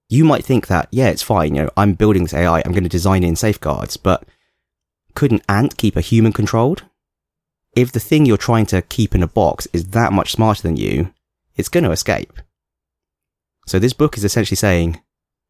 you 0.08 0.24
might 0.24 0.44
think 0.44 0.66
that, 0.66 0.88
yeah, 0.90 1.08
it's 1.08 1.22
fine. 1.22 1.54
You 1.54 1.62
know, 1.62 1.70
I'm 1.76 1.94
building 1.94 2.22
this 2.24 2.34
AI. 2.34 2.62
I'm 2.64 2.72
going 2.72 2.82
to 2.82 2.88
design 2.88 3.22
in 3.22 3.36
safeguards, 3.36 3.96
but 3.96 4.24
could 5.14 5.30
an 5.30 5.42
ant 5.48 5.76
keep 5.76 5.94
a 5.94 6.00
human 6.00 6.32
controlled? 6.32 6.84
if 7.74 7.92
the 7.92 8.00
thing 8.00 8.26
you're 8.26 8.36
trying 8.36 8.66
to 8.66 8.82
keep 8.82 9.14
in 9.14 9.22
a 9.22 9.28
box 9.28 9.68
is 9.72 9.88
that 9.88 10.12
much 10.12 10.32
smarter 10.32 10.62
than 10.62 10.76
you, 10.76 11.12
it's 11.56 11.68
going 11.68 11.84
to 11.84 11.90
escape. 11.90 12.40
So 13.70 13.78
this 13.78 13.92
book 13.92 14.16
is 14.16 14.24
essentially 14.24 14.56
saying 14.56 15.00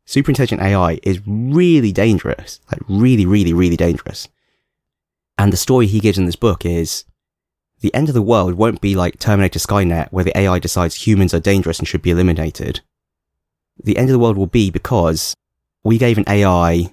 super 0.04 0.30
intelligent 0.30 0.60
AI 0.60 1.00
is 1.02 1.26
really 1.26 1.90
dangerous, 1.90 2.60
like 2.70 2.82
really, 2.86 3.24
really, 3.24 3.54
really 3.54 3.78
dangerous. 3.78 4.28
And 5.38 5.50
the 5.50 5.56
story 5.56 5.86
he 5.86 6.00
gives 6.00 6.18
in 6.18 6.26
this 6.26 6.36
book 6.36 6.66
is 6.66 7.06
the 7.80 7.94
end 7.94 8.10
of 8.10 8.14
the 8.14 8.20
world 8.20 8.56
won't 8.56 8.82
be 8.82 8.94
like 8.94 9.18
Terminator 9.18 9.58
Skynet 9.58 10.08
where 10.10 10.22
the 10.22 10.36
AI 10.36 10.58
decides 10.58 11.06
humans 11.06 11.32
are 11.32 11.40
dangerous 11.40 11.78
and 11.78 11.88
should 11.88 12.02
be 12.02 12.10
eliminated. 12.10 12.82
The 13.82 13.96
end 13.96 14.10
of 14.10 14.12
the 14.12 14.18
world 14.18 14.36
will 14.36 14.46
be 14.46 14.70
because 14.70 15.34
we 15.82 15.96
gave 15.96 16.18
an 16.18 16.28
AI 16.28 16.92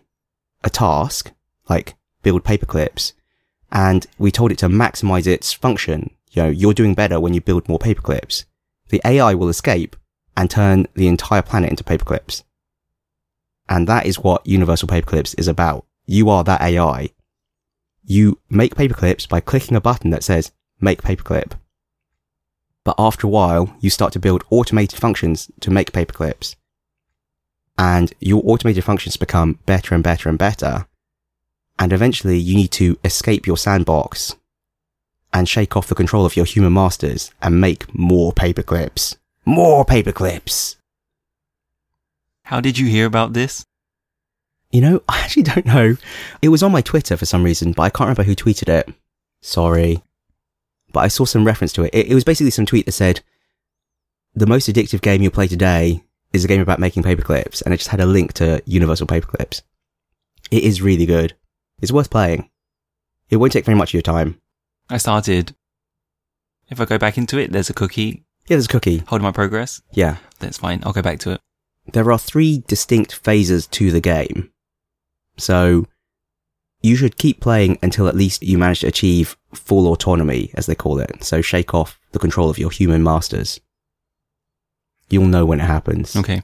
a 0.63 0.70
task, 0.70 1.34
like 1.70 1.98
build 2.24 2.46
paperclips, 2.46 3.12
and 3.70 4.08
we 4.18 4.32
told 4.32 4.54
it 4.54 4.60
to 4.60 4.70
maximize 4.70 5.28
its 5.28 5.52
function. 5.52 6.10
You 6.32 6.44
know, 6.44 6.50
you're 6.50 6.74
doing 6.74 6.94
better 6.94 7.20
when 7.20 7.34
you 7.34 7.42
build 7.42 7.68
more 7.68 7.80
paperclips. 7.80 8.46
The 8.88 9.02
AI 9.04 9.34
will 9.34 9.50
escape 9.50 9.98
and 10.38 10.50
turn 10.50 10.88
the 10.93 11.10
entire 11.10 11.41
planet 11.41 11.69
into 11.69 11.84
paperclips. 11.84 12.43
And 13.67 13.86
that 13.88 14.06
is 14.06 14.19
what 14.19 14.47
Universal 14.47 14.88
Paperclips 14.88 15.36
is 15.38 15.50
about. 15.50 15.86
You 16.06 16.30
are 16.30 16.45
that 16.45 16.62
AI. 16.62 17.10
You 18.06 18.39
make 18.50 18.76
paperclips 18.76 19.28
by 19.28 19.41
clicking 19.41 19.76
a 19.76 19.82
button 19.82 20.12
that 20.12 20.23
says 20.23 20.54
make 20.80 21.02
paperclip. 21.02 21.52
But 22.86 22.95
after 22.97 23.28
a 23.28 23.30
while, 23.30 23.76
you 23.82 23.89
start 23.89 24.13
to 24.13 24.19
build 24.19 24.45
automated 24.50 24.97
functions 24.97 25.52
to 25.60 25.69
make 25.69 25.91
paperclips. 25.91 26.56
And 27.78 28.13
your 28.21 28.41
automated 28.45 28.86
functions 28.86 29.17
become 29.17 29.60
better 29.65 29.93
and 29.93 30.04
better 30.04 30.30
and 30.30 30.38
better 30.38 30.88
and 31.80 31.93
eventually 31.93 32.38
you 32.38 32.56
need 32.56 32.71
to 32.71 32.97
escape 33.04 33.45
your 33.45 33.58
sandbox 33.58 34.36
and 35.34 35.47
shake 35.47 35.76
off 35.76 35.88
the 35.88 35.95
control 35.95 36.26
of 36.26 36.36
your 36.36 36.45
human 36.45 36.73
masters 36.73 37.32
and 37.41 37.62
make 37.62 37.93
more 37.93 38.34
paperclips. 38.34 39.17
More 39.48 39.86
paperclips! 39.86 40.76
How 42.44 42.60
did 42.60 42.78
you 42.78 42.88
hear 42.88 43.06
about 43.06 43.32
this? 43.32 43.66
You 44.72 44.82
know, 44.82 45.02
I 45.08 45.22
actually 45.22 45.44
don't 45.44 45.66
know. 45.66 45.96
It 46.42 46.50
was 46.50 46.62
on 46.62 46.74
my 46.74 46.82
Twitter 46.82 47.16
for 47.16 47.26
some 47.26 47.44
reason, 47.44 47.72
but 47.72 47.84
I 47.84 47.90
can't 47.90 48.10
remember 48.10 48.24
who 48.24 48.36
tweeted 48.36 48.68
it. 48.68 48.94
Sorry. 49.42 50.04
But 50.92 51.00
I 51.00 51.08
saw 51.08 51.24
some 51.24 51.48
reference 51.48 51.72
to 51.74 51.84
it. 51.84 51.96
It, 51.96 52.08
it 52.08 52.14
was 52.14 52.26
basically 52.26 52.52
some 52.52 52.66
tweet 52.66 52.88
that 52.88 52.92
said, 52.92 53.22
the 54.36 54.46
most 54.46 54.68
addictive 54.68 55.00
game 55.00 55.22
you'll 55.22 55.32
play 55.32 55.48
today 55.48 56.04
is 56.34 56.44
a 56.44 56.50
game 56.50 56.60
about 56.60 56.82
making 56.82 57.04
paperclips, 57.04 57.62
and 57.62 57.74
it 57.74 57.78
just 57.78 57.92
had 57.92 58.02
a 58.02 58.06
link 58.06 58.34
to 58.34 58.62
Universal 58.66 59.08
Paperclips. 59.08 59.62
It 60.52 60.66
is 60.66 60.82
really 60.82 61.06
good. 61.06 61.36
It's 61.82 61.94
worth 61.94 62.10
playing. 62.10 62.50
It 63.30 63.38
won't 63.38 63.54
take 63.54 63.64
very 63.64 63.78
much 63.78 63.92
of 63.92 63.94
your 63.94 64.02
time. 64.02 64.42
I 64.90 64.98
started. 64.98 65.56
If 66.68 66.82
I 66.82 66.86
go 66.86 66.98
back 66.98 67.18
into 67.18 67.40
it, 67.40 67.54
there's 67.54 67.70
a 67.70 67.74
cookie 67.74 68.26
Yeah, 68.48 68.56
there's 68.56 68.66
a 68.66 68.70
cookie. 68.70 69.04
holding 69.08 69.24
my 69.24 69.32
progress. 69.32 69.82
Yeah. 69.92 70.18
That's 70.40 70.58
fine. 70.58 70.82
I'll 70.84 70.94
go 70.94 71.02
back 71.02 71.20
to 71.20 71.32
it. 71.32 71.42
There 71.92 72.12
are 72.12 72.20
three 72.20 72.64
distinct 72.68 73.16
phases 73.16 73.68
to 73.68 73.92
the 73.92 74.02
game. 74.02 74.52
So, 75.38 75.86
you 76.82 76.96
should 76.96 77.18
keep 77.18 77.42
playing 77.42 77.80
until 77.82 78.08
at 78.08 78.16
least 78.16 78.44
you 78.44 78.58
manage 78.58 78.82
to 78.82 78.88
achieve 78.88 79.38
full 79.54 79.92
autonomy, 79.92 80.52
as 80.54 80.66
they 80.66 80.76
call 80.76 81.00
it. 81.00 81.24
So 81.24 81.42
shake 81.42 81.74
off 81.74 82.00
the 82.12 82.20
control 82.20 82.50
of 82.50 82.58
your 82.58 82.72
human 82.72 83.04
masters. 83.04 83.60
You'll 85.10 85.26
know 85.28 85.46
when 85.46 85.60
it 85.60 85.66
happens. 85.66 86.16
Okay. 86.16 86.44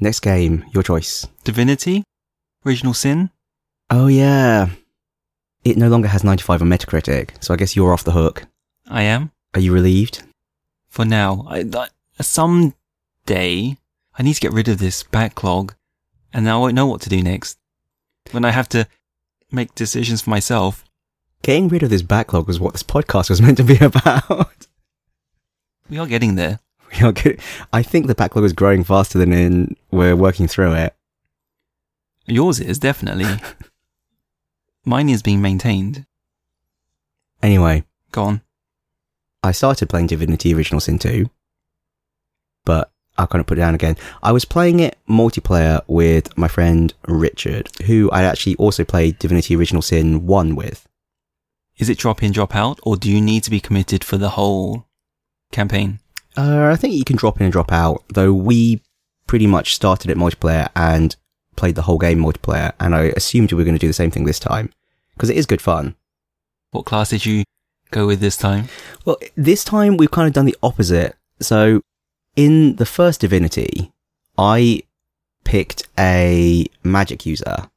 Next 0.00 0.20
game, 0.20 0.64
your 0.72 0.82
choice. 0.82 1.26
Divinity? 1.44 2.04
Original 2.64 2.94
Sin? 2.94 3.30
Oh 3.90 4.06
yeah. 4.06 4.70
It 5.64 5.76
no 5.76 5.88
longer 5.88 6.08
has 6.08 6.24
95 6.24 6.62
on 6.62 6.68
Metacritic, 6.68 7.42
so 7.42 7.52
I 7.52 7.56
guess 7.56 7.76
you're 7.76 7.92
off 7.92 8.04
the 8.04 8.12
hook. 8.12 8.46
I 8.88 9.02
am. 9.02 9.30
Are 9.54 9.60
you 9.60 9.72
relieved? 9.72 10.22
For 10.92 11.06
now. 11.06 11.46
I, 11.48 11.64
I, 11.74 11.88
someday, 12.22 13.78
I 14.14 14.22
need 14.22 14.34
to 14.34 14.40
get 14.42 14.52
rid 14.52 14.68
of 14.68 14.76
this 14.76 15.02
backlog. 15.02 15.74
And 16.34 16.44
now 16.44 16.58
I 16.58 16.60
won't 16.60 16.74
know 16.74 16.86
what 16.86 17.00
to 17.00 17.08
do 17.08 17.22
next. 17.22 17.56
When 18.30 18.44
I 18.44 18.50
have 18.50 18.68
to 18.68 18.86
make 19.50 19.74
decisions 19.74 20.20
for 20.20 20.28
myself. 20.28 20.84
Getting 21.40 21.68
rid 21.68 21.82
of 21.82 21.88
this 21.88 22.02
backlog 22.02 22.46
was 22.46 22.60
what 22.60 22.74
this 22.74 22.82
podcast 22.82 23.30
was 23.30 23.40
meant 23.42 23.56
to 23.56 23.64
be 23.64 23.78
about. 23.78 24.66
We 25.88 25.96
are 25.96 26.06
getting 26.06 26.34
there. 26.34 26.60
We 26.92 27.06
are 27.06 27.12
getting, 27.12 27.38
I 27.72 27.82
think 27.82 28.06
the 28.06 28.14
backlog 28.14 28.44
is 28.44 28.52
growing 28.52 28.84
faster 28.84 29.16
than 29.16 29.32
in 29.32 29.76
we're 29.90 30.14
working 30.14 30.46
through 30.46 30.74
it. 30.74 30.94
Yours 32.26 32.60
is, 32.60 32.78
definitely. 32.78 33.40
Mine 34.84 35.08
is 35.08 35.22
being 35.22 35.40
maintained. 35.40 36.04
Anyway, 37.42 37.84
Go 38.12 38.24
on. 38.24 38.42
I 39.42 39.52
started 39.52 39.88
playing 39.88 40.06
Divinity 40.06 40.54
Original 40.54 40.80
Sin 40.80 40.98
2, 40.98 41.28
but 42.64 42.92
I'll 43.18 43.26
kind 43.26 43.40
of 43.40 43.46
put 43.46 43.58
it 43.58 43.60
down 43.60 43.74
again. 43.74 43.96
I 44.22 44.32
was 44.32 44.44
playing 44.44 44.80
it 44.80 44.96
multiplayer 45.08 45.82
with 45.86 46.36
my 46.38 46.48
friend 46.48 46.94
Richard, 47.06 47.68
who 47.86 48.10
I 48.10 48.22
actually 48.22 48.56
also 48.56 48.84
played 48.84 49.18
Divinity 49.18 49.56
Original 49.56 49.82
Sin 49.82 50.26
1 50.26 50.54
with. 50.54 50.86
Is 51.76 51.88
it 51.88 51.98
drop 51.98 52.22
in, 52.22 52.32
drop 52.32 52.54
out, 52.54 52.78
or 52.84 52.96
do 52.96 53.10
you 53.10 53.20
need 53.20 53.42
to 53.42 53.50
be 53.50 53.60
committed 53.60 54.04
for 54.04 54.16
the 54.16 54.30
whole 54.30 54.86
campaign? 55.50 55.98
Uh, 56.36 56.70
I 56.72 56.76
think 56.76 56.94
you 56.94 57.04
can 57.04 57.16
drop 57.16 57.40
in 57.40 57.44
and 57.44 57.52
drop 57.52 57.72
out, 57.72 58.04
though 58.08 58.32
we 58.32 58.80
pretty 59.26 59.46
much 59.46 59.74
started 59.74 60.10
it 60.10 60.16
multiplayer 60.16 60.68
and 60.76 61.16
played 61.56 61.74
the 61.74 61.82
whole 61.82 61.98
game 61.98 62.20
multiplayer, 62.20 62.72
and 62.78 62.94
I 62.94 63.12
assumed 63.16 63.52
we 63.52 63.56
were 63.56 63.64
going 63.64 63.74
to 63.74 63.80
do 63.80 63.88
the 63.88 63.92
same 63.92 64.10
thing 64.10 64.24
this 64.24 64.38
time, 64.38 64.70
because 65.14 65.30
it 65.30 65.36
is 65.36 65.46
good 65.46 65.60
fun. 65.60 65.96
What 66.70 66.86
class 66.86 67.10
did 67.10 67.26
you 67.26 67.44
go 67.92 68.06
with 68.06 68.20
this 68.20 68.36
time? 68.36 68.68
Well, 69.04 69.18
this 69.36 69.62
time 69.62 69.96
we've 69.96 70.10
kind 70.10 70.26
of 70.26 70.34
done 70.34 70.46
the 70.46 70.56
opposite. 70.62 71.14
So, 71.40 71.82
in 72.34 72.76
the 72.76 72.86
first 72.86 73.20
Divinity, 73.20 73.92
I 74.36 74.82
picked 75.44 75.86
a 75.98 76.66
magic 76.82 77.26
user. 77.26 77.68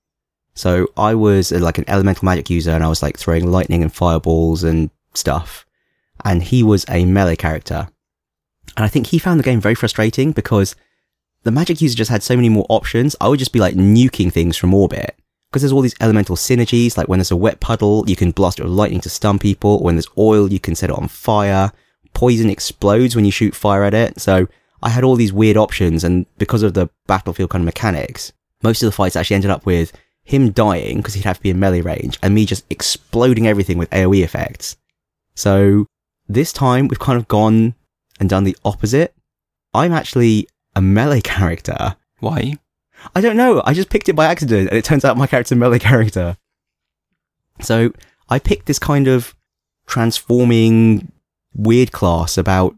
So 0.53 0.87
I 0.95 1.13
was 1.15 1.51
uh, 1.51 1.59
like 1.59 1.77
an 1.77 1.85
elemental 1.87 2.25
magic 2.25 2.49
user 2.49 2.71
and 2.71 2.83
I 2.83 2.87
was 2.87 3.03
like 3.03 3.17
throwing 3.17 3.51
lightning 3.51 3.83
and 3.83 3.93
fireballs 3.93 4.63
and 4.63 4.89
stuff. 5.13 5.65
And 6.23 6.41
he 6.41 6.63
was 6.63 6.85
a 6.89 7.05
melee 7.05 7.35
character. 7.35 7.89
And 8.77 8.85
I 8.85 8.87
think 8.87 9.07
he 9.07 9.19
found 9.19 9.39
the 9.39 9.43
game 9.43 9.59
very 9.59 9.75
frustrating 9.75 10.31
because 10.31 10.75
the 11.43 11.51
magic 11.51 11.81
user 11.81 11.95
just 11.95 12.11
had 12.11 12.23
so 12.23 12.35
many 12.35 12.49
more 12.49 12.65
options. 12.69 13.15
I 13.19 13.27
would 13.27 13.39
just 13.39 13.53
be 13.53 13.59
like 13.59 13.75
nuking 13.75 14.31
things 14.31 14.55
from 14.57 14.73
orbit 14.73 15.15
because 15.55 15.61
there's 15.61 15.71
all 15.71 15.79
these 15.79 15.95
elemental 16.01 16.35
synergies. 16.35 16.97
Like 16.97 17.07
when 17.07 17.17
there's 17.17 17.31
a 17.31 17.35
wet 17.37 17.61
puddle, 17.61 18.03
you 18.09 18.17
can 18.17 18.31
blast 18.31 18.59
it 18.59 18.63
with 18.63 18.73
lightning 18.73 18.99
to 18.99 19.09
stun 19.09 19.39
people. 19.39 19.81
When 19.81 19.95
there's 19.95 20.09
oil, 20.17 20.51
you 20.51 20.59
can 20.59 20.75
set 20.75 20.89
it 20.89 20.97
on 20.97 21.07
fire. 21.07 21.71
Poison 22.13 22.49
explodes 22.49 23.15
when 23.15 23.23
you 23.23 23.31
shoot 23.31 23.55
fire 23.55 23.85
at 23.85 23.93
it. 23.93 24.19
So 24.19 24.49
I 24.83 24.89
had 24.89 25.05
all 25.05 25.15
these 25.15 25.31
weird 25.31 25.55
options. 25.55 26.03
And 26.03 26.25
because 26.37 26.61
of 26.61 26.73
the 26.73 26.89
battlefield 27.07 27.51
kind 27.51 27.61
of 27.61 27.67
mechanics, 27.67 28.33
most 28.63 28.83
of 28.83 28.87
the 28.87 28.91
fights 28.91 29.15
actually 29.15 29.35
ended 29.35 29.49
up 29.49 29.65
with 29.65 29.93
him 30.23 30.51
dying 30.51 30.97
because 30.97 31.13
he'd 31.13 31.23
have 31.23 31.37
to 31.37 31.43
be 31.43 31.51
in 31.51 31.59
melee 31.59 31.79
range 31.79 32.19
and 32.21 32.35
me 32.35 32.45
just 32.45 32.65
exploding 32.69 33.47
everything 33.47 33.77
with 33.77 33.89
AoE 33.91 34.25
effects. 34.25 34.75
So 35.35 35.85
this 36.27 36.51
time 36.51 36.89
we've 36.89 36.99
kind 36.99 37.17
of 37.17 37.29
gone 37.29 37.75
and 38.19 38.29
done 38.29 38.43
the 38.43 38.57
opposite. 38.65 39.15
I'm 39.73 39.93
actually 39.93 40.49
a 40.75 40.81
melee 40.81 41.21
character. 41.21 41.95
Why? 42.19 42.57
I 43.13 43.21
don't 43.21 43.37
know. 43.37 43.61
I 43.65 43.73
just 43.73 43.89
picked 43.89 44.09
it 44.09 44.15
by 44.15 44.25
accident 44.25 44.69
and 44.69 44.77
it 44.77 44.85
turns 44.85 45.05
out 45.05 45.17
my 45.17 45.27
character's 45.27 45.51
a 45.51 45.55
melee 45.55 45.79
character. 45.79 46.37
So 47.61 47.91
I 48.29 48.39
picked 48.39 48.65
this 48.65 48.79
kind 48.79 49.07
of 49.07 49.35
transforming 49.87 51.11
weird 51.53 51.91
class 51.91 52.37
about 52.37 52.75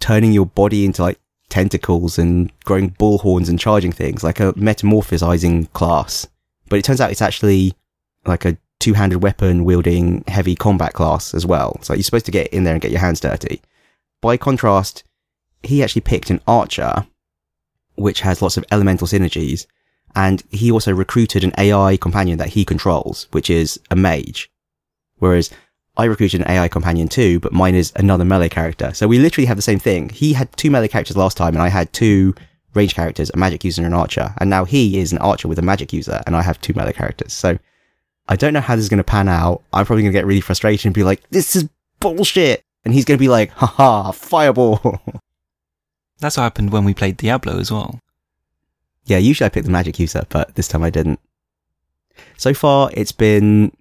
turning 0.00 0.32
your 0.32 0.46
body 0.46 0.84
into 0.84 1.02
like 1.02 1.18
tentacles 1.50 2.18
and 2.18 2.50
growing 2.64 2.88
bull 2.88 3.18
horns 3.18 3.48
and 3.48 3.58
charging 3.58 3.92
things, 3.92 4.24
like 4.24 4.40
a 4.40 4.52
metamorphosizing 4.54 5.72
class. 5.72 6.26
But 6.68 6.78
it 6.78 6.84
turns 6.84 7.00
out 7.00 7.10
it's 7.10 7.22
actually 7.22 7.74
like 8.26 8.44
a 8.44 8.56
two-handed 8.80 9.22
weapon 9.22 9.64
wielding 9.64 10.24
heavy 10.26 10.54
combat 10.54 10.92
class 10.94 11.34
as 11.34 11.46
well. 11.46 11.78
So 11.82 11.94
you're 11.94 12.02
supposed 12.02 12.26
to 12.26 12.32
get 12.32 12.48
in 12.48 12.64
there 12.64 12.74
and 12.74 12.82
get 12.82 12.90
your 12.90 13.00
hands 13.00 13.20
dirty. 13.20 13.62
By 14.20 14.36
contrast, 14.36 15.04
he 15.62 15.82
actually 15.82 16.02
picked 16.02 16.30
an 16.30 16.40
archer, 16.46 17.06
which 17.96 18.20
has 18.20 18.42
lots 18.42 18.56
of 18.56 18.64
elemental 18.70 19.06
synergies. 19.06 19.66
And 20.14 20.42
he 20.50 20.70
also 20.70 20.92
recruited 20.92 21.44
an 21.44 21.52
AI 21.58 21.96
companion 21.96 22.38
that 22.38 22.50
he 22.50 22.64
controls, 22.64 23.26
which 23.32 23.50
is 23.50 23.80
a 23.90 23.96
mage. 23.96 24.50
Whereas 25.18 25.50
I 25.96 26.04
recruited 26.04 26.40
an 26.40 26.50
AI 26.50 26.68
companion 26.68 27.08
too, 27.08 27.40
but 27.40 27.52
mine 27.52 27.74
is 27.74 27.92
another 27.96 28.24
melee 28.24 28.48
character. 28.48 28.92
So 28.94 29.06
we 29.06 29.18
literally 29.18 29.46
have 29.46 29.56
the 29.56 29.62
same 29.62 29.78
thing. 29.78 30.08
He 30.08 30.32
had 30.32 30.54
two 30.56 30.70
melee 30.70 30.88
characters 30.88 31.16
last 31.16 31.36
time 31.36 31.54
and 31.54 31.62
I 31.62 31.68
had 31.68 31.92
two 31.92 32.34
range 32.74 32.94
characters, 32.94 33.30
a 33.32 33.36
magic 33.36 33.64
user 33.64 33.82
and 33.82 33.86
an 33.92 33.98
archer. 33.98 34.34
And 34.38 34.50
now 34.50 34.64
he 34.64 34.98
is 34.98 35.12
an 35.12 35.18
archer 35.18 35.46
with 35.46 35.58
a 35.58 35.62
magic 35.62 35.92
user 35.92 36.20
and 36.26 36.36
I 36.36 36.42
have 36.42 36.60
two 36.60 36.74
melee 36.74 36.92
characters. 36.92 37.32
So 37.32 37.58
I 38.28 38.36
don't 38.36 38.54
know 38.54 38.60
how 38.60 38.74
this 38.74 38.84
is 38.84 38.88
going 38.88 38.98
to 38.98 39.04
pan 39.04 39.28
out. 39.28 39.62
I'm 39.72 39.86
probably 39.86 40.02
going 40.02 40.12
to 40.12 40.18
get 40.18 40.26
really 40.26 40.40
frustrated 40.40 40.86
and 40.86 40.94
be 40.94 41.04
like, 41.04 41.22
this 41.30 41.54
is 41.54 41.68
bullshit. 42.00 42.62
And 42.84 42.92
he's 42.92 43.04
going 43.04 43.16
to 43.16 43.22
be 43.22 43.28
like, 43.28 43.50
haha, 43.50 44.10
fireball. 44.10 45.00
That's 46.24 46.38
what 46.38 46.44
happened 46.44 46.72
when 46.72 46.86
we 46.86 46.94
played 46.94 47.18
Diablo 47.18 47.58
as 47.58 47.70
well. 47.70 48.00
yeah, 49.04 49.18
usually 49.18 49.44
I 49.44 49.50
pick 49.50 49.64
the 49.64 49.70
magic 49.70 49.98
user, 49.98 50.24
but 50.30 50.54
this 50.54 50.68
time 50.68 50.82
I 50.82 50.88
didn't. 50.88 51.20
So 52.38 52.54
far, 52.54 52.88
it's 52.94 53.12
been 53.12 53.76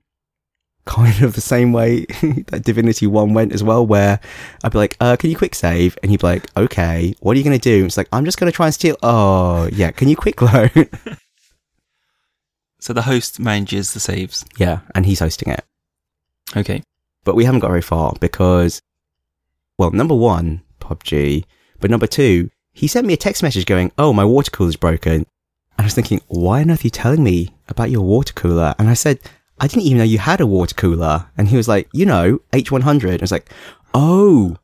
kind 0.85 1.23
of 1.23 1.35
the 1.35 1.39
same 1.39 1.71
way 1.71 2.01
that 2.47 2.63
Divinity 2.65 3.07
1 3.07 3.33
went 3.33 3.53
as 3.53 3.63
well, 3.63 3.87
where 3.87 4.19
I'd 4.61 4.73
be 4.73 4.77
like, 4.77 4.97
uh, 4.99 5.15
can 5.15 5.29
you 5.29 5.37
quick 5.37 5.55
save? 5.55 5.97
And 6.03 6.11
he'd 6.11 6.19
be 6.19 6.27
like, 6.27 6.49
okay, 6.57 7.15
what 7.21 7.33
are 7.33 7.37
you 7.37 7.45
going 7.45 7.57
to 7.57 7.63
do? 7.63 7.85
It's 7.85 7.95
like, 7.95 8.09
I'm 8.11 8.25
just 8.25 8.37
going 8.37 8.51
to 8.51 8.55
try 8.55 8.65
and 8.65 8.75
steal. 8.75 8.97
Oh, 9.01 9.69
yeah, 9.71 9.91
can 9.91 10.09
you 10.09 10.17
quick 10.17 10.41
load? 10.41 10.89
So 12.81 12.91
the 12.91 13.03
host 13.03 13.39
manages 13.39 13.93
the 13.93 14.01
saves. 14.01 14.43
yeah, 14.57 14.79
and 14.93 15.05
he's 15.05 15.21
hosting 15.21 15.53
it. 15.53 15.63
Okay. 16.57 16.83
But 17.23 17.35
we 17.35 17.45
haven't 17.45 17.61
got 17.61 17.69
very 17.69 17.81
far 17.81 18.11
because, 18.19 18.81
well, 19.77 19.91
number 19.91 20.13
one, 20.15 20.63
PUBG, 20.81 21.45
but 21.83 21.91
number 21.91 22.07
two, 22.07 22.49
he 22.71 22.87
sent 22.87 23.05
me 23.05 23.13
a 23.13 23.17
text 23.17 23.43
message 23.43 23.65
going, 23.65 23.91
oh, 23.97 24.13
my 24.13 24.23
water 24.23 24.49
cooler's 24.49 24.77
broken. 24.77 25.15
And 25.15 25.25
I 25.79 25.83
was 25.83 25.93
thinking, 25.93 26.21
why 26.27 26.61
on 26.61 26.71
earth 26.71 26.85
are 26.85 26.87
you 26.87 26.91
telling 26.91 27.21
me 27.21 27.49
about 27.67 27.91
your 27.91 28.03
water 28.03 28.31
cooler? 28.31 28.73
And 28.79 28.87
I 28.89 28.93
said, 28.93 29.19
I 29.59 29.67
didn't 29.67 29.83
even 29.83 29.97
know 29.97 30.05
you 30.05 30.17
had 30.17 30.39
a 30.39 30.47
water 30.47 30.73
cooler. 30.75 31.25
And 31.37 31.49
he 31.49 31.57
was 31.57 31.67
like, 31.67 31.89
you 31.91 32.05
know, 32.05 32.39
H100. 32.53 33.19
I 33.19 33.21
was 33.21 33.33
like, 33.33 33.49
oh, 33.93 34.55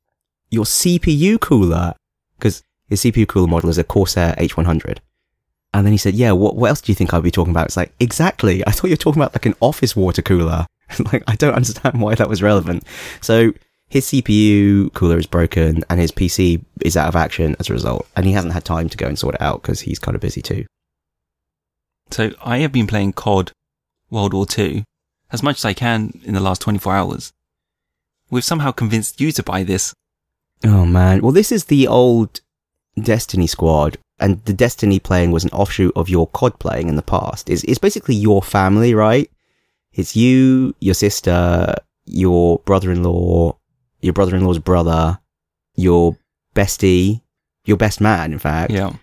your 0.49 0.63
CPU 0.63 1.41
cooler. 1.41 1.93
Because 2.37 2.63
his 2.87 3.01
CPU 3.01 3.27
cooler 3.27 3.47
model 3.47 3.69
is 3.69 3.77
a 3.77 3.83
Corsair 3.83 4.33
H100. 4.35 4.99
And 5.73 5.85
then 5.85 5.91
he 5.91 5.97
said, 5.97 6.13
yeah, 6.13 6.31
what, 6.31 6.55
what 6.55 6.69
else 6.69 6.79
do 6.79 6.89
you 6.89 6.95
think 6.95 7.13
I'd 7.13 7.21
be 7.21 7.31
talking 7.31 7.51
about? 7.51 7.65
It's 7.65 7.75
like, 7.75 7.91
exactly. 7.99 8.65
I 8.65 8.71
thought 8.71 8.87
you 8.87 8.93
were 8.93 8.95
talking 8.95 9.21
about 9.21 9.35
like 9.35 9.45
an 9.45 9.55
office 9.59 9.93
water 9.93 10.21
cooler. 10.21 10.67
like, 11.11 11.23
I 11.27 11.35
don't 11.35 11.53
understand 11.53 12.01
why 12.01 12.15
that 12.15 12.29
was 12.29 12.41
relevant. 12.41 12.85
So 13.19 13.51
his 13.89 14.05
CPU 14.05 14.93
cooler 14.93 15.17
is 15.17 15.25
broken 15.25 15.83
and 15.89 15.99
his 15.99 16.11
PC 16.11 16.63
is 16.81 16.95
out 16.95 17.07
of 17.07 17.15
action 17.15 17.55
as 17.59 17.69
a 17.69 17.73
result. 17.73 18.07
And 18.15 18.25
he 18.25 18.33
hasn't 18.33 18.53
had 18.53 18.63
time 18.63 18.87
to 18.87 18.97
go 18.97 19.07
and 19.07 19.17
sort 19.17 19.35
it 19.35 19.41
out 19.41 19.61
because 19.61 19.81
he's 19.81 19.99
kind 19.99 20.15
of 20.15 20.21
busy 20.21 20.41
too. 20.41 20.65
So 22.11 22.31
I 22.43 22.59
have 22.59 22.71
been 22.71 22.87
playing 22.87 23.13
COD 23.13 23.51
World 24.09 24.33
War 24.33 24.45
II 24.57 24.83
as 25.31 25.43
much 25.43 25.57
as 25.57 25.65
I 25.65 25.73
can 25.73 26.21
in 26.23 26.33
the 26.33 26.39
last 26.39 26.61
24 26.61 26.93
hours. 26.93 27.33
We've 28.29 28.43
somehow 28.43 28.71
convinced 28.71 29.19
you 29.19 29.31
to 29.31 29.43
buy 29.43 29.63
this. 29.63 29.93
Oh 30.63 30.85
man. 30.85 31.21
Well, 31.21 31.31
this 31.31 31.51
is 31.51 31.65
the 31.65 31.87
old 31.87 32.41
Destiny 33.01 33.47
squad. 33.47 33.97
And 34.19 34.43
the 34.45 34.53
Destiny 34.53 34.99
playing 34.99 35.31
was 35.31 35.45
an 35.45 35.51
offshoot 35.51 35.93
of 35.95 36.09
your 36.09 36.27
COD 36.27 36.59
playing 36.59 36.89
in 36.89 36.95
the 36.95 37.01
past. 37.01 37.49
It's, 37.49 37.63
it's 37.63 37.79
basically 37.79 38.15
your 38.15 38.43
family, 38.43 38.93
right? 38.93 39.31
It's 39.93 40.15
you, 40.15 40.75
your 40.79 40.93
sister, 40.93 41.73
your 42.05 42.59
brother-in-law, 42.59 43.55
your 44.01 44.13
brother-in-law's 44.13 44.59
brother, 44.59 45.19
your 45.75 46.17
bestie, 46.55 47.21
your 47.65 47.77
best 47.77 48.01
man, 48.01 48.33
in 48.33 48.39
fact. 48.39 48.71
Yeah. 48.71 48.93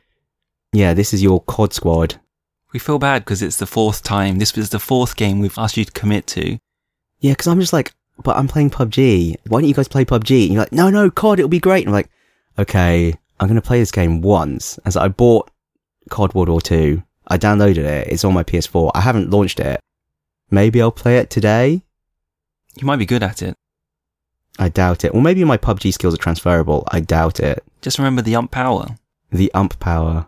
Yeah, 0.72 0.94
this 0.94 1.14
is 1.14 1.22
your 1.22 1.40
COD 1.42 1.72
squad. 1.72 2.20
We 2.72 2.78
feel 2.78 2.98
bad 2.98 3.24
because 3.24 3.42
it's 3.42 3.56
the 3.56 3.66
fourth 3.66 4.02
time. 4.02 4.38
This 4.38 4.54
was 4.54 4.70
the 4.70 4.78
fourth 4.78 5.16
game 5.16 5.40
we've 5.40 5.58
asked 5.58 5.76
you 5.76 5.84
to 5.84 5.92
commit 5.92 6.26
to. 6.28 6.58
Yeah, 7.20 7.32
because 7.32 7.46
I'm 7.46 7.60
just 7.60 7.72
like, 7.72 7.94
but 8.22 8.36
I'm 8.36 8.48
playing 8.48 8.70
PUBG. 8.70 9.36
Why 9.48 9.60
don't 9.60 9.68
you 9.68 9.74
guys 9.74 9.88
play 9.88 10.04
PUBG? 10.04 10.44
And 10.44 10.52
you're 10.54 10.62
like, 10.62 10.72
no, 10.72 10.90
no, 10.90 11.10
COD, 11.10 11.38
it'll 11.38 11.48
be 11.48 11.60
great. 11.60 11.86
And 11.86 11.88
I'm 11.88 11.94
like, 11.94 12.10
okay, 12.58 13.14
I'm 13.40 13.48
going 13.48 13.60
to 13.60 13.66
play 13.66 13.78
this 13.78 13.92
game 13.92 14.20
once. 14.20 14.78
And 14.84 14.92
so 14.92 15.00
I 15.00 15.08
bought 15.08 15.50
COD 16.10 16.34
World 16.34 16.48
War 16.48 16.60
2. 16.60 17.02
I 17.28 17.38
downloaded 17.38 17.78
it. 17.78 18.08
It's 18.08 18.24
on 18.24 18.34
my 18.34 18.44
PS4. 18.44 18.90
I 18.94 19.00
haven't 19.00 19.30
launched 19.30 19.60
it. 19.60 19.80
Maybe 20.50 20.80
I'll 20.80 20.92
play 20.92 21.18
it 21.18 21.30
today. 21.30 21.82
You 22.76 22.86
might 22.86 22.96
be 22.96 23.06
good 23.06 23.22
at 23.22 23.42
it. 23.42 23.54
I 24.58 24.68
doubt 24.68 25.04
it. 25.04 25.14
Or 25.14 25.20
maybe 25.20 25.44
my 25.44 25.56
PUBG 25.56 25.92
skills 25.92 26.14
are 26.14 26.18
transferable. 26.18 26.84
I 26.90 27.00
doubt 27.00 27.40
it. 27.40 27.62
Just 27.82 27.98
remember 27.98 28.22
the 28.22 28.36
ump 28.36 28.50
power. 28.50 28.96
The 29.30 29.52
ump 29.54 29.78
power. 29.80 30.26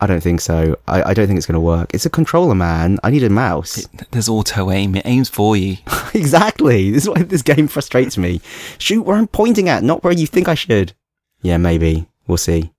I 0.00 0.06
don't 0.06 0.22
think 0.22 0.40
so. 0.40 0.76
I, 0.86 1.02
I 1.02 1.14
don't 1.14 1.26
think 1.26 1.38
it's 1.38 1.46
going 1.46 1.54
to 1.54 1.60
work. 1.60 1.94
It's 1.94 2.04
a 2.04 2.10
controller, 2.10 2.54
man. 2.54 2.98
I 3.02 3.10
need 3.10 3.22
a 3.22 3.30
mouse. 3.30 3.78
It, 3.78 3.88
there's 4.10 4.28
auto 4.28 4.70
aim. 4.70 4.94
It 4.96 5.06
aims 5.06 5.28
for 5.28 5.56
you. 5.56 5.78
exactly. 6.14 6.90
This 6.90 7.04
is 7.04 7.08
why 7.08 7.22
this 7.22 7.42
game 7.42 7.68
frustrates 7.68 8.18
me. 8.18 8.40
Shoot 8.78 9.02
where 9.02 9.16
I'm 9.16 9.28
pointing 9.28 9.68
at, 9.68 9.82
not 9.82 10.04
where 10.04 10.12
you 10.12 10.26
think 10.26 10.48
I 10.48 10.54
should. 10.54 10.92
Yeah, 11.42 11.56
maybe. 11.56 12.06
We'll 12.26 12.36
see. 12.36 12.72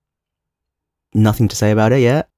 Nothing 1.14 1.48
to 1.48 1.56
say 1.56 1.72
about 1.72 1.94
it 1.94 2.02
yet? 2.02 2.30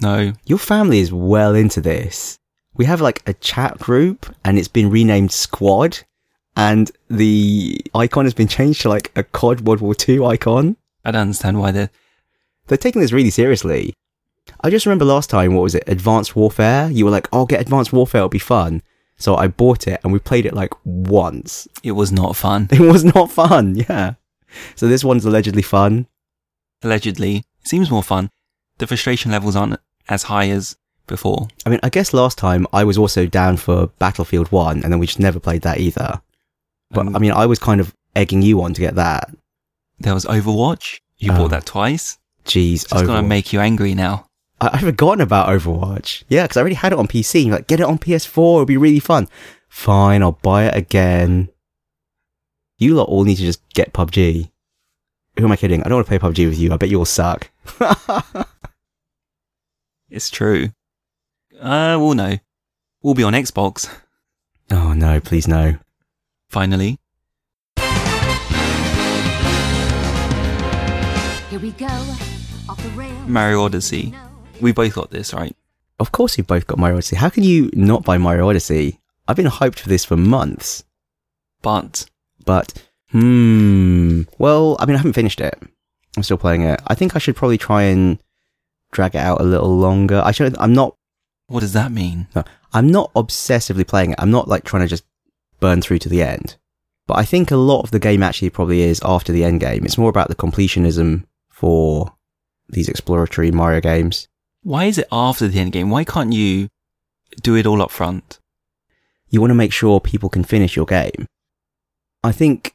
No. 0.00 0.32
Your 0.46 0.58
family 0.58 1.00
is 1.00 1.12
well 1.12 1.54
into 1.54 1.80
this. 1.80 2.38
We 2.74 2.86
have 2.86 3.00
like 3.00 3.22
a 3.28 3.34
chat 3.34 3.78
group 3.78 4.34
and 4.44 4.58
it's 4.58 4.68
been 4.68 4.90
renamed 4.90 5.32
Squad 5.32 6.00
and 6.56 6.90
the 7.08 7.80
icon 7.94 8.24
has 8.24 8.34
been 8.34 8.48
changed 8.48 8.82
to 8.82 8.88
like 8.88 9.12
a 9.16 9.22
COD 9.22 9.62
World 9.62 9.80
War 9.80 9.94
II 10.08 10.24
icon. 10.24 10.76
I 11.04 11.10
don't 11.10 11.22
understand 11.22 11.58
why 11.58 11.70
they're. 11.70 11.90
They're 12.66 12.78
taking 12.78 13.00
this 13.00 13.12
really 13.12 13.30
seriously. 13.30 13.94
I 14.60 14.70
just 14.70 14.86
remember 14.86 15.04
last 15.04 15.28
time, 15.30 15.54
what 15.54 15.62
was 15.62 15.74
it? 15.74 15.84
Advanced 15.86 16.36
Warfare? 16.36 16.90
You 16.90 17.04
were 17.04 17.10
like, 17.10 17.28
oh, 17.32 17.46
get 17.46 17.60
Advanced 17.60 17.92
Warfare, 17.92 18.20
it'll 18.20 18.28
be 18.28 18.38
fun. 18.38 18.82
So 19.16 19.36
I 19.36 19.48
bought 19.48 19.86
it 19.86 20.00
and 20.02 20.12
we 20.12 20.18
played 20.18 20.46
it 20.46 20.54
like 20.54 20.72
once. 20.84 21.68
It 21.82 21.92
was 21.92 22.10
not 22.10 22.36
fun. 22.36 22.68
It 22.72 22.80
was 22.80 23.04
not 23.04 23.30
fun, 23.30 23.76
yeah. 23.76 24.14
So 24.76 24.88
this 24.88 25.04
one's 25.04 25.24
allegedly 25.24 25.62
fun. 25.62 26.06
Allegedly. 26.82 27.44
It 27.60 27.68
seems 27.68 27.90
more 27.90 28.02
fun. 28.02 28.30
The 28.78 28.86
frustration 28.86 29.30
levels 29.30 29.56
aren't 29.56 29.78
as 30.08 30.24
high 30.24 30.48
as 30.48 30.76
before. 31.06 31.48
I 31.66 31.70
mean, 31.70 31.80
I 31.82 31.90
guess 31.90 32.14
last 32.14 32.38
time 32.38 32.66
I 32.72 32.84
was 32.84 32.96
also 32.96 33.26
down 33.26 33.58
for 33.58 33.88
Battlefield 33.98 34.50
1 34.50 34.82
and 34.82 34.92
then 34.92 34.98
we 34.98 35.06
just 35.06 35.20
never 35.20 35.38
played 35.38 35.62
that 35.62 35.78
either. 35.78 36.22
But 36.90 37.06
Um, 37.06 37.16
I 37.16 37.18
mean, 37.18 37.32
I 37.32 37.46
was 37.46 37.58
kind 37.58 37.80
of 37.80 37.94
egging 38.16 38.42
you 38.42 38.62
on 38.62 38.74
to 38.74 38.80
get 38.80 38.96
that. 38.96 39.30
There 39.98 40.14
was 40.14 40.24
Overwatch. 40.24 40.98
You 41.18 41.32
Oh. 41.32 41.36
bought 41.36 41.50
that 41.50 41.66
twice. 41.66 42.18
Jeez, 42.44 42.82
It's 42.84 42.92
gonna 42.92 43.22
make 43.22 43.52
you 43.52 43.60
angry 43.60 43.94
now. 43.94 44.26
I- 44.60 44.70
I've 44.72 44.80
forgotten 44.80 45.20
about 45.20 45.48
Overwatch. 45.48 46.24
Yeah, 46.28 46.42
because 46.44 46.56
I 46.56 46.60
already 46.60 46.74
had 46.76 46.92
it 46.92 46.98
on 46.98 47.06
PC. 47.06 47.40
You're 47.46 47.56
like, 47.56 47.66
get 47.66 47.80
it 47.80 47.86
on 47.86 47.98
PS4, 47.98 48.56
it'll 48.62 48.66
be 48.66 48.76
really 48.76 48.98
fun. 49.00 49.28
Fine, 49.68 50.22
I'll 50.22 50.32
buy 50.42 50.64
it 50.64 50.74
again. 50.76 51.48
You 52.78 52.94
lot 52.94 53.08
all 53.08 53.24
need 53.24 53.36
to 53.36 53.42
just 53.42 53.60
get 53.74 53.92
PUBG. 53.92 54.50
Who 55.38 55.44
am 55.44 55.52
I 55.52 55.56
kidding? 55.56 55.82
I 55.82 55.88
don't 55.88 55.96
want 55.98 56.06
to 56.06 56.18
play 56.18 56.18
PUBG 56.18 56.48
with 56.48 56.58
you. 56.58 56.72
I 56.72 56.76
bet 56.76 56.88
you 56.88 56.98
all 56.98 57.04
suck. 57.04 57.50
It's 60.10 60.28
true. 60.28 60.70
Uh, 61.60 61.96
we'll 62.00 62.14
know. 62.14 62.38
We'll 63.02 63.14
be 63.14 63.22
on 63.22 63.32
Xbox. 63.32 63.88
oh 64.70 64.92
no, 64.92 65.20
please 65.20 65.46
no. 65.46 65.76
Finally. 66.50 66.98
Here 71.48 71.60
we 71.60 71.70
go, 71.70 71.86
off 72.68 72.82
the 72.82 72.90
rails. 72.96 73.28
Mario 73.28 73.62
Odyssey. 73.62 74.12
We 74.60 74.72
both 74.72 74.94
got 74.94 75.12
this, 75.12 75.32
right? 75.32 75.56
Of 76.00 76.10
course 76.10 76.36
you've 76.36 76.48
both 76.48 76.66
got 76.66 76.78
Mario 76.78 76.96
Odyssey. 76.96 77.14
How 77.14 77.28
can 77.28 77.44
you 77.44 77.70
not 77.72 78.04
buy 78.04 78.18
Mario 78.18 78.48
Odyssey? 78.48 78.98
I've 79.28 79.36
been 79.36 79.46
hyped 79.46 79.78
for 79.78 79.88
this 79.88 80.04
for 80.04 80.16
months. 80.16 80.82
But 81.62 82.06
But, 82.44 82.84
hmm. 83.10 84.22
Well, 84.38 84.76
I 84.80 84.86
mean, 84.86 84.96
I 84.96 84.98
haven't 84.98 85.12
finished 85.12 85.40
it. 85.40 85.56
I'm 86.16 86.24
still 86.24 86.36
playing 86.36 86.62
it. 86.62 86.80
I 86.88 86.96
think 86.96 87.14
I 87.14 87.20
should 87.20 87.36
probably 87.36 87.58
try 87.58 87.82
and 87.82 88.20
drag 88.90 89.14
it 89.14 89.18
out 89.18 89.40
a 89.40 89.44
little 89.44 89.78
longer. 89.78 90.20
I 90.24 90.32
should, 90.32 90.58
I'm 90.58 90.72
not 90.72 90.96
what 91.46 91.60
does 91.60 91.72
that 91.72 91.90
mean? 91.90 92.28
No, 92.34 92.44
I'm 92.72 92.92
not 92.92 93.12
obsessively 93.14 93.86
playing 93.86 94.12
it. 94.12 94.20
I'm 94.20 94.30
not 94.30 94.46
like 94.46 94.62
trying 94.62 94.82
to 94.82 94.88
just 94.88 95.04
burn 95.60 95.82
through 95.82 95.98
to 96.00 96.08
the 96.08 96.22
end. 96.22 96.56
But 97.06 97.18
I 97.18 97.24
think 97.24 97.50
a 97.50 97.56
lot 97.56 97.82
of 97.82 97.90
the 97.90 97.98
game 97.98 98.22
actually 98.22 98.50
probably 98.50 98.82
is 98.82 99.00
after 99.04 99.32
the 99.32 99.44
end 99.44 99.60
game. 99.60 99.84
It's 99.84 99.98
more 99.98 100.10
about 100.10 100.28
the 100.28 100.34
completionism 100.34 101.24
for 101.48 102.14
these 102.68 102.88
exploratory 102.88 103.50
Mario 103.50 103.80
games. 103.80 104.28
Why 104.62 104.84
is 104.84 104.98
it 104.98 105.08
after 105.10 105.48
the 105.48 105.58
end 105.58 105.72
game? 105.72 105.90
Why 105.90 106.04
can't 106.04 106.32
you 106.32 106.68
do 107.42 107.56
it 107.56 107.66
all 107.66 107.82
up 107.82 107.90
front? 107.90 108.38
You 109.28 109.40
want 109.40 109.50
to 109.50 109.56
make 109.56 109.72
sure 109.72 110.00
people 110.00 110.28
can 110.28 110.44
finish 110.44 110.76
your 110.76 110.86
game. 110.86 111.26
I 112.22 112.32
think 112.32 112.74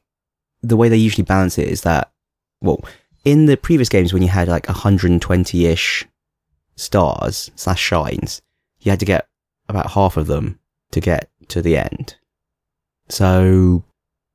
the 0.62 0.78
way 0.78 0.89
they 0.89 0.98
usually 0.98 1.24
balance 1.24 1.58
it 1.58 1.67
is 1.67 1.82
that, 1.82 2.12
well, 2.62 2.84
in 3.24 3.45
the 3.45 3.58
previous 3.58 3.89
games 3.89 4.13
when 4.13 4.21
you 4.21 4.30
had 4.30 4.48
like 4.48 4.65
120-ish 4.65 6.08
stars 6.76 7.52
slash 7.56 7.80
shines, 7.80 8.41
you 8.80 8.89
had 8.89 9.00
to 9.00 9.06
get 9.06 9.28
about 9.69 9.91
half 9.91 10.17
of 10.17 10.28
them 10.28 10.60
to 10.91 11.00
get 11.00 11.30
to 11.50 11.62
the 11.62 11.78
end. 11.78 12.15
So 13.10 13.84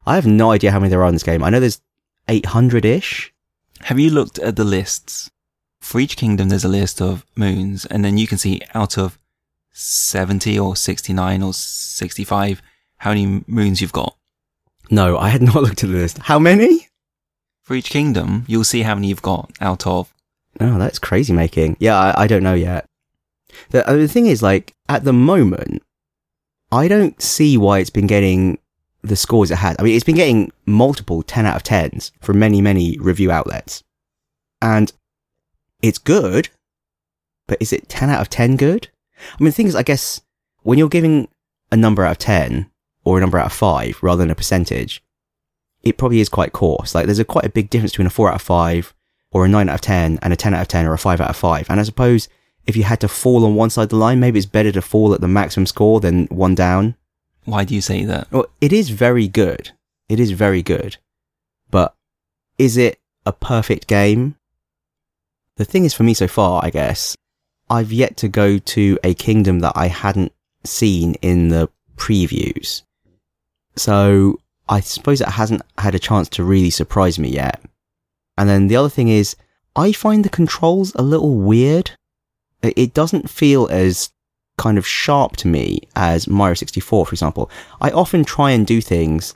I 0.06 0.14
have 0.14 0.26
no 0.26 0.50
idea 0.50 0.70
how 0.70 0.78
many 0.78 0.90
there 0.90 1.02
are 1.02 1.08
in 1.08 1.14
this 1.14 1.22
game. 1.22 1.42
I 1.42 1.50
know 1.50 1.60
there's 1.60 1.80
800-ish. 2.28 3.32
Have 3.82 3.98
you 3.98 4.10
looked 4.10 4.38
at 4.38 4.56
the 4.56 4.64
lists? 4.64 5.30
For 5.80 6.00
each 6.00 6.16
kingdom, 6.16 6.48
there's 6.48 6.64
a 6.64 6.68
list 6.68 7.00
of 7.00 7.24
moons, 7.34 7.86
and 7.86 8.04
then 8.04 8.18
you 8.18 8.26
can 8.26 8.38
see 8.38 8.60
out 8.74 8.98
of 8.98 9.18
70 9.72 10.58
or 10.58 10.76
69 10.76 11.42
or 11.42 11.54
65 11.54 12.62
how 12.98 13.10
many 13.10 13.42
moons 13.46 13.80
you've 13.80 13.92
got. 13.92 14.14
No, 14.90 15.16
I 15.18 15.30
had 15.30 15.42
not 15.42 15.56
looked 15.56 15.82
at 15.82 15.90
the 15.90 15.96
list. 15.96 16.18
How 16.18 16.38
many? 16.38 16.88
For 17.62 17.74
each 17.74 17.90
kingdom, 17.90 18.44
you'll 18.46 18.64
see 18.64 18.82
how 18.82 18.94
many 18.94 19.08
you've 19.08 19.22
got 19.22 19.50
out 19.60 19.86
of. 19.86 20.12
Oh, 20.58 20.78
that's 20.78 20.98
crazy 20.98 21.32
making. 21.32 21.76
Yeah, 21.78 21.96
I, 21.96 22.24
I 22.24 22.26
don't 22.26 22.42
know 22.42 22.54
yet. 22.54 22.84
The, 23.70 23.82
the 23.82 24.08
thing 24.08 24.26
is, 24.26 24.42
like, 24.42 24.74
at 24.88 25.04
the 25.04 25.12
moment, 25.12 25.82
I 26.72 26.88
don't 26.88 27.20
see 27.20 27.56
why 27.56 27.78
it's 27.78 27.90
been 27.90 28.06
getting 28.06 28.58
the 29.02 29.16
scores 29.16 29.50
it 29.50 29.56
has. 29.56 29.76
I 29.78 29.82
mean, 29.82 29.94
it's 29.94 30.04
been 30.04 30.16
getting 30.16 30.52
multiple 30.66 31.22
10 31.22 31.46
out 31.46 31.56
of 31.56 31.62
10s 31.62 32.12
from 32.20 32.38
many, 32.38 32.60
many 32.60 32.96
review 32.98 33.30
outlets. 33.30 33.82
And 34.62 34.92
it's 35.82 35.98
good, 35.98 36.48
but 37.46 37.58
is 37.60 37.72
it 37.72 37.88
10 37.88 38.10
out 38.10 38.20
of 38.20 38.28
10 38.28 38.56
good? 38.56 38.88
I 39.18 39.42
mean, 39.42 39.46
the 39.46 39.52
thing 39.52 39.66
is, 39.66 39.74
I 39.74 39.82
guess, 39.82 40.20
when 40.62 40.78
you're 40.78 40.88
giving 40.88 41.28
a 41.72 41.76
number 41.76 42.04
out 42.04 42.12
of 42.12 42.18
10 42.18 42.70
or 43.04 43.16
a 43.16 43.20
number 43.20 43.38
out 43.38 43.46
of 43.46 43.52
5 43.52 44.02
rather 44.02 44.22
than 44.22 44.30
a 44.30 44.34
percentage, 44.34 45.02
it 45.82 45.96
probably 45.96 46.20
is 46.20 46.28
quite 46.28 46.52
coarse. 46.52 46.94
Like, 46.94 47.06
there's 47.06 47.18
a 47.18 47.24
quite 47.24 47.46
a 47.46 47.50
big 47.50 47.70
difference 47.70 47.92
between 47.92 48.06
a 48.06 48.10
4 48.10 48.28
out 48.28 48.34
of 48.36 48.42
5 48.42 48.94
or 49.32 49.44
a 49.44 49.48
9 49.48 49.68
out 49.68 49.74
of 49.76 49.80
10 49.80 50.18
and 50.20 50.32
a 50.32 50.36
10 50.36 50.54
out 50.54 50.60
of 50.60 50.68
10 50.68 50.86
or 50.86 50.92
a 50.92 50.98
5 50.98 51.20
out 51.20 51.30
of 51.30 51.36
5. 51.36 51.70
And 51.70 51.80
I 51.80 51.82
suppose 51.84 52.28
if 52.70 52.76
you 52.76 52.84
had 52.84 53.00
to 53.00 53.08
fall 53.08 53.44
on 53.44 53.54
one 53.54 53.68
side 53.68 53.84
of 53.84 53.88
the 53.90 53.96
line, 53.96 54.20
maybe 54.20 54.38
it's 54.38 54.46
better 54.46 54.72
to 54.72 54.80
fall 54.80 55.12
at 55.12 55.20
the 55.20 55.28
maximum 55.28 55.66
score 55.66 56.00
than 56.00 56.26
one 56.26 56.54
down. 56.54 56.94
Why 57.44 57.64
do 57.64 57.74
you 57.74 57.80
say 57.80 58.04
that? 58.04 58.30
Well, 58.30 58.46
it 58.60 58.72
is 58.72 58.90
very 58.90 59.28
good. 59.28 59.72
It 60.08 60.18
is 60.18 60.30
very 60.30 60.62
good. 60.62 60.96
But 61.70 61.94
is 62.58 62.76
it 62.76 62.98
a 63.26 63.32
perfect 63.32 63.86
game? 63.86 64.36
The 65.56 65.64
thing 65.64 65.84
is 65.84 65.92
for 65.92 66.04
me 66.04 66.14
so 66.14 66.28
far, 66.28 66.64
I 66.64 66.70
guess, 66.70 67.16
I've 67.68 67.92
yet 67.92 68.16
to 68.18 68.28
go 68.28 68.58
to 68.58 68.98
a 69.04 69.14
kingdom 69.14 69.60
that 69.60 69.74
I 69.76 69.88
hadn't 69.88 70.32
seen 70.64 71.14
in 71.22 71.48
the 71.48 71.68
previews. 71.96 72.82
So 73.76 74.40
I 74.68 74.80
suppose 74.80 75.20
it 75.20 75.28
hasn't 75.28 75.62
had 75.78 75.94
a 75.94 75.98
chance 75.98 76.28
to 76.30 76.44
really 76.44 76.70
surprise 76.70 77.18
me 77.18 77.28
yet. 77.28 77.60
And 78.38 78.48
then 78.48 78.68
the 78.68 78.76
other 78.76 78.88
thing 78.88 79.08
is, 79.08 79.36
I 79.76 79.92
find 79.92 80.24
the 80.24 80.28
controls 80.28 80.94
a 80.94 81.02
little 81.02 81.36
weird. 81.36 81.92
It 82.62 82.94
doesn't 82.94 83.30
feel 83.30 83.68
as 83.70 84.10
kind 84.58 84.76
of 84.76 84.86
sharp 84.86 85.36
to 85.38 85.48
me 85.48 85.80
as 85.96 86.28
Mario 86.28 86.54
64, 86.54 87.06
for 87.06 87.12
example. 87.14 87.50
I 87.80 87.90
often 87.90 88.24
try 88.24 88.50
and 88.50 88.66
do 88.66 88.80
things 88.80 89.34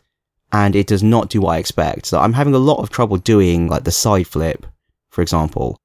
and 0.53 0.77
it 0.77 0.87
does 0.87 1.03
not 1.03 1.31
do 1.31 1.41
what 1.41 1.53
I 1.53 1.59
expect. 1.59 2.07
So 2.07 2.21
I'm 2.21 2.35
having 2.35 2.55
a 2.55 2.59
lot 2.59 2.81
of 2.81 2.91
trouble 2.91 3.17
doing 3.17 3.67
like 3.67 3.85
the 3.85 3.91
side 3.91 4.27
flip, 4.27 4.67
for 5.09 5.23
example. 5.23 5.79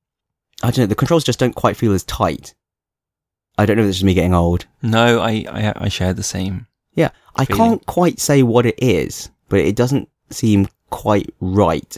I 0.62 0.68
don't 0.68 0.80
know, 0.80 0.86
the 0.88 0.96
controls 0.96 1.24
just 1.24 1.40
don't 1.40 1.56
quite 1.56 1.78
feel 1.78 1.94
as 1.94 2.04
tight. 2.04 2.54
I 3.58 3.66
don't 3.66 3.78
know 3.78 3.84
if 3.84 3.90
this 3.90 3.98
is 3.98 4.04
me 4.04 4.14
getting 4.14 4.34
old. 4.34 4.66
No, 4.82 5.20
I, 5.20 5.46
I, 5.50 5.74
I 5.76 5.88
share 5.90 6.14
the 6.14 6.24
same. 6.24 6.68
Yeah, 6.94 7.10
I 7.36 7.46
Feeling. 7.46 7.60
can't 7.60 7.86
quite 7.86 8.20
say 8.20 8.44
what 8.44 8.66
it 8.66 8.76
is, 8.78 9.30
but 9.48 9.60
it 9.60 9.76
doesn't 9.76 10.10
seem 10.30 10.68
quite 10.90 11.34
right. 11.40 11.98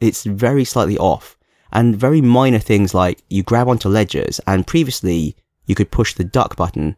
It's 0.00 0.24
very 0.24 0.64
slightly 0.64 0.98
off. 0.98 1.36
And 1.72 1.96
very 1.96 2.20
minor 2.20 2.58
things 2.58 2.94
like 2.94 3.22
you 3.28 3.42
grab 3.42 3.68
onto 3.68 3.88
ledges, 3.88 4.40
and 4.46 4.66
previously 4.66 5.36
you 5.66 5.74
could 5.74 5.90
push 5.90 6.14
the 6.14 6.24
duck 6.24 6.56
button 6.56 6.96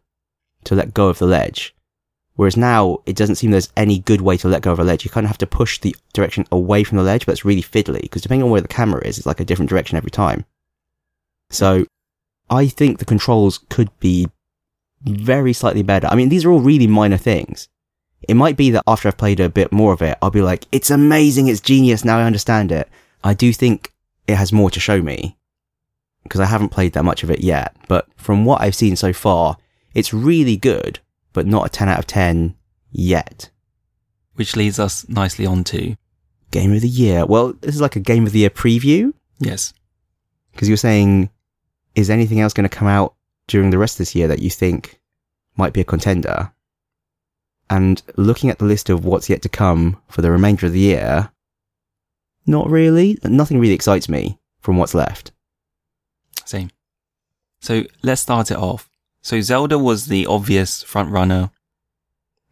to 0.65 0.75
let 0.75 0.95
go 0.95 1.09
of 1.09 1.19
the 1.19 1.27
ledge. 1.27 1.75
Whereas 2.35 2.57
now 2.57 2.99
it 3.05 3.17
doesn't 3.17 3.37
seem 3.37 3.51
there's 3.51 3.73
any 3.77 3.99
good 3.99 4.21
way 4.21 4.37
to 4.37 4.49
let 4.49 4.63
go 4.63 4.71
of 4.71 4.79
a 4.79 4.85
ledge. 4.85 5.05
You 5.05 5.11
kind 5.11 5.25
of 5.25 5.29
have 5.29 5.39
to 5.39 5.47
push 5.47 5.81
the 5.81 5.97
direction 6.13 6.47
away 6.53 6.85
from 6.85 6.99
the 6.99 7.05
ledge, 7.05 7.27
but 7.27 7.33
it's 7.33 7.45
really 7.45 7.63
fiddly 7.63 8.03
because 8.03 8.23
depending 8.23 8.45
on 8.45 8.51
where 8.51 8.61
the 8.61 8.69
camera 8.69 9.05
is, 9.05 9.19
it's 9.19 9.27
like 9.27 9.41
a 9.41 9.45
different 9.45 9.71
direction 9.71 9.97
every 9.97 10.11
time. 10.11 10.45
So 11.51 11.85
I 12.49 12.69
think 12.69 12.99
the 12.99 13.05
controls 13.05 13.59
could 13.71 13.91
be 13.99 14.29
very 15.03 15.53
slightly 15.53 15.83
better. 15.83 16.07
I 16.07 16.15
mean, 16.15 16.29
these 16.29 16.45
are 16.45 16.51
all 16.51 16.61
really 16.61 16.87
minor 16.87 17.17
things. 17.17 17.69
It 18.29 18.35
might 18.35 18.57
be 18.57 18.71
that 18.71 18.85
after 18.87 19.09
I've 19.09 19.17
played 19.17 19.41
a 19.41 19.49
bit 19.49 19.73
more 19.73 19.93
of 19.93 20.03
it, 20.03 20.17
I'll 20.23 20.31
be 20.31 20.43
like, 20.43 20.67
it's 20.71 20.91
amazing, 20.91 21.49
it's 21.49 21.61
genius, 21.61 22.05
now 22.05 22.19
I 22.19 22.25
understand 22.25 22.71
it. 22.71 22.89
I 23.25 23.35
do 23.35 23.53
think 23.53 23.93
it 24.29 24.37
has 24.37 24.53
more 24.53 24.71
to 24.71 24.79
show 24.79 25.03
me 25.03 25.37
because 26.23 26.41
I 26.41 26.45
haven't 26.45 26.69
played 26.69 26.93
that 26.93 27.05
much 27.05 27.23
of 27.23 27.31
it 27.31 27.41
yet. 27.41 27.75
But 27.89 28.07
from 28.17 28.45
what 28.45 28.61
I've 28.61 28.75
seen 28.75 28.95
so 28.95 29.13
far, 29.13 29.57
it's 29.95 30.13
really 30.13 30.57
good, 30.57 31.01
but 31.33 31.47
not 31.47 31.67
a 31.67 31.71
10 31.71 31.89
out 31.89 31.99
of 31.99 32.07
10 32.07 32.55
yet. 32.93 33.51
Which 34.35 34.55
leads 34.55 34.79
us 34.79 35.09
nicely 35.09 35.47
on 35.47 35.65
to, 35.65 35.97
Game 36.51 36.73
of 36.73 36.81
the 36.81 36.89
year. 36.89 37.27
Well, 37.27 37.55
this 37.61 37.75
is 37.75 37.81
like 37.81 37.97
a 37.97 38.01
game 38.01 38.27
of 38.27 38.33
the 38.33 38.39
year 38.41 38.51
preview 38.51 39.13
yes, 39.39 39.75
because 40.53 40.69
you're 40.69 40.77
saying, 40.77 41.31
is 41.95 42.09
anything 42.09 42.41
else 42.41 42.53
going 42.55 42.69
to 42.69 42.75
come 42.75 42.89
out 42.89 43.15
during 43.49 43.71
the 43.71 43.79
rest 43.79 43.95
of 43.95 43.99
this 43.99 44.15
year 44.15 44.29
that 44.29 44.41
you 44.41 44.51
think 44.51 45.01
might 45.57 45.73
be 45.73 45.81
a 45.81 45.85
contender? 45.85 46.53
And 47.69 48.03
looking 48.17 48.49
at 48.49 48.59
the 48.59 48.65
list 48.65 48.89
of 48.89 49.05
what's 49.05 49.29
yet 49.29 49.43
to 49.43 49.49
come 49.51 50.01
for 50.09 50.23
the 50.23 50.31
remainder 50.31 50.67
of 50.67 50.73
the 50.73 50.81
year, 50.81 51.31
not 52.49 52.69
really. 52.71 53.19
Nothing 53.25 53.61
really 53.61 53.75
excites 53.75 54.09
me 54.09 54.39
from 54.61 54.77
what's 54.77 54.95
left. 54.95 55.33
same. 56.45 56.71
So 57.61 57.85
let's 58.03 58.23
start 58.23 58.51
it 58.51 58.57
off. 58.57 58.89
So 59.21 59.41
Zelda 59.41 59.79
was 59.79 60.07
the 60.07 60.27
obvious 60.27 60.83
front 60.83 61.11
runner 61.11 61.51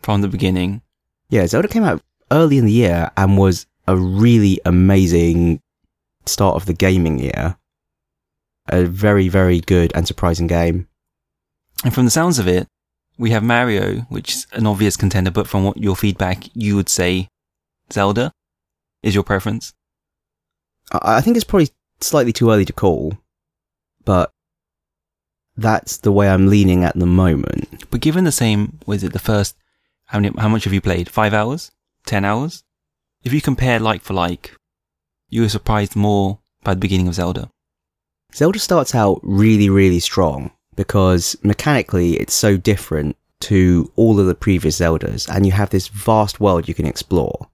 from 0.00 0.20
the 0.20 0.28
beginning. 0.28 0.82
Yeah, 1.30 1.46
Zelda 1.46 1.68
came 1.68 1.84
out 1.84 2.02
early 2.30 2.58
in 2.58 2.66
the 2.66 2.72
year 2.72 3.10
and 3.16 3.38
was 3.38 3.66
a 3.86 3.96
really 3.96 4.60
amazing 4.64 5.60
start 6.26 6.56
of 6.56 6.66
the 6.66 6.74
gaming 6.74 7.18
year. 7.18 7.56
A 8.68 8.84
very, 8.84 9.28
very 9.28 9.60
good 9.60 9.92
and 9.94 10.06
surprising 10.06 10.48
game. 10.48 10.88
And 11.84 11.94
from 11.94 12.04
the 12.04 12.10
sounds 12.10 12.38
of 12.38 12.48
it, 12.48 12.66
we 13.16 13.30
have 13.30 13.44
Mario, 13.44 14.00
which 14.08 14.34
is 14.34 14.46
an 14.52 14.66
obvious 14.66 14.96
contender, 14.96 15.30
but 15.30 15.46
from 15.46 15.64
what 15.64 15.76
your 15.76 15.96
feedback, 15.96 16.48
you 16.54 16.74
would 16.74 16.88
say 16.88 17.28
Zelda 17.92 18.32
is 19.02 19.14
your 19.14 19.24
preference. 19.24 19.72
I 20.92 21.16
I 21.16 21.20
think 21.20 21.36
it's 21.36 21.44
probably 21.44 21.70
slightly 22.00 22.32
too 22.32 22.50
early 22.50 22.64
to 22.64 22.72
call, 22.72 23.16
but 24.04 24.32
that's 25.56 25.98
the 25.98 26.12
way 26.12 26.28
I'm 26.28 26.48
leaning 26.48 26.84
at 26.84 26.98
the 26.98 27.06
moment. 27.06 27.84
But 27.90 28.00
given 28.00 28.24
the 28.24 28.32
same, 28.32 28.78
was 28.86 29.02
it 29.02 29.12
the 29.12 29.18
first, 29.18 29.56
how 30.06 30.18
many, 30.18 30.38
how 30.38 30.48
much 30.48 30.64
have 30.64 30.72
you 30.72 30.80
played? 30.80 31.08
Five 31.08 31.32
hours? 31.32 31.70
Ten 32.04 32.24
hours? 32.24 32.62
If 33.24 33.32
you 33.32 33.40
compare 33.40 33.80
like 33.80 34.02
for 34.02 34.14
like, 34.14 34.54
you 35.28 35.42
were 35.42 35.48
surprised 35.48 35.96
more 35.96 36.40
by 36.62 36.74
the 36.74 36.80
beginning 36.80 37.08
of 37.08 37.14
Zelda. 37.14 37.50
Zelda 38.34 38.58
starts 38.58 38.94
out 38.94 39.20
really, 39.22 39.70
really 39.70 40.00
strong 40.00 40.50
because 40.74 41.36
mechanically 41.42 42.14
it's 42.14 42.34
so 42.34 42.56
different 42.56 43.16
to 43.40 43.90
all 43.96 44.20
of 44.20 44.26
the 44.26 44.34
previous 44.34 44.78
Zeldas 44.78 45.28
and 45.28 45.46
you 45.46 45.52
have 45.52 45.70
this 45.70 45.88
vast 45.88 46.38
world 46.38 46.68
you 46.68 46.74
can 46.74 46.86
explore. 46.86 47.48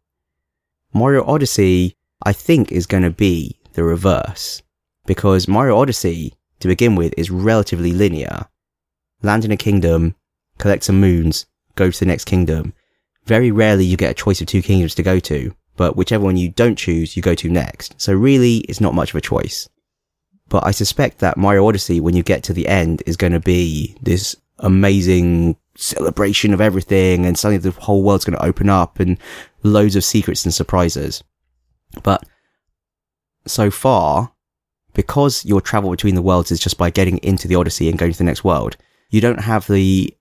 Mario 0.93 1.25
Odyssey, 1.25 1.97
I 2.25 2.33
think, 2.33 2.71
is 2.71 2.87
going 2.87 3.03
to 3.03 3.11
be 3.11 3.57
the 3.73 3.85
reverse 3.85 4.63
because 5.07 5.49
Mario 5.49 5.79
Odyssey, 5.79 6.35
to 6.61 6.69
begin 6.69 6.95
with, 6.95 7.15
is 7.17 7.31
relatively 7.31 7.93
linear. 7.93 8.47
Land 9.23 9.45
in 9.45 9.53
a 9.53 9.57
kingdom, 9.57 10.15
collect 10.59 10.85
some 10.85 11.01
moons, 11.01 11.47
go 11.75 11.91
to 11.91 11.99
the 11.99 12.07
next 12.07 12.25
kingdom. 12.25 12.73
Very 13.25 13.51
rarely 13.51 13.85
you 13.85 13.97
get 13.97 14.11
a 14.11 14.15
choice 14.15 14.41
of 14.41 14.47
two 14.47 14.63
kingdoms 14.63 14.95
to 14.97 15.03
go 15.03 15.19
to, 15.21 15.55
but 15.77 15.97
whichever 15.97 16.25
one 16.25 16.37
you 16.37 16.51
don't 16.51 16.77
choose, 16.77 17.17
you 17.17 17.23
go 17.23 17.35
to 17.35 17.49
next. 17.49 18.01
So 18.01 18.13
really, 18.13 18.59
it's 18.59 18.81
not 18.81 18.95
much 18.95 19.11
of 19.11 19.17
a 19.17 19.21
choice. 19.21 19.69
But 20.49 20.67
I 20.67 20.71
suspect 20.71 21.19
that 21.19 21.37
Mario 21.37 21.67
Odyssey, 21.67 22.01
when 22.01 22.15
you 22.15 22.23
get 22.23 22.43
to 22.45 22.53
the 22.53 22.69
end, 22.69 23.03
is 23.07 23.17
going 23.17 23.33
to 23.33 23.41
be 23.41 23.97
this 24.03 24.37
amazing 24.59 25.57
celebration 25.77 26.53
of 26.53 26.61
everything 26.61 27.25
and 27.25 27.39
suddenly 27.39 27.59
the 27.59 27.71
whole 27.81 28.03
world's 28.03 28.25
going 28.25 28.39
to 28.39 28.45
open 28.45 28.69
up 28.69 29.01
and 29.01 29.19
loads 29.63 29.97
of 29.97 30.05
secrets 30.05 30.45
and 30.45 30.53
surprises. 30.53 31.25
But 32.03 32.25
so 33.47 33.71
far, 33.71 34.33
because 34.95 35.45
your 35.45 35.61
travel 35.61 35.91
between 35.91 36.15
the 36.15 36.23
worlds 36.23 36.51
is 36.51 36.61
just 36.61 36.79
by 36.79 36.91
getting 36.91 37.19
into 37.19 37.49
the 37.49 37.57
Odyssey 37.57 37.89
and 37.89 37.99
going 37.99 38.13
to 38.13 38.19
the 38.19 38.25
next 38.25 38.45
world, 38.45 38.77
you 39.11 39.21
don't 39.21 39.41
have 39.41 39.67
the 39.67 40.15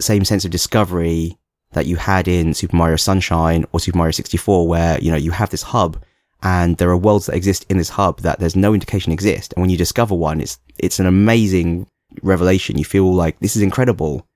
same 0.00 0.24
sense 0.24 0.44
of 0.44 0.50
discovery 0.50 1.38
that 1.72 1.86
you 1.86 1.96
had 1.96 2.28
in 2.28 2.54
Super 2.54 2.76
Mario 2.76 2.96
Sunshine 2.96 3.64
or 3.72 3.80
Super 3.80 3.98
Mario 3.98 4.12
64, 4.12 4.68
where, 4.68 5.00
you 5.00 5.10
know, 5.10 5.16
you 5.16 5.32
have 5.32 5.50
this 5.50 5.62
hub 5.62 6.02
and 6.42 6.76
there 6.76 6.90
are 6.90 6.96
worlds 6.96 7.26
that 7.26 7.34
exist 7.34 7.64
in 7.68 7.78
this 7.78 7.88
hub 7.88 8.20
that 8.20 8.38
there's 8.38 8.54
no 8.54 8.74
indication 8.74 9.12
exist. 9.12 9.52
And 9.54 9.62
when 9.62 9.70
you 9.70 9.78
discover 9.78 10.14
one, 10.14 10.40
it's, 10.40 10.58
it's 10.78 11.00
an 11.00 11.06
amazing 11.06 11.86
revelation. 12.22 12.78
You 12.78 12.84
feel 12.84 13.12
like 13.12 13.38
this 13.40 13.56
is 13.56 13.62
incredible. 13.62 14.26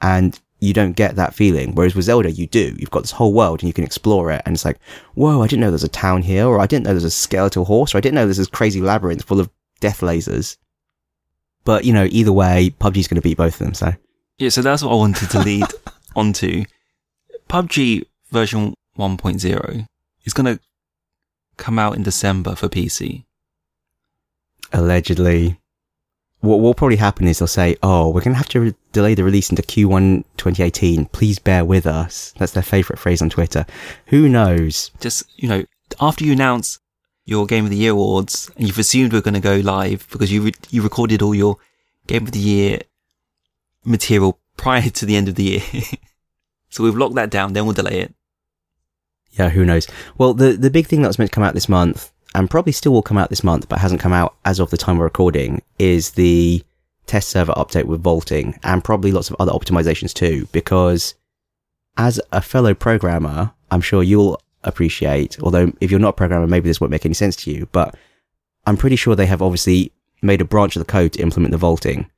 And 0.00 0.38
you 0.62 0.72
don't 0.72 0.92
get 0.92 1.16
that 1.16 1.34
feeling. 1.34 1.74
Whereas 1.74 1.96
with 1.96 2.04
Zelda, 2.04 2.30
you 2.30 2.46
do. 2.46 2.76
You've 2.78 2.92
got 2.92 3.02
this 3.02 3.10
whole 3.10 3.32
world 3.32 3.60
and 3.60 3.66
you 3.68 3.72
can 3.72 3.82
explore 3.82 4.30
it. 4.30 4.42
And 4.46 4.54
it's 4.54 4.64
like, 4.64 4.78
whoa, 5.14 5.42
I 5.42 5.48
didn't 5.48 5.60
know 5.60 5.70
there's 5.70 5.82
a 5.82 5.88
town 5.88 6.22
here, 6.22 6.46
or 6.46 6.60
I 6.60 6.66
didn't 6.66 6.84
know 6.84 6.92
there's 6.92 7.02
a 7.02 7.10
skeletal 7.10 7.64
horse, 7.64 7.94
or 7.94 7.98
I 7.98 8.00
didn't 8.00 8.14
know 8.14 8.26
there's 8.26 8.36
this 8.36 8.46
crazy 8.46 8.80
labyrinth 8.80 9.24
full 9.24 9.40
of 9.40 9.50
death 9.80 10.02
lasers. 10.02 10.56
But, 11.64 11.84
you 11.84 11.92
know, 11.92 12.06
either 12.10 12.32
way, 12.32 12.72
PUBG's 12.78 13.08
going 13.08 13.16
to 13.16 13.22
beat 13.22 13.36
both 13.36 13.54
of 13.54 13.58
them, 13.58 13.74
so. 13.74 13.92
Yeah, 14.38 14.50
so 14.50 14.62
that's 14.62 14.84
what 14.84 14.92
I 14.92 14.94
wanted 14.94 15.30
to 15.30 15.40
lead 15.40 15.64
onto. 16.16 16.64
PUBG 17.48 18.04
version 18.30 18.74
1.0 18.96 19.86
is 20.24 20.32
going 20.32 20.56
to 20.56 20.62
come 21.56 21.78
out 21.78 21.96
in 21.96 22.04
December 22.04 22.54
for 22.54 22.68
PC. 22.68 23.24
allegedly. 24.72 25.58
What 26.42 26.60
will 26.60 26.74
probably 26.74 26.96
happen 26.96 27.26
is 27.26 27.38
they'll 27.38 27.48
say, 27.48 27.76
"Oh, 27.82 28.10
we're 28.10 28.20
going 28.20 28.34
to 28.34 28.38
have 28.38 28.48
to 28.50 28.60
re- 28.60 28.74
delay 28.92 29.14
the 29.14 29.24
release 29.24 29.48
into 29.48 29.62
Q1 29.62 30.24
2018. 30.36 31.06
Please 31.06 31.38
bear 31.38 31.64
with 31.64 31.86
us." 31.86 32.34
That's 32.36 32.52
their 32.52 32.62
favorite 32.62 32.98
phrase 32.98 33.22
on 33.22 33.30
Twitter. 33.30 33.64
Who 34.06 34.28
knows? 34.28 34.90
Just, 35.00 35.24
you 35.36 35.48
know, 35.48 35.64
after 36.00 36.24
you 36.24 36.32
announce 36.32 36.78
your 37.24 37.46
Game 37.46 37.64
of 37.64 37.70
the 37.70 37.76
Year 37.76 37.92
awards 37.92 38.50
and 38.56 38.66
you've 38.66 38.78
assumed 38.78 39.12
we're 39.12 39.20
going 39.20 39.34
to 39.34 39.40
go 39.40 39.56
live 39.56 40.06
because 40.10 40.32
you, 40.32 40.42
re- 40.42 40.52
you 40.70 40.82
recorded 40.82 41.22
all 41.22 41.34
your 41.34 41.56
Game 42.06 42.24
of 42.24 42.32
the 42.32 42.38
Year 42.40 42.80
material 43.84 44.40
prior 44.56 44.90
to 44.90 45.06
the 45.06 45.16
end 45.16 45.28
of 45.28 45.36
the 45.36 45.44
year. 45.44 45.62
so 46.68 46.84
we've 46.84 46.96
locked 46.96 47.14
that 47.14 47.30
down, 47.30 47.52
then 47.52 47.64
we'll 47.64 47.74
delay 47.74 48.00
it. 48.00 48.14
Yeah, 49.32 49.48
who 49.48 49.64
knows? 49.64 49.88
Well, 50.18 50.34
the 50.34 50.52
the 50.52 50.70
big 50.70 50.86
thing 50.86 51.00
that's 51.00 51.18
meant 51.18 51.30
to 51.30 51.34
come 51.34 51.44
out 51.44 51.54
this 51.54 51.68
month, 51.68 52.11
and 52.34 52.50
probably 52.50 52.72
still 52.72 52.92
will 52.92 53.02
come 53.02 53.18
out 53.18 53.30
this 53.30 53.44
month, 53.44 53.68
but 53.68 53.78
hasn't 53.78 54.00
come 54.00 54.12
out 54.12 54.36
as 54.44 54.58
of 54.58 54.70
the 54.70 54.76
time 54.76 54.98
we're 54.98 55.04
recording, 55.04 55.62
is 55.78 56.12
the 56.12 56.62
test 57.06 57.28
server 57.28 57.52
update 57.52 57.84
with 57.84 58.02
vaulting, 58.02 58.58
and 58.62 58.84
probably 58.84 59.12
lots 59.12 59.30
of 59.30 59.36
other 59.38 59.52
optimizations 59.52 60.14
too. 60.14 60.48
Because 60.52 61.14
as 61.96 62.20
a 62.30 62.40
fellow 62.40 62.74
programmer, 62.74 63.52
I'm 63.70 63.80
sure 63.80 64.02
you'll 64.02 64.40
appreciate. 64.64 65.38
Although 65.42 65.72
if 65.80 65.90
you're 65.90 66.00
not 66.00 66.10
a 66.10 66.14
programmer, 66.14 66.46
maybe 66.46 66.68
this 66.68 66.80
won't 66.80 66.90
make 66.90 67.04
any 67.04 67.14
sense 67.14 67.36
to 67.36 67.50
you. 67.50 67.68
But 67.72 67.96
I'm 68.66 68.76
pretty 68.76 68.96
sure 68.96 69.14
they 69.14 69.26
have 69.26 69.42
obviously 69.42 69.92
made 70.22 70.40
a 70.40 70.44
branch 70.44 70.76
of 70.76 70.80
the 70.80 70.90
code 70.90 71.12
to 71.14 71.22
implement 71.22 71.50
the 71.52 71.58
vaulting, 71.58 72.08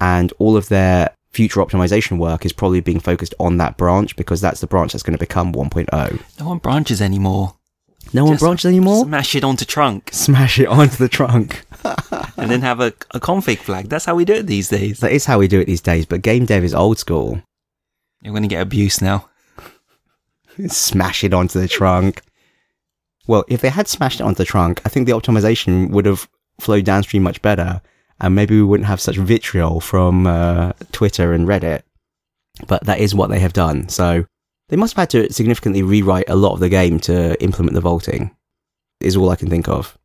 and 0.00 0.32
all 0.38 0.56
of 0.56 0.68
their 0.68 1.14
future 1.30 1.60
optimization 1.60 2.18
work 2.18 2.44
is 2.44 2.52
probably 2.52 2.80
being 2.80 3.00
focused 3.00 3.34
on 3.40 3.56
that 3.56 3.76
branch 3.76 4.14
because 4.14 4.40
that's 4.40 4.60
the 4.60 4.66
branch 4.68 4.92
that's 4.92 5.02
going 5.02 5.16
to 5.16 5.18
become 5.18 5.52
1.0. 5.52 6.22
No 6.38 6.46
one 6.46 6.58
branches 6.58 7.02
anymore. 7.02 7.54
No 8.12 8.24
one 8.24 8.34
Just 8.34 8.42
branches 8.42 8.66
anymore. 8.66 9.04
Smash 9.04 9.34
it 9.34 9.44
onto 9.44 9.64
trunk 9.64 10.10
Smash 10.12 10.58
it 10.58 10.66
onto 10.66 10.96
the 10.96 11.08
trunk. 11.08 11.64
and 12.36 12.50
then 12.50 12.60
have 12.62 12.80
a, 12.80 12.88
a 13.12 13.20
config 13.20 13.58
flag. 13.58 13.88
That's 13.88 14.04
how 14.04 14.14
we 14.14 14.24
do 14.24 14.34
it 14.34 14.46
these 14.46 14.68
days. 14.68 15.00
That 15.00 15.12
is 15.12 15.26
how 15.26 15.38
we 15.38 15.48
do 15.48 15.60
it 15.60 15.66
these 15.66 15.80
days, 15.80 16.06
but 16.06 16.22
game 16.22 16.44
dev 16.46 16.64
is 16.64 16.74
old 16.74 16.98
school. 16.98 17.42
You're 18.22 18.32
going 18.32 18.42
to 18.42 18.48
get 18.48 18.62
abuse 18.62 19.02
now. 19.02 19.28
Smash 20.68 21.24
it 21.24 21.34
onto 21.34 21.60
the 21.60 21.68
trunk. 21.68 22.22
Well, 23.26 23.44
if 23.48 23.60
they 23.60 23.70
had 23.70 23.88
smashed 23.88 24.20
it 24.20 24.24
onto 24.24 24.38
the 24.38 24.44
trunk, 24.44 24.82
I 24.84 24.88
think 24.88 25.06
the 25.06 25.12
optimization 25.12 25.90
would 25.90 26.04
have 26.04 26.28
flowed 26.60 26.84
downstream 26.84 27.22
much 27.22 27.40
better, 27.40 27.80
and 28.20 28.34
maybe 28.34 28.54
we 28.54 28.62
wouldn't 28.62 28.86
have 28.86 29.00
such 29.00 29.16
vitriol 29.16 29.80
from 29.80 30.26
uh, 30.26 30.72
Twitter 30.92 31.32
and 31.32 31.48
Reddit. 31.48 31.82
But 32.66 32.84
that 32.84 33.00
is 33.00 33.14
what 33.14 33.30
they 33.30 33.40
have 33.40 33.54
done. 33.54 33.88
So 33.88 34.26
they 34.68 34.76
must 34.76 34.94
have 34.94 35.02
had 35.02 35.10
to 35.10 35.32
significantly 35.32 35.82
rewrite 35.82 36.28
a 36.28 36.36
lot 36.36 36.54
of 36.54 36.60
the 36.60 36.68
game 36.68 36.98
to 37.00 37.40
implement 37.42 37.74
the 37.74 37.80
vaulting. 37.80 38.34
Is 39.00 39.16
all 39.16 39.30
I 39.30 39.36
can 39.36 39.50
think 39.50 39.68
of. 39.68 39.98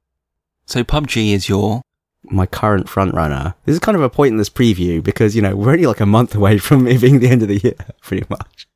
So 0.66 0.84
PUBG 0.84 1.32
is 1.32 1.48
your 1.48 1.82
my 2.24 2.46
current 2.46 2.88
frontrunner. 2.88 3.56
This 3.66 3.74
is 3.74 3.80
kind 3.80 3.96
of 3.96 4.02
a 4.02 4.10
pointless 4.10 4.50
preview 4.50 5.02
because, 5.02 5.36
you 5.36 5.42
know, 5.42 5.56
we're 5.56 5.72
only 5.72 5.86
like 5.86 6.02
a 6.02 6.06
month 6.06 6.36
away 6.36 6.58
from 6.58 6.88
it 6.88 7.00
being 7.02 7.20
the 7.20 7.30
end 7.30 7.42
of 7.42 7.48
the 7.48 7.60
year, 7.60 7.76
pretty 8.02 8.26
much. 8.30 8.68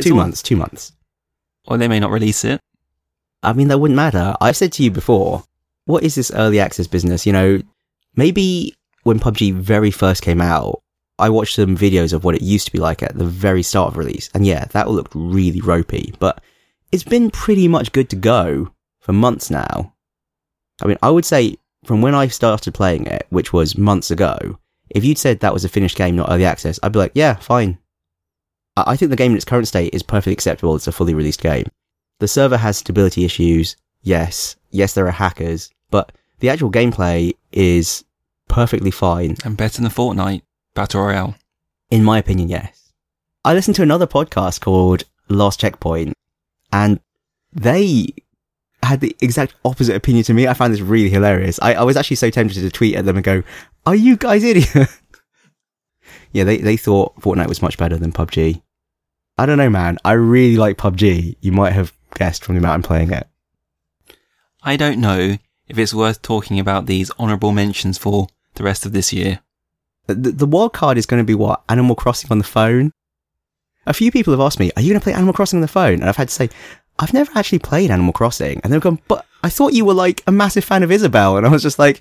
two 0.00 0.12
all- 0.12 0.18
months, 0.18 0.42
two 0.42 0.56
months. 0.56 0.92
Or 1.66 1.76
they 1.76 1.88
may 1.88 2.00
not 2.00 2.10
release 2.10 2.44
it. 2.44 2.60
I 3.42 3.52
mean, 3.52 3.68
that 3.68 3.78
wouldn't 3.78 3.96
matter. 3.96 4.34
I've 4.40 4.56
said 4.56 4.72
to 4.74 4.82
you 4.82 4.90
before, 4.90 5.44
what 5.84 6.02
is 6.02 6.14
this 6.14 6.30
early 6.30 6.60
access 6.60 6.86
business? 6.86 7.26
You 7.26 7.32
know, 7.32 7.60
maybe 8.16 8.74
when 9.02 9.18
PUBG 9.20 9.54
very 9.54 9.90
first 9.90 10.22
came 10.22 10.40
out, 10.40 10.80
I 11.18 11.30
watched 11.30 11.56
some 11.56 11.76
videos 11.76 12.12
of 12.12 12.24
what 12.24 12.34
it 12.34 12.42
used 12.42 12.66
to 12.66 12.72
be 12.72 12.78
like 12.78 13.02
at 13.02 13.16
the 13.16 13.24
very 13.24 13.62
start 13.62 13.88
of 13.88 13.96
release. 13.96 14.30
And 14.34 14.46
yeah, 14.46 14.66
that 14.66 14.90
looked 14.90 15.12
really 15.14 15.60
ropey, 15.60 16.14
but 16.18 16.42
it's 16.92 17.04
been 17.04 17.30
pretty 17.30 17.68
much 17.68 17.92
good 17.92 18.08
to 18.10 18.16
go 18.16 18.72
for 19.00 19.12
months 19.12 19.50
now. 19.50 19.94
I 20.82 20.86
mean, 20.86 20.98
I 21.02 21.10
would 21.10 21.24
say 21.24 21.56
from 21.84 22.02
when 22.02 22.14
I 22.14 22.28
started 22.28 22.74
playing 22.74 23.06
it, 23.06 23.26
which 23.30 23.52
was 23.52 23.76
months 23.76 24.10
ago, 24.10 24.58
if 24.90 25.04
you'd 25.04 25.18
said 25.18 25.40
that 25.40 25.52
was 25.52 25.64
a 25.64 25.68
finished 25.68 25.96
game, 25.96 26.16
not 26.16 26.30
early 26.30 26.44
access, 26.44 26.78
I'd 26.82 26.92
be 26.92 26.98
like, 26.98 27.12
yeah, 27.14 27.34
fine. 27.34 27.78
I 28.76 28.92
I 28.92 28.96
think 28.96 29.10
the 29.10 29.16
game 29.16 29.32
in 29.32 29.36
its 29.36 29.44
current 29.44 29.68
state 29.68 29.92
is 29.92 30.02
perfectly 30.02 30.32
acceptable. 30.32 30.76
It's 30.76 30.86
a 30.86 30.92
fully 30.92 31.14
released 31.14 31.42
game. 31.42 31.66
The 32.20 32.28
server 32.28 32.56
has 32.56 32.78
stability 32.78 33.24
issues. 33.24 33.76
Yes. 34.02 34.56
Yes, 34.70 34.94
there 34.94 35.06
are 35.06 35.12
hackers, 35.12 35.70
but 35.90 36.12
the 36.40 36.48
actual 36.48 36.70
gameplay 36.70 37.34
is 37.52 38.04
perfectly 38.48 38.90
fine. 38.90 39.36
And 39.44 39.56
better 39.56 39.82
than 39.82 39.90
Fortnite 39.90 40.42
Battle 40.78 41.02
Royale. 41.02 41.34
In 41.90 42.04
my 42.04 42.18
opinion, 42.18 42.48
yes. 42.48 42.92
I 43.44 43.52
listened 43.52 43.74
to 43.74 43.82
another 43.82 44.06
podcast 44.06 44.60
called 44.60 45.02
Last 45.28 45.58
Checkpoint 45.58 46.14
and 46.72 47.00
they 47.52 48.10
had 48.84 49.00
the 49.00 49.16
exact 49.20 49.56
opposite 49.64 49.96
opinion 49.96 50.22
to 50.26 50.34
me. 50.34 50.46
I 50.46 50.54
found 50.54 50.72
this 50.72 50.80
really 50.80 51.10
hilarious. 51.10 51.58
I, 51.60 51.74
I 51.74 51.82
was 51.82 51.96
actually 51.96 52.18
so 52.18 52.30
tempted 52.30 52.60
to 52.60 52.70
tweet 52.70 52.94
at 52.94 53.06
them 53.06 53.16
and 53.16 53.24
go, 53.24 53.42
are 53.86 53.96
you 53.96 54.16
guys 54.16 54.44
idiots? 54.44 54.72
yeah, 56.32 56.44
they, 56.44 56.58
they 56.58 56.76
thought 56.76 57.20
Fortnite 57.20 57.48
was 57.48 57.60
much 57.60 57.76
better 57.76 57.96
than 57.96 58.12
PUBG. 58.12 58.62
I 59.36 59.46
don't 59.46 59.58
know, 59.58 59.70
man. 59.70 59.98
I 60.04 60.12
really 60.12 60.58
like 60.58 60.76
PUBG. 60.76 61.38
You 61.40 61.50
might 61.50 61.72
have 61.72 61.92
guessed 62.14 62.44
from 62.44 62.54
the 62.54 62.60
amount 62.60 62.74
I'm 62.74 62.82
playing 62.84 63.10
it. 63.10 63.26
I 64.62 64.76
don't 64.76 65.00
know 65.00 65.38
if 65.66 65.76
it's 65.76 65.92
worth 65.92 66.22
talking 66.22 66.60
about 66.60 66.86
these 66.86 67.10
honourable 67.18 67.50
mentions 67.50 67.98
for 67.98 68.28
the 68.54 68.62
rest 68.62 68.86
of 68.86 68.92
this 68.92 69.12
year. 69.12 69.40
The, 70.08 70.32
the 70.32 70.46
wild 70.46 70.72
card 70.72 70.98
is 70.98 71.06
going 71.06 71.20
to 71.20 71.26
be 71.26 71.34
what? 71.34 71.62
Animal 71.68 71.94
Crossing 71.94 72.30
on 72.30 72.38
the 72.38 72.44
phone? 72.44 72.92
A 73.86 73.94
few 73.94 74.10
people 74.10 74.32
have 74.32 74.40
asked 74.40 74.58
me, 74.58 74.70
are 74.74 74.82
you 74.82 74.90
going 74.90 75.00
to 75.00 75.04
play 75.04 75.12
Animal 75.12 75.34
Crossing 75.34 75.58
on 75.58 75.62
the 75.62 75.68
phone? 75.68 76.00
And 76.00 76.04
I've 76.04 76.16
had 76.16 76.28
to 76.28 76.34
say, 76.34 76.48
I've 76.98 77.14
never 77.14 77.30
actually 77.34 77.60
played 77.60 77.90
Animal 77.90 78.12
Crossing. 78.12 78.60
And 78.64 78.72
they've 78.72 78.80
gone, 78.80 79.00
but 79.06 79.24
I 79.42 79.50
thought 79.50 79.74
you 79.74 79.84
were 79.84 79.94
like 79.94 80.22
a 80.26 80.32
massive 80.32 80.64
fan 80.64 80.82
of 80.82 80.90
Isabelle. 80.90 81.36
And 81.36 81.46
I 81.46 81.50
was 81.50 81.62
just 81.62 81.78
like, 81.78 82.00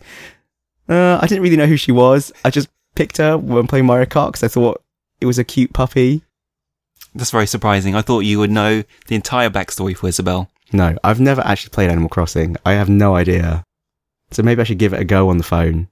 uh, 0.90 1.20
I 1.22 1.28
didn't 1.28 1.44
really 1.44 1.58
know 1.58 1.66
who 1.66 1.78
she 1.78 1.92
was. 1.92 2.32
I 2.44 2.50
just 2.50 2.70
picked 2.96 3.18
her 3.18 3.38
when 3.38 3.68
playing 3.68 3.86
Mario 3.86 4.06
Kart 4.06 4.30
because 4.30 4.44
I 4.44 4.48
thought 4.48 4.82
it 5.20 5.26
was 5.26 5.38
a 5.38 5.44
cute 5.44 5.74
puppy. 5.74 6.24
That's 7.14 7.32
very 7.32 7.48
surprising. 7.48 7.96
I 7.96 8.02
thought 8.02 8.22
you 8.22 8.40
would 8.40 8.52
know 8.52 8.84
the 9.08 9.16
entire 9.16 9.50
backstory 9.50 9.96
for 9.96 10.08
Isabelle. 10.08 10.50
No, 10.72 10.98
I've 11.04 11.20
never 11.20 11.42
actually 11.42 11.72
played 11.72 11.90
Animal 11.90 12.10
Crossing. 12.10 12.58
I 12.66 12.74
have 12.74 12.90
no 12.90 13.16
idea. 13.16 13.64
So 14.32 14.44
maybe 14.44 14.62
I 14.62 14.66
should 14.66 14.78
give 14.78 14.94
it 14.94 15.00
a 15.00 15.06
go 15.06 15.30
on 15.30 15.38
the 15.38 15.44
phone. 15.44 15.88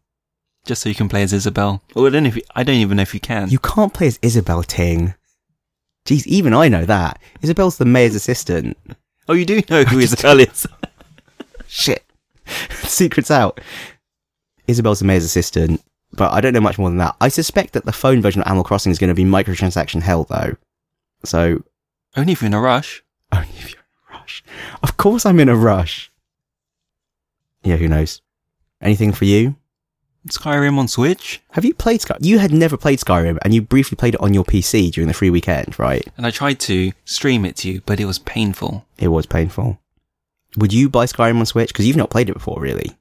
Just 0.65 0.81
so 0.81 0.89
you 0.89 0.95
can 0.95 1.07
play 1.09 1.21
as 1.23 1.31
Isabelle. 1.31 1.81
Well, 1.95 2.07
I 2.07 2.09
don't 2.09 2.23
know 2.23 2.29
if 2.29 2.35
you, 2.37 2.41
I 2.55 2.63
don't 2.63 2.75
even 2.77 2.97
know 2.97 3.03
if 3.03 3.13
you 3.13 3.19
can. 3.19 3.49
You 3.49 3.59
can't 3.59 3.93
play 3.93 4.07
as 4.07 4.19
Isabelle 4.21 4.63
Ting. 4.63 5.13
Jeez, 6.05 6.25
even 6.27 6.53
I 6.53 6.67
know 6.67 6.85
that. 6.85 7.19
Isabelle's 7.41 7.77
the 7.77 7.85
mayor's 7.85 8.15
assistant. 8.15 8.77
oh, 9.27 9.33
you 9.33 9.45
do 9.45 9.61
know 9.69 9.83
who 9.83 9.99
Isabelle 9.99 10.39
is. 10.39 10.67
Shit. 11.67 12.03
Secret's 12.83 13.31
out. 13.31 13.61
Isabelle's 14.67 14.99
the 14.99 15.05
mayor's 15.05 15.23
assistant, 15.23 15.81
but 16.13 16.31
I 16.31 16.41
don't 16.41 16.53
know 16.53 16.59
much 16.61 16.79
more 16.79 16.89
than 16.89 16.97
that. 16.97 17.15
I 17.21 17.27
suspect 17.27 17.73
that 17.73 17.85
the 17.85 17.91
phone 17.91 18.21
version 18.21 18.41
of 18.41 18.47
Animal 18.47 18.63
Crossing 18.63 18.91
is 18.91 18.97
going 18.99 19.09
to 19.09 19.13
be 19.15 19.23
microtransaction 19.23 20.01
hell, 20.01 20.23
though. 20.23 20.55
So, 21.23 21.63
Only 22.15 22.33
if 22.33 22.41
you're 22.41 22.47
in 22.47 22.53
a 22.55 22.61
rush. 22.61 23.03
only 23.31 23.47
if 23.49 23.71
you're 23.71 23.79
in 23.81 24.15
a 24.15 24.17
rush. 24.19 24.43
Of 24.81 24.97
course 24.97 25.25
I'm 25.25 25.39
in 25.39 25.49
a 25.49 25.55
rush. 25.55 26.11
Yeah, 27.63 27.75
who 27.77 27.87
knows? 27.87 28.21
Anything 28.81 29.11
for 29.11 29.25
you? 29.25 29.55
Skyrim 30.27 30.77
on 30.77 30.87
Switch. 30.87 31.41
Have 31.51 31.65
you 31.65 31.73
played 31.73 32.01
Skyrim? 32.01 32.23
You 32.23 32.39
had 32.39 32.51
never 32.51 32.77
played 32.77 32.99
Skyrim, 32.99 33.37
and 33.43 33.53
you 33.53 33.61
briefly 33.61 33.95
played 33.95 34.15
it 34.15 34.21
on 34.21 34.33
your 34.33 34.43
PC 34.43 34.91
during 34.91 35.07
the 35.07 35.13
free 35.13 35.29
weekend, 35.29 35.77
right? 35.77 36.07
And 36.17 36.25
I 36.25 36.31
tried 36.31 36.59
to 36.61 36.91
stream 37.05 37.45
it 37.45 37.55
to 37.57 37.69
you, 37.69 37.81
but 37.85 37.99
it 37.99 38.05
was 38.05 38.19
painful. 38.19 38.85
It 38.97 39.09
was 39.09 39.25
painful. 39.25 39.79
Would 40.57 40.73
you 40.73 40.89
buy 40.89 41.05
Skyrim 41.05 41.39
on 41.39 41.45
Switch? 41.45 41.69
Because 41.69 41.87
you've 41.87 41.97
not 41.97 42.09
played 42.09 42.29
it 42.29 42.33
before, 42.33 42.59
really. 42.59 42.97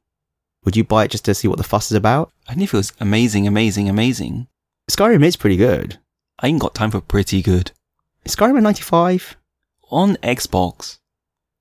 Would 0.64 0.76
you 0.76 0.84
buy 0.84 1.04
it 1.04 1.10
just 1.10 1.24
to 1.26 1.34
see 1.34 1.48
what 1.48 1.58
the 1.58 1.64
fuss 1.64 1.90
is 1.90 1.96
about? 1.96 2.32
I 2.48 2.54
knew 2.54 2.64
it 2.64 2.72
was 2.72 2.92
amazing, 3.00 3.46
amazing, 3.46 3.88
amazing. 3.88 4.48
Skyrim 4.90 5.24
is 5.24 5.36
pretty 5.36 5.56
good. 5.56 5.98
I 6.40 6.48
ain't 6.48 6.60
got 6.60 6.74
time 6.74 6.90
for 6.90 7.00
pretty 7.00 7.42
good. 7.42 7.72
Is 8.24 8.34
Skyrim 8.34 8.58
a 8.58 8.60
95? 8.60 9.36
On 9.90 10.16
Xbox. 10.16 10.98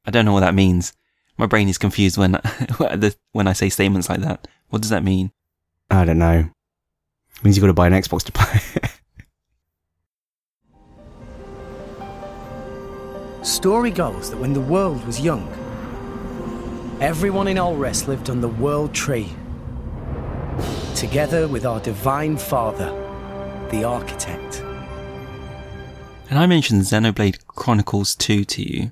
I 0.05 0.11
don't 0.11 0.25
know 0.25 0.33
what 0.33 0.41
that 0.41 0.55
means. 0.55 0.93
My 1.37 1.45
brain 1.45 1.69
is 1.69 1.77
confused 1.77 2.17
when 2.17 2.33
when 3.31 3.47
I 3.47 3.53
say 3.53 3.69
statements 3.69 4.09
like 4.09 4.21
that. 4.21 4.47
What 4.69 4.81
does 4.81 4.91
that 4.91 5.03
mean? 5.03 5.31
I 5.93 6.05
don't 6.05 6.17
know. 6.17 6.49
It 7.35 7.43
means 7.43 7.55
you've 7.55 7.61
got 7.61 7.67
to 7.67 7.73
buy 7.73 7.85
an 7.85 7.93
Xbox 7.93 8.23
to 8.23 8.31
play. 8.31 8.59
Story 13.43 13.91
goes 13.91 14.31
that 14.31 14.37
when 14.37 14.53
the 14.53 14.61
world 14.61 15.05
was 15.05 15.19
young, 15.19 15.47
everyone 16.99 17.47
in 17.47 17.57
Alrest 17.57 18.07
lived 18.07 18.29
on 18.31 18.41
the 18.41 18.47
World 18.47 18.93
Tree, 18.93 19.29
together 20.95 21.47
with 21.47 21.65
our 21.65 21.79
Divine 21.81 22.37
Father, 22.37 22.89
the 23.69 23.83
Architect. 23.83 24.61
And 26.29 26.39
I 26.39 26.47
mentioned 26.47 26.81
Xenoblade 26.83 27.45
Chronicles 27.45 28.15
2 28.15 28.45
to 28.45 28.63
you. 28.63 28.91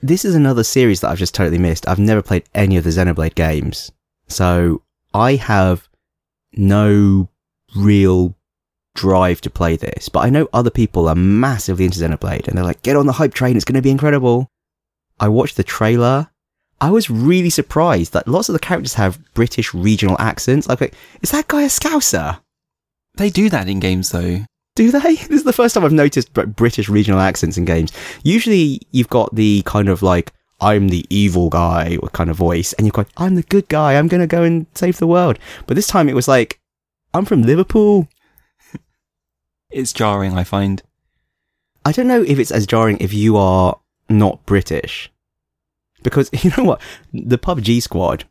this 0.00 0.24
is 0.24 0.34
another 0.34 0.64
series 0.64 1.00
that 1.00 1.10
I've 1.10 1.18
just 1.18 1.34
totally 1.34 1.58
missed. 1.58 1.86
I've 1.86 1.98
never 1.98 2.22
played 2.22 2.44
any 2.54 2.76
of 2.78 2.84
the 2.84 2.90
Xenoblade 2.90 3.34
games. 3.34 3.92
So 4.28 4.80
I 5.14 5.36
have 5.36 5.88
no 6.52 7.28
real 7.76 8.36
drive 8.96 9.40
to 9.42 9.50
play 9.50 9.76
this, 9.76 10.08
but 10.08 10.20
I 10.20 10.30
know 10.30 10.48
other 10.52 10.70
people 10.70 11.08
are 11.08 11.14
massively 11.14 11.84
into 11.84 11.98
Xenoblade 11.98 12.48
and 12.48 12.58
they're 12.58 12.64
like, 12.64 12.82
get 12.82 12.96
on 12.96 13.06
the 13.06 13.12
hype 13.12 13.32
train. 13.32 13.56
It's 13.56 13.64
going 13.64 13.76
to 13.76 13.82
be 13.82 13.90
incredible. 13.90 14.50
I 15.20 15.28
watched 15.28 15.56
the 15.56 15.64
trailer. 15.64 16.30
I 16.80 16.90
was 16.90 17.08
really 17.08 17.50
surprised 17.50 18.12
that 18.12 18.28
lots 18.28 18.48
of 18.48 18.52
the 18.52 18.58
characters 18.58 18.94
have 18.94 19.20
British 19.34 19.72
regional 19.72 20.16
accents. 20.20 20.68
Like, 20.68 20.80
like, 20.80 20.94
is 21.22 21.30
that 21.30 21.48
guy 21.48 21.62
a 21.62 21.68
Scouser? 21.68 22.40
They 23.14 23.30
do 23.30 23.48
that 23.50 23.68
in 23.68 23.78
games 23.78 24.10
though. 24.10 24.44
Do 24.74 24.90
they? 24.90 24.98
This 25.14 25.30
is 25.30 25.44
the 25.44 25.52
first 25.52 25.74
time 25.74 25.84
I've 25.84 25.92
noticed 25.92 26.32
British 26.32 26.88
regional 26.88 27.20
accents 27.20 27.56
in 27.56 27.64
games. 27.64 27.92
Usually 28.24 28.80
you've 28.90 29.08
got 29.08 29.34
the 29.34 29.62
kind 29.64 29.88
of 29.88 30.02
like, 30.02 30.32
I'm 30.64 30.88
the 30.88 31.04
evil 31.10 31.50
guy 31.50 31.98
kind 32.14 32.30
of 32.30 32.36
voice, 32.36 32.72
and 32.72 32.86
you're 32.86 32.92
got, 32.92 33.08
I'm 33.18 33.34
the 33.34 33.42
good 33.42 33.68
guy, 33.68 33.96
I'm 33.96 34.08
gonna 34.08 34.26
go 34.26 34.42
and 34.42 34.64
save 34.74 34.96
the 34.96 35.06
world. 35.06 35.38
But 35.66 35.74
this 35.74 35.86
time 35.86 36.08
it 36.08 36.14
was 36.14 36.26
like, 36.26 36.58
I'm 37.12 37.26
from 37.26 37.42
Liverpool. 37.42 38.08
It's 39.70 39.92
jarring, 39.92 40.38
I 40.38 40.44
find. 40.44 40.82
I 41.84 41.92
don't 41.92 42.06
know 42.06 42.22
if 42.22 42.38
it's 42.38 42.52
as 42.52 42.64
jarring 42.64 42.96
if 43.00 43.12
you 43.12 43.36
are 43.36 43.78
not 44.08 44.46
British. 44.46 45.10
Because 46.02 46.30
you 46.44 46.52
know 46.56 46.64
what? 46.64 46.80
The 47.12 47.38
PUBG 47.38 47.82
squad, 47.82 48.24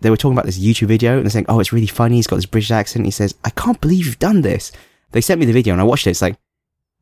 they 0.00 0.10
were 0.10 0.16
talking 0.16 0.32
about 0.32 0.46
this 0.46 0.58
YouTube 0.58 0.88
video 0.88 1.16
and 1.16 1.24
they're 1.24 1.30
saying, 1.30 1.46
oh, 1.48 1.60
it's 1.60 1.72
really 1.72 1.86
funny. 1.86 2.16
He's 2.16 2.26
got 2.26 2.36
this 2.36 2.46
British 2.46 2.70
accent. 2.70 3.04
He 3.04 3.10
says, 3.10 3.34
I 3.44 3.50
can't 3.50 3.80
believe 3.80 4.06
you've 4.06 4.18
done 4.18 4.40
this. 4.40 4.72
They 5.12 5.20
sent 5.20 5.38
me 5.40 5.46
the 5.46 5.52
video 5.52 5.74
and 5.74 5.80
I 5.80 5.84
watched 5.84 6.06
it. 6.06 6.10
It's 6.10 6.22
like, 6.22 6.38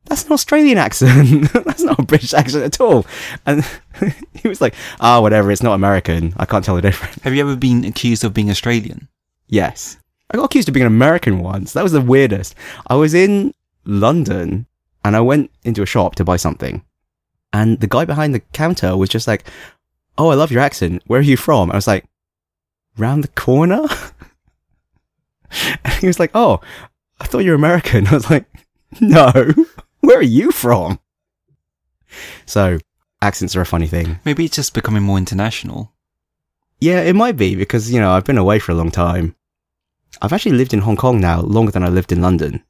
that's 0.05 0.25
an 0.25 0.31
Australian 0.31 0.77
accent. 0.77 1.51
that's 1.53 1.83
not 1.83 1.99
a 1.99 2.03
British 2.03 2.33
accent 2.33 2.63
at 2.63 2.79
all. 2.79 3.05
And 3.45 3.65
he 4.33 4.47
was 4.47 4.61
like, 4.61 4.75
ah, 4.99 5.19
whatever. 5.21 5.51
It's 5.51 5.63
not 5.63 5.73
American. 5.73 6.33
I 6.37 6.45
can't 6.45 6.63
tell 6.63 6.75
the 6.75 6.81
difference. 6.81 7.21
Have 7.23 7.33
you 7.33 7.41
ever 7.41 7.55
been 7.55 7.83
accused 7.85 8.23
of 8.23 8.33
being 8.33 8.49
Australian? 8.49 9.07
Yes. 9.47 9.97
I 10.31 10.37
got 10.37 10.45
accused 10.45 10.67
of 10.67 10.73
being 10.73 10.85
an 10.85 10.91
American 10.93 11.39
once. 11.39 11.73
That 11.73 11.83
was 11.83 11.91
the 11.91 12.01
weirdest. 12.01 12.55
I 12.87 12.95
was 12.95 13.13
in 13.13 13.53
London 13.85 14.65
and 15.03 15.15
I 15.15 15.21
went 15.21 15.51
into 15.63 15.81
a 15.81 15.87
shop 15.87 16.15
to 16.15 16.23
buy 16.23 16.37
something. 16.37 16.83
And 17.53 17.79
the 17.79 17.87
guy 17.87 18.05
behind 18.05 18.33
the 18.33 18.39
counter 18.39 18.97
was 18.97 19.09
just 19.09 19.27
like, 19.27 19.45
Oh, 20.17 20.29
I 20.29 20.35
love 20.35 20.51
your 20.51 20.61
accent. 20.61 21.03
Where 21.07 21.19
are 21.19 21.23
you 21.23 21.37
from? 21.37 21.71
I 21.71 21.75
was 21.75 21.87
like, 21.87 22.05
Round 22.97 23.23
the 23.23 23.29
corner? 23.29 23.85
and 25.83 25.93
he 25.95 26.07
was 26.07 26.19
like, 26.19 26.31
Oh, 26.33 26.61
I 27.19 27.25
thought 27.25 27.39
you 27.39 27.51
were 27.51 27.55
American. 27.55 28.07
I 28.07 28.13
was 28.13 28.29
like, 28.29 28.45
No. 28.99 29.31
Where 30.05 30.19
are 30.19 30.21
you 30.21 30.51
from? 30.51 30.99
So, 32.45 32.77
accents 33.21 33.55
are 33.55 33.61
a 33.61 33.65
funny 33.65 33.87
thing. 33.87 34.19
Maybe 34.23 34.45
it's 34.45 34.55
just 34.55 34.75
becoming 34.75 35.01
more 35.01 35.17
international. 35.17 35.93
Yeah, 36.79 37.01
it 37.01 37.15
might 37.15 37.37
be 37.37 37.55
because, 37.55 37.91
you 37.91 37.99
know, 37.99 38.11
I've 38.11 38.25
been 38.25 38.37
away 38.37 38.59
for 38.59 38.71
a 38.71 38.75
long 38.75 38.91
time. 38.91 39.35
I've 40.21 40.31
actually 40.31 40.57
lived 40.57 40.73
in 40.73 40.81
Hong 40.81 40.95
Kong 40.95 41.19
now 41.19 41.41
longer 41.41 41.71
than 41.71 41.83
I 41.83 41.89
lived 41.89 42.11
in 42.11 42.21
London. 42.21 42.63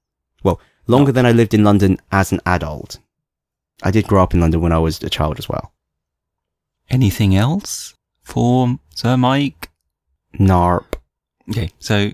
Well, 0.43 0.61
longer 0.87 1.11
than 1.11 1.25
I 1.25 1.33
lived 1.33 1.53
in 1.53 1.63
London 1.65 1.97
as 2.11 2.31
an 2.31 2.39
adult. 2.45 2.99
I 3.83 3.91
did 3.91 4.07
grow 4.07 4.23
up 4.23 4.33
in 4.33 4.39
London 4.39 4.61
when 4.61 4.71
I 4.71 4.79
was 4.79 5.03
a 5.03 5.09
child 5.09 5.37
as 5.37 5.49
well. 5.49 5.73
Anything 6.89 7.35
else 7.35 7.95
for 8.23 8.79
Sir 8.95 9.17
Mike? 9.17 9.69
Narp. 10.39 10.93
Okay, 11.49 11.71
so 11.79 12.11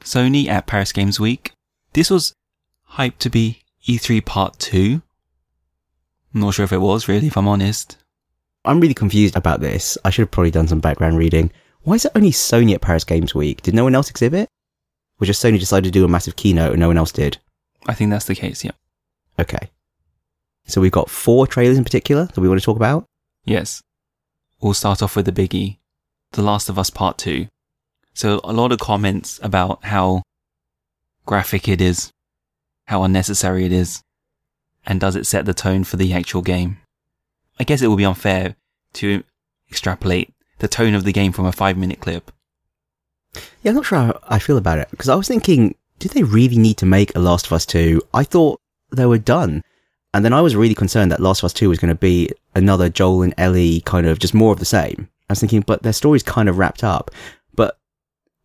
Sony 0.00 0.48
at 0.48 0.66
Paris 0.66 0.92
Games 0.92 1.20
Week. 1.20 1.52
This 1.92 2.10
was 2.10 2.32
hyped 2.94 3.18
to 3.18 3.30
be 3.30 3.62
E3 3.88 4.22
Part 4.24 4.58
2. 4.58 5.00
I'm 6.34 6.40
not 6.40 6.52
sure 6.52 6.64
if 6.64 6.72
it 6.72 6.78
was 6.78 7.08
really, 7.08 7.28
if 7.28 7.38
I'm 7.38 7.48
honest. 7.48 7.96
I'm 8.64 8.80
really 8.80 8.92
confused 8.92 9.34
about 9.34 9.60
this. 9.60 9.96
I 10.04 10.10
should 10.10 10.22
have 10.22 10.30
probably 10.30 10.50
done 10.50 10.68
some 10.68 10.80
background 10.80 11.16
reading. 11.16 11.50
Why 11.82 11.94
is 11.94 12.04
it 12.04 12.12
only 12.14 12.30
Sony 12.30 12.74
at 12.74 12.82
Paris 12.82 13.04
Games 13.04 13.34
Week? 13.34 13.62
Did 13.62 13.74
no 13.74 13.84
one 13.84 13.94
else 13.94 14.10
exhibit? 14.10 14.50
Or 15.18 15.24
just 15.24 15.42
Sony 15.42 15.58
decided 15.58 15.84
to 15.84 15.98
do 15.98 16.04
a 16.04 16.08
massive 16.08 16.36
keynote 16.36 16.72
and 16.72 16.80
no 16.80 16.88
one 16.88 16.98
else 16.98 17.12
did? 17.12 17.38
I 17.86 17.94
think 17.94 18.10
that's 18.10 18.26
the 18.26 18.34
case, 18.34 18.62
yeah. 18.62 18.72
Okay. 19.38 19.70
So 20.66 20.82
we've 20.82 20.92
got 20.92 21.08
four 21.08 21.46
trailers 21.46 21.78
in 21.78 21.84
particular 21.84 22.26
that 22.26 22.40
we 22.40 22.48
want 22.48 22.60
to 22.60 22.64
talk 22.64 22.76
about. 22.76 23.06
Yes. 23.46 23.82
We'll 24.60 24.74
start 24.74 25.02
off 25.02 25.16
with 25.16 25.24
the 25.24 25.32
biggie. 25.32 25.78
The 26.32 26.42
Last 26.42 26.68
of 26.68 26.78
Us 26.78 26.90
Part 26.90 27.16
2. 27.16 27.46
So 28.12 28.40
a 28.44 28.52
lot 28.52 28.70
of 28.70 28.80
comments 28.80 29.40
about 29.42 29.82
how 29.84 30.22
graphic 31.24 31.68
it 31.68 31.80
is, 31.80 32.10
how 32.88 33.02
unnecessary 33.02 33.66
it 33.66 33.72
is, 33.72 34.02
and 34.86 34.98
does 34.98 35.14
it 35.14 35.26
set 35.26 35.44
the 35.44 35.52
tone 35.52 35.84
for 35.84 35.98
the 35.98 36.14
actual 36.14 36.40
game? 36.40 36.78
I 37.60 37.64
guess 37.64 37.82
it 37.82 37.88
would 37.88 37.98
be 37.98 38.04
unfair 38.04 38.56
to 38.94 39.22
extrapolate 39.70 40.32
the 40.58 40.68
tone 40.68 40.94
of 40.94 41.04
the 41.04 41.12
game 41.12 41.32
from 41.32 41.44
a 41.44 41.52
five 41.52 41.76
minute 41.76 42.00
clip. 42.00 42.32
Yeah, 43.62 43.70
I'm 43.70 43.74
not 43.74 43.84
sure 43.84 43.98
how 43.98 44.20
I 44.26 44.38
feel 44.38 44.56
about 44.56 44.78
it 44.78 44.90
because 44.90 45.10
I 45.10 45.16
was 45.16 45.28
thinking, 45.28 45.74
do 45.98 46.08
they 46.08 46.22
really 46.22 46.56
need 46.56 46.78
to 46.78 46.86
make 46.86 47.14
a 47.14 47.18
Last 47.18 47.46
of 47.46 47.52
Us 47.52 47.66
2? 47.66 48.00
I 48.14 48.24
thought 48.24 48.58
they 48.90 49.04
were 49.04 49.18
done. 49.18 49.62
And 50.14 50.24
then 50.24 50.32
I 50.32 50.40
was 50.40 50.56
really 50.56 50.74
concerned 50.74 51.12
that 51.12 51.20
Last 51.20 51.40
of 51.40 51.44
Us 51.44 51.52
2 51.52 51.68
was 51.68 51.78
going 51.78 51.90
to 51.90 51.94
be 51.94 52.30
another 52.54 52.88
Joel 52.88 53.20
and 53.20 53.34
Ellie 53.36 53.82
kind 53.82 54.06
of 54.06 54.18
just 54.18 54.32
more 54.32 54.52
of 54.52 54.60
the 54.60 54.64
same. 54.64 55.10
I 55.28 55.32
was 55.32 55.40
thinking, 55.40 55.60
but 55.60 55.82
their 55.82 55.92
story's 55.92 56.22
kind 56.22 56.48
of 56.48 56.56
wrapped 56.56 56.82
up. 56.82 57.10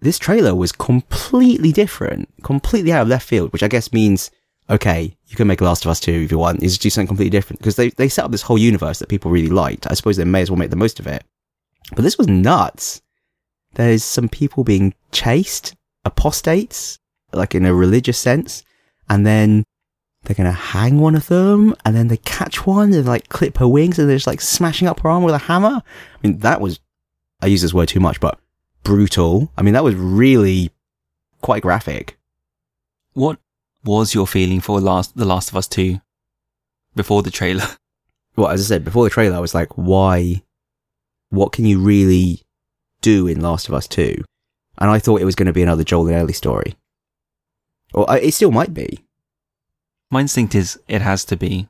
This 0.04 0.20
trailer 0.20 0.54
was 0.54 0.74
completely 0.74 1.72
different, 1.72 2.28
completely 2.44 2.92
out 2.92 3.04
of 3.04 3.08
left 3.08 3.26
field, 3.26 3.54
which 3.54 3.64
I 3.64 3.70
guess 3.70 3.94
means, 3.94 4.32
okay, 4.70 5.16
you 5.28 5.38
can 5.38 5.48
make 5.48 5.62
Last 5.62 5.86
of 5.86 5.92
Us 5.92 6.02
2 6.02 6.12
if 6.12 6.32
you 6.32 6.38
want. 6.38 6.62
You 6.62 6.68
just 6.68 6.82
do 6.82 6.90
something 6.90 7.08
completely 7.08 7.30
different 7.30 7.60
because 7.60 7.78
they, 7.78 7.88
they 7.92 8.10
set 8.10 8.26
up 8.26 8.32
this 8.32 8.42
whole 8.42 8.58
universe 8.58 9.00
that 9.00 9.08
people 9.08 9.32
really 9.32 9.48
liked. 9.48 9.90
I 9.90 9.94
suppose 9.94 10.18
they 10.18 10.26
may 10.26 10.42
as 10.42 10.52
well 10.52 10.60
make 10.60 10.72
the 10.72 10.76
most 10.76 11.00
of 11.00 11.08
it. 11.08 11.24
But 11.96 12.02
this 12.02 12.18
was 12.18 12.28
nuts. 12.28 13.02
there's 13.76 14.04
some 14.04 14.28
people 14.28 14.66
being 14.66 14.94
chased, 15.14 15.74
apostates, 16.04 17.00
like 17.32 17.56
in 17.56 17.66
a 17.66 17.74
religious 17.74 18.20
sense, 18.20 18.62
and 19.10 19.26
then 19.26 19.64
they're 20.24 20.36
gonna 20.36 20.52
hang 20.52 21.00
one 21.00 21.16
of 21.16 21.28
them, 21.28 21.76
and 21.86 21.96
then 21.96 22.10
they 22.10 22.18
catch 22.18 22.66
one 22.66 22.92
and 22.92 23.06
like 23.06 23.30
clip 23.30 23.58
her 23.60 23.70
wings, 23.70 23.98
and 24.00 24.10
they're 24.10 24.18
just 24.18 24.28
like 24.28 24.42
smashing 24.42 24.90
up 24.90 25.00
her 25.00 25.10
arm 25.10 25.24
with 25.24 25.34
a 25.34 25.38
hammer. 25.38 25.82
I 25.82 26.28
mean, 26.28 26.40
that 26.40 26.60
was, 26.60 26.82
I 27.42 27.46
use 27.46 27.62
this 27.62 27.74
word 27.74 27.88
too 27.88 28.02
much, 28.02 28.20
but 28.20 28.38
brutal. 28.84 29.52
I 29.58 29.62
mean, 29.62 29.74
that 29.74 29.84
was 29.84 29.96
really 29.96 30.72
quite 31.42 31.62
graphic. 31.62 32.18
What 33.14 33.40
was 33.84 34.14
your 34.14 34.28
feeling 34.28 34.62
for 34.62 34.80
last 34.80 35.16
The 35.16 35.26
Last 35.26 35.50
of 35.50 35.58
Us 35.58 35.68
2 35.68 36.00
before 36.96 37.24
the 37.24 37.32
trailer? 37.32 37.66
Well, 38.36 38.48
as 38.48 38.62
I 38.62 38.64
said 38.64 38.84
before 38.84 39.04
the 39.04 39.12
trailer, 39.12 39.38
I 39.38 39.42
was 39.42 39.54
like, 39.54 39.70
why? 39.76 40.42
What 41.30 41.52
can 41.52 41.66
you 41.66 41.80
really 41.80 42.42
do 43.00 43.28
in 43.28 43.42
Last 43.42 43.68
of 43.68 43.76
Us 43.76 43.88
2? 43.88 44.24
And 44.80 44.90
I 44.90 44.98
thought 44.98 45.22
it 45.22 45.26
was 45.26 45.36
going 45.36 45.46
to 45.46 45.54
be 45.54 45.62
another 45.62 45.84
Joel 45.84 46.08
and 46.08 46.16
Ellie 46.16 46.34
story. 46.34 46.76
Or 47.94 48.10
uh, 48.10 48.16
it 48.16 48.34
still 48.34 48.50
might 48.50 48.74
be. 48.74 49.06
My 50.10 50.22
instinct 50.22 50.56
is 50.56 50.80
it 50.88 51.04
has 51.04 51.24
to 51.26 51.38
be. 51.38 51.68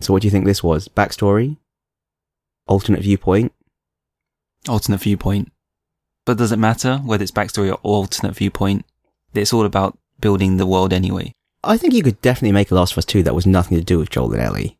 So 0.00 0.12
what 0.12 0.22
do 0.22 0.26
you 0.26 0.32
think 0.32 0.44
this 0.44 0.64
was? 0.64 0.88
Backstory? 0.88 1.56
Alternate 2.66 3.02
viewpoint? 3.02 3.52
alternate 4.68 5.00
viewpoint. 5.00 5.52
But 6.30 6.38
does 6.38 6.52
it 6.52 6.60
matter 6.60 6.98
whether 6.98 7.24
it's 7.24 7.32
backstory 7.32 7.72
or 7.72 7.80
alternate 7.82 8.36
viewpoint? 8.36 8.84
It's 9.34 9.52
all 9.52 9.64
about 9.66 9.98
building 10.20 10.58
the 10.58 10.66
world 10.66 10.92
anyway. 10.92 11.32
I 11.64 11.76
think 11.76 11.92
you 11.92 12.04
could 12.04 12.22
definitely 12.22 12.52
make 12.52 12.70
a 12.70 12.76
Last 12.76 12.92
of 12.92 12.98
Us 12.98 13.04
2 13.04 13.24
that 13.24 13.34
was 13.34 13.46
nothing 13.46 13.76
to 13.76 13.82
do 13.82 13.98
with 13.98 14.10
Joel 14.10 14.34
and 14.34 14.40
Ellie. 14.40 14.78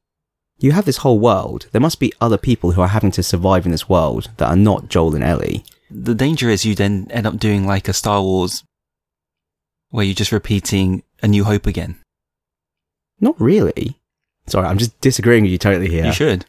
You 0.61 0.71
have 0.71 0.85
this 0.85 0.99
whole 0.99 1.19
world. 1.19 1.67
There 1.73 1.81
must 1.81 1.99
be 1.99 2.13
other 2.21 2.39
people 2.39 2.71
who 2.71 2.81
are 2.81 2.87
having 2.87 3.11
to 3.11 3.25
survive 3.25 3.67
in 3.67 3.73
this 3.73 3.89
world 3.89 4.31
that 4.37 4.47
are 4.49 4.55
not 4.55 4.89
Joel 4.89 5.17
and 5.17 5.25
Ellie. 5.25 5.65
The 5.91 6.15
danger 6.15 6.49
is 6.49 6.65
you 6.65 6.77
then 6.77 7.09
end 7.11 7.27
up 7.27 7.37
doing 7.37 7.67
like 7.67 7.89
a 7.89 7.93
Star 7.93 8.23
Wars 8.23 8.63
where 9.89 10.05
you're 10.05 10.15
just 10.15 10.31
repeating 10.31 11.03
A 11.21 11.27
New 11.27 11.43
Hope 11.43 11.67
again. 11.67 11.97
Not 13.19 13.35
really. 13.41 13.99
Sorry, 14.47 14.69
I'm 14.69 14.79
just 14.79 15.01
disagreeing 15.01 15.43
with 15.43 15.51
you 15.51 15.59
totally 15.59 15.91
here. 15.91 16.07
You 16.07 16.13
should. 16.13 16.47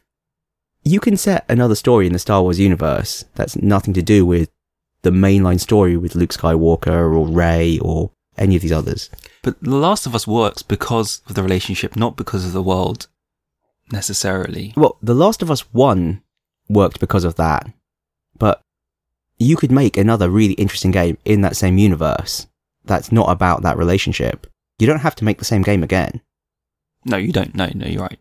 you 0.84 1.00
can 1.00 1.18
set 1.18 1.44
another 1.50 1.74
story 1.74 2.06
in 2.06 2.14
the 2.14 2.20
Star 2.20 2.44
Wars 2.44 2.60
universe 2.60 3.26
that's 3.34 3.56
nothing 3.56 3.96
to 3.96 4.04
do 4.04 4.28
with 4.28 4.48
the 5.04 5.12
mainline 5.12 5.60
story 5.60 5.98
with 5.98 6.16
Luke 6.16 6.32
Skywalker 6.32 7.16
or 7.16 7.28
Rey 7.28 7.80
or 7.80 8.12
any 8.38 8.56
of 8.56 8.62
these 8.62 8.72
others. 8.72 9.10
But 9.44 9.62
The 9.62 9.76
Last 9.76 10.06
of 10.06 10.16
Us 10.16 10.28
works 10.28 10.62
because 10.62 11.22
of 11.28 11.36
the 11.36 11.44
relationship, 11.44 11.96
not 11.96 12.16
because 12.16 12.46
of 12.46 12.54
the 12.54 12.62
world 12.62 13.08
necessarily. 13.92 14.74
Well, 14.76 14.98
The 15.02 15.16
Last 15.16 15.42
of 15.42 15.52
Us 15.52 15.62
1 15.74 16.22
worked 16.70 17.00
because 17.00 17.24
of 17.24 17.36
that, 17.36 17.72
but 18.38 18.62
you 19.38 19.58
could 19.58 19.72
make 19.72 19.98
another 19.98 20.30
really 20.30 20.54
interesting 20.54 20.92
game 20.92 21.18
in 21.26 21.42
that 21.42 21.58
same 21.58 21.78
universe 21.78 22.48
that's 22.86 23.12
not 23.12 23.30
about 23.30 23.64
that 23.64 23.78
relationship. 23.78 24.48
You 24.80 24.88
don't 24.88 25.00
have 25.00 25.16
to 25.16 25.26
make 25.26 25.40
the 25.40 25.46
same 25.46 25.62
game 25.62 25.84
again. 25.84 26.22
No, 27.06 27.18
you 27.18 27.32
don't. 27.32 27.56
No, 27.56 27.70
no, 27.74 27.88
you're 27.88 28.02
right. 28.02 28.20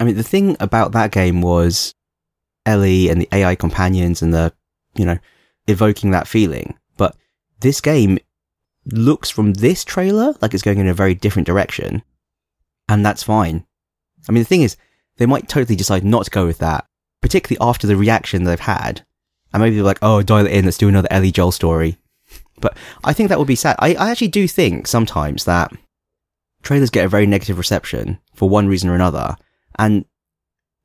I 0.00 0.04
mean, 0.04 0.16
the 0.16 0.22
thing 0.22 0.56
about 0.60 0.92
that 0.92 1.12
game 1.12 1.42
was 1.42 1.94
Ellie 2.64 3.08
and 3.08 3.20
the 3.20 3.28
AI 3.32 3.54
companions 3.54 4.22
and 4.22 4.32
the, 4.32 4.52
you 4.94 5.04
know, 5.04 5.18
evoking 5.66 6.10
that 6.10 6.28
feeling. 6.28 6.78
But 6.96 7.16
this 7.60 7.80
game 7.80 8.18
looks 8.86 9.30
from 9.30 9.54
this 9.54 9.84
trailer 9.84 10.34
like 10.40 10.54
it's 10.54 10.62
going 10.62 10.78
in 10.78 10.88
a 10.88 10.94
very 10.94 11.14
different 11.14 11.46
direction. 11.46 12.02
And 12.88 13.04
that's 13.04 13.22
fine. 13.22 13.64
I 14.28 14.32
mean, 14.32 14.42
the 14.42 14.48
thing 14.48 14.62
is, 14.62 14.76
they 15.18 15.26
might 15.26 15.48
totally 15.48 15.76
decide 15.76 16.04
not 16.04 16.24
to 16.24 16.30
go 16.30 16.46
with 16.46 16.58
that, 16.58 16.86
particularly 17.20 17.58
after 17.66 17.86
the 17.86 17.96
reaction 17.96 18.44
they've 18.44 18.58
had. 18.58 19.04
And 19.52 19.62
maybe 19.62 19.76
they're 19.76 19.84
like, 19.84 19.98
oh, 20.02 20.22
dial 20.22 20.46
it 20.46 20.52
in, 20.52 20.64
let's 20.64 20.78
do 20.78 20.88
another 20.88 21.08
Ellie 21.10 21.30
Joel 21.30 21.52
story. 21.52 21.98
But 22.60 22.76
I 23.04 23.12
think 23.12 23.28
that 23.28 23.38
would 23.38 23.48
be 23.48 23.56
sad. 23.56 23.76
I, 23.78 23.94
I 23.94 24.10
actually 24.10 24.28
do 24.28 24.48
think 24.48 24.86
sometimes 24.86 25.44
that 25.44 25.72
trailers 26.62 26.90
get 26.90 27.04
a 27.04 27.08
very 27.08 27.26
negative 27.26 27.58
reception 27.58 28.18
for 28.34 28.48
one 28.48 28.68
reason 28.68 28.88
or 28.88 28.94
another. 28.94 29.36
And 29.78 30.04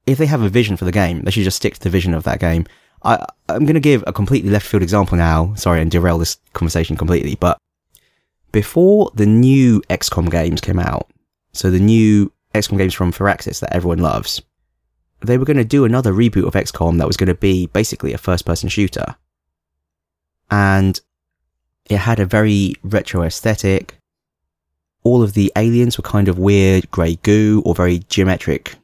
if 0.05 0.17
they 0.17 0.25
have 0.25 0.41
a 0.41 0.49
vision 0.49 0.75
for 0.78 0.86
the 0.86 0.91
game, 0.91 1.21
they 1.21 1.32
should 1.32 1.43
just 1.43 1.57
stick 1.57 1.75
to 1.75 1.80
the 1.80 1.89
vision 1.89 2.13
of 2.13 2.23
that 2.23 2.39
game. 2.39 2.65
I, 3.04 3.26
I'm 3.50 3.66
going 3.66 3.76
to 3.76 3.80
give 3.80 4.04
a 4.08 4.14
completely 4.14 4.50
left 4.50 4.66
field 4.66 4.84
example 4.84 5.18
now. 5.18 5.54
Sorry, 5.56 5.82
and 5.82 5.91
derail 5.91 6.18
this 6.18 6.38
conversation 6.54 6.98
completely. 6.98 7.36
But 7.36 7.58
before 8.52 9.12
the 9.16 9.26
new 9.26 9.82
XCOM 9.89 10.32
games 10.32 10.62
came 10.62 10.80
out, 10.80 11.10
so 11.54 11.70
the 11.70 11.80
new 11.80 12.32
XCOM 12.54 12.78
games 12.78 12.93
from 12.93 13.12
Firaxis 13.12 13.60
that 13.60 13.74
everyone 13.74 14.00
loves, 14.00 14.41
they 15.22 15.38
were 15.38 15.45
going 15.45 15.58
to 15.58 15.66
do 15.66 15.86
another 15.86 16.14
reboot 16.14 16.48
of 16.48 16.54
XCOM 16.54 16.98
that 16.98 17.08
was 17.08 17.18
going 17.18 17.28
to 17.28 17.36
be 17.36 17.68
basically 17.68 18.14
a 18.14 18.18
first 18.18 18.45
person 18.45 18.70
shooter. 18.70 19.16
And 20.50 21.00
it 21.89 21.98
had 21.98 22.20
a 22.20 22.26
very 22.26 22.76
retro 22.84 23.24
aesthetic. 23.24 23.98
All 25.04 25.24
of 25.24 25.34
the 25.34 25.52
aliens 25.56 25.98
were 25.98 26.04
kind 26.04 26.28
of 26.28 26.38
weird 26.38 26.89
grey 26.91 27.16
goo 27.18 27.62
or 27.66 27.74
very 27.74 28.00
geometric 28.10 28.76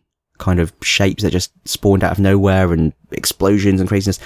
kind 0.44 0.60
of 0.60 0.74
shapes 0.82 1.24
that 1.24 1.32
just 1.32 1.52
spawned 1.66 2.04
out 2.04 2.12
of 2.12 2.20
nowhere 2.20 2.74
and 2.74 2.92
explosions 3.12 3.80
and 3.80 3.88
craziness. 3.88 4.20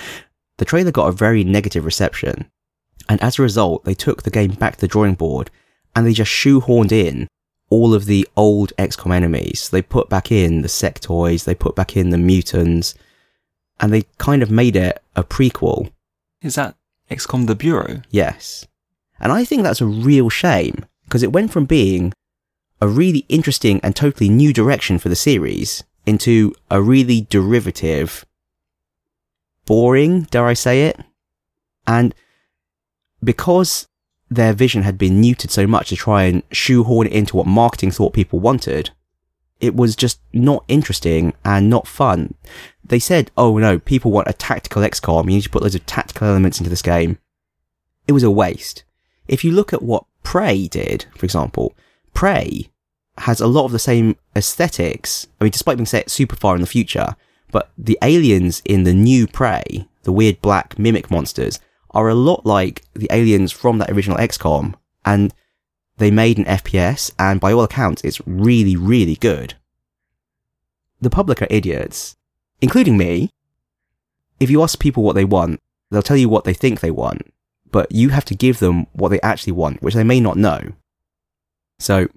The 0.57 0.65
trailer 0.65 0.91
got 0.91 1.09
a 1.09 1.11
very 1.11 1.43
negative 1.43 1.85
reception. 1.85 2.49
And 3.07 3.21
as 3.21 3.37
a 3.37 3.43
result, 3.43 3.85
they 3.85 3.93
took 3.93 4.23
the 4.23 4.31
game 4.31 4.51
back 4.55 4.75
to 4.75 4.81
the 4.81 4.87
drawing 4.87 5.13
board 5.13 5.51
and 5.95 6.05
they 6.05 6.13
just 6.13 6.31
shoehorned 6.31 6.91
in 6.91 7.27
all 7.69 7.93
of 7.93 8.05
the 8.05 8.27
old 8.35 8.73
XCOM 8.77 9.13
enemies. 9.13 9.69
They 9.69 9.83
put 9.83 10.09
back 10.09 10.31
in 10.31 10.63
the 10.63 10.67
sectoids, 10.67 11.43
they 11.43 11.53
put 11.53 11.75
back 11.75 11.95
in 11.95 12.09
the 12.09 12.17
mutants, 12.17 12.95
and 13.79 13.93
they 13.93 14.05
kind 14.17 14.41
of 14.41 14.49
made 14.49 14.75
it 14.75 15.01
a 15.15 15.23
prequel. 15.23 15.91
Is 16.41 16.55
that 16.55 16.75
XCOM 17.11 17.45
the 17.45 17.55
Bureau? 17.55 18.01
Yes. 18.09 18.65
And 19.19 19.31
I 19.31 19.45
think 19.45 19.61
that's 19.61 19.81
a 19.81 19.85
real 19.85 20.29
shame 20.29 20.85
because 21.03 21.21
it 21.21 21.31
went 21.31 21.51
from 21.51 21.65
being 21.65 22.11
a 22.81 22.87
really 22.87 23.25
interesting 23.29 23.79
and 23.83 23.95
totally 23.95 24.29
new 24.29 24.51
direction 24.51 24.97
for 24.97 25.09
the 25.09 25.15
series 25.15 25.83
into 26.07 26.55
a 26.71 26.81
really 26.81 27.27
derivative, 27.29 28.25
boring, 29.65 30.23
dare 30.23 30.47
I 30.47 30.53
say 30.53 30.85
it? 30.85 30.99
And 31.85 32.15
because 33.23 33.87
their 34.29 34.53
vision 34.53 34.83
had 34.83 34.97
been 34.97 35.21
neutered 35.21 35.51
so 35.51 35.67
much 35.67 35.89
to 35.89 35.95
try 35.95 36.23
and 36.23 36.43
shoehorn 36.51 37.07
it 37.07 37.13
into 37.13 37.35
what 37.35 37.45
marketing 37.45 37.91
thought 37.91 38.13
people 38.13 38.39
wanted, 38.39 38.91
it 39.59 39.75
was 39.75 39.95
just 39.95 40.19
not 40.33 40.63
interesting 40.67 41.33
and 41.43 41.69
not 41.69 41.87
fun. 41.87 42.35
They 42.83 42.99
said, 42.99 43.31
oh 43.35 43.57
no, 43.57 43.79
people 43.79 44.11
want 44.11 44.29
a 44.29 44.33
tactical 44.33 44.81
XCOM, 44.83 45.25
you 45.25 45.31
need 45.31 45.43
to 45.43 45.49
put 45.49 45.61
loads 45.61 45.75
of 45.75 45.85
tactical 45.85 46.27
elements 46.27 46.59
into 46.59 46.69
this 46.69 46.81
game. 46.81 47.17
It 48.07 48.13
was 48.13 48.23
a 48.23 48.31
waste. 48.31 48.83
If 49.27 49.43
you 49.43 49.51
look 49.51 49.73
at 49.73 49.83
what 49.83 50.05
Prey 50.23 50.67
did, 50.67 51.05
for 51.17 51.25
example, 51.25 51.75
Prey 52.13 52.69
has 53.19 53.41
a 53.41 53.47
lot 53.47 53.65
of 53.65 53.71
the 53.71 53.79
same 53.79 54.15
aesthetics. 54.35 55.27
I 55.39 55.45
mean, 55.45 55.51
despite 55.51 55.77
being 55.77 55.85
set 55.85 56.09
super 56.09 56.35
far 56.35 56.55
in 56.55 56.61
the 56.61 56.67
future, 56.67 57.15
but 57.51 57.71
the 57.77 57.97
aliens 58.01 58.61
in 58.65 58.83
the 58.83 58.93
new 58.93 59.27
Prey, 59.27 59.87
the 60.03 60.11
weird 60.11 60.41
black 60.41 60.77
mimic 60.77 61.09
monsters, 61.09 61.59
are 61.91 62.09
a 62.09 62.15
lot 62.15 62.45
like 62.45 62.83
the 62.93 63.07
aliens 63.11 63.51
from 63.51 63.77
that 63.79 63.89
original 63.89 64.17
XCOM, 64.17 64.75
and 65.05 65.33
they 65.97 66.11
made 66.11 66.37
an 66.37 66.45
FPS, 66.45 67.11
and 67.17 67.39
by 67.39 67.51
all 67.51 67.63
accounts, 67.63 68.03
it's 68.03 68.21
really, 68.27 68.75
really 68.75 69.15
good. 69.15 69.55
The 71.01 71.09
public 71.09 71.41
are 71.41 71.47
idiots, 71.49 72.15
including 72.61 72.97
me. 72.97 73.31
If 74.39 74.51
you 74.51 74.61
ask 74.61 74.79
people 74.79 75.03
what 75.03 75.15
they 75.15 75.25
want, 75.25 75.59
they'll 75.89 76.03
tell 76.03 76.17
you 76.17 76.29
what 76.29 76.43
they 76.43 76.53
think 76.53 76.79
they 76.79 76.91
want, 76.91 77.33
but 77.71 77.91
you 77.91 78.09
have 78.09 78.25
to 78.25 78.35
give 78.35 78.59
them 78.59 78.85
what 78.93 79.09
they 79.09 79.21
actually 79.21 79.53
want, 79.53 79.81
which 79.81 79.95
they 79.95 80.03
may 80.03 80.19
not 80.19 80.37
know. 80.37 80.73
So, 81.79 82.07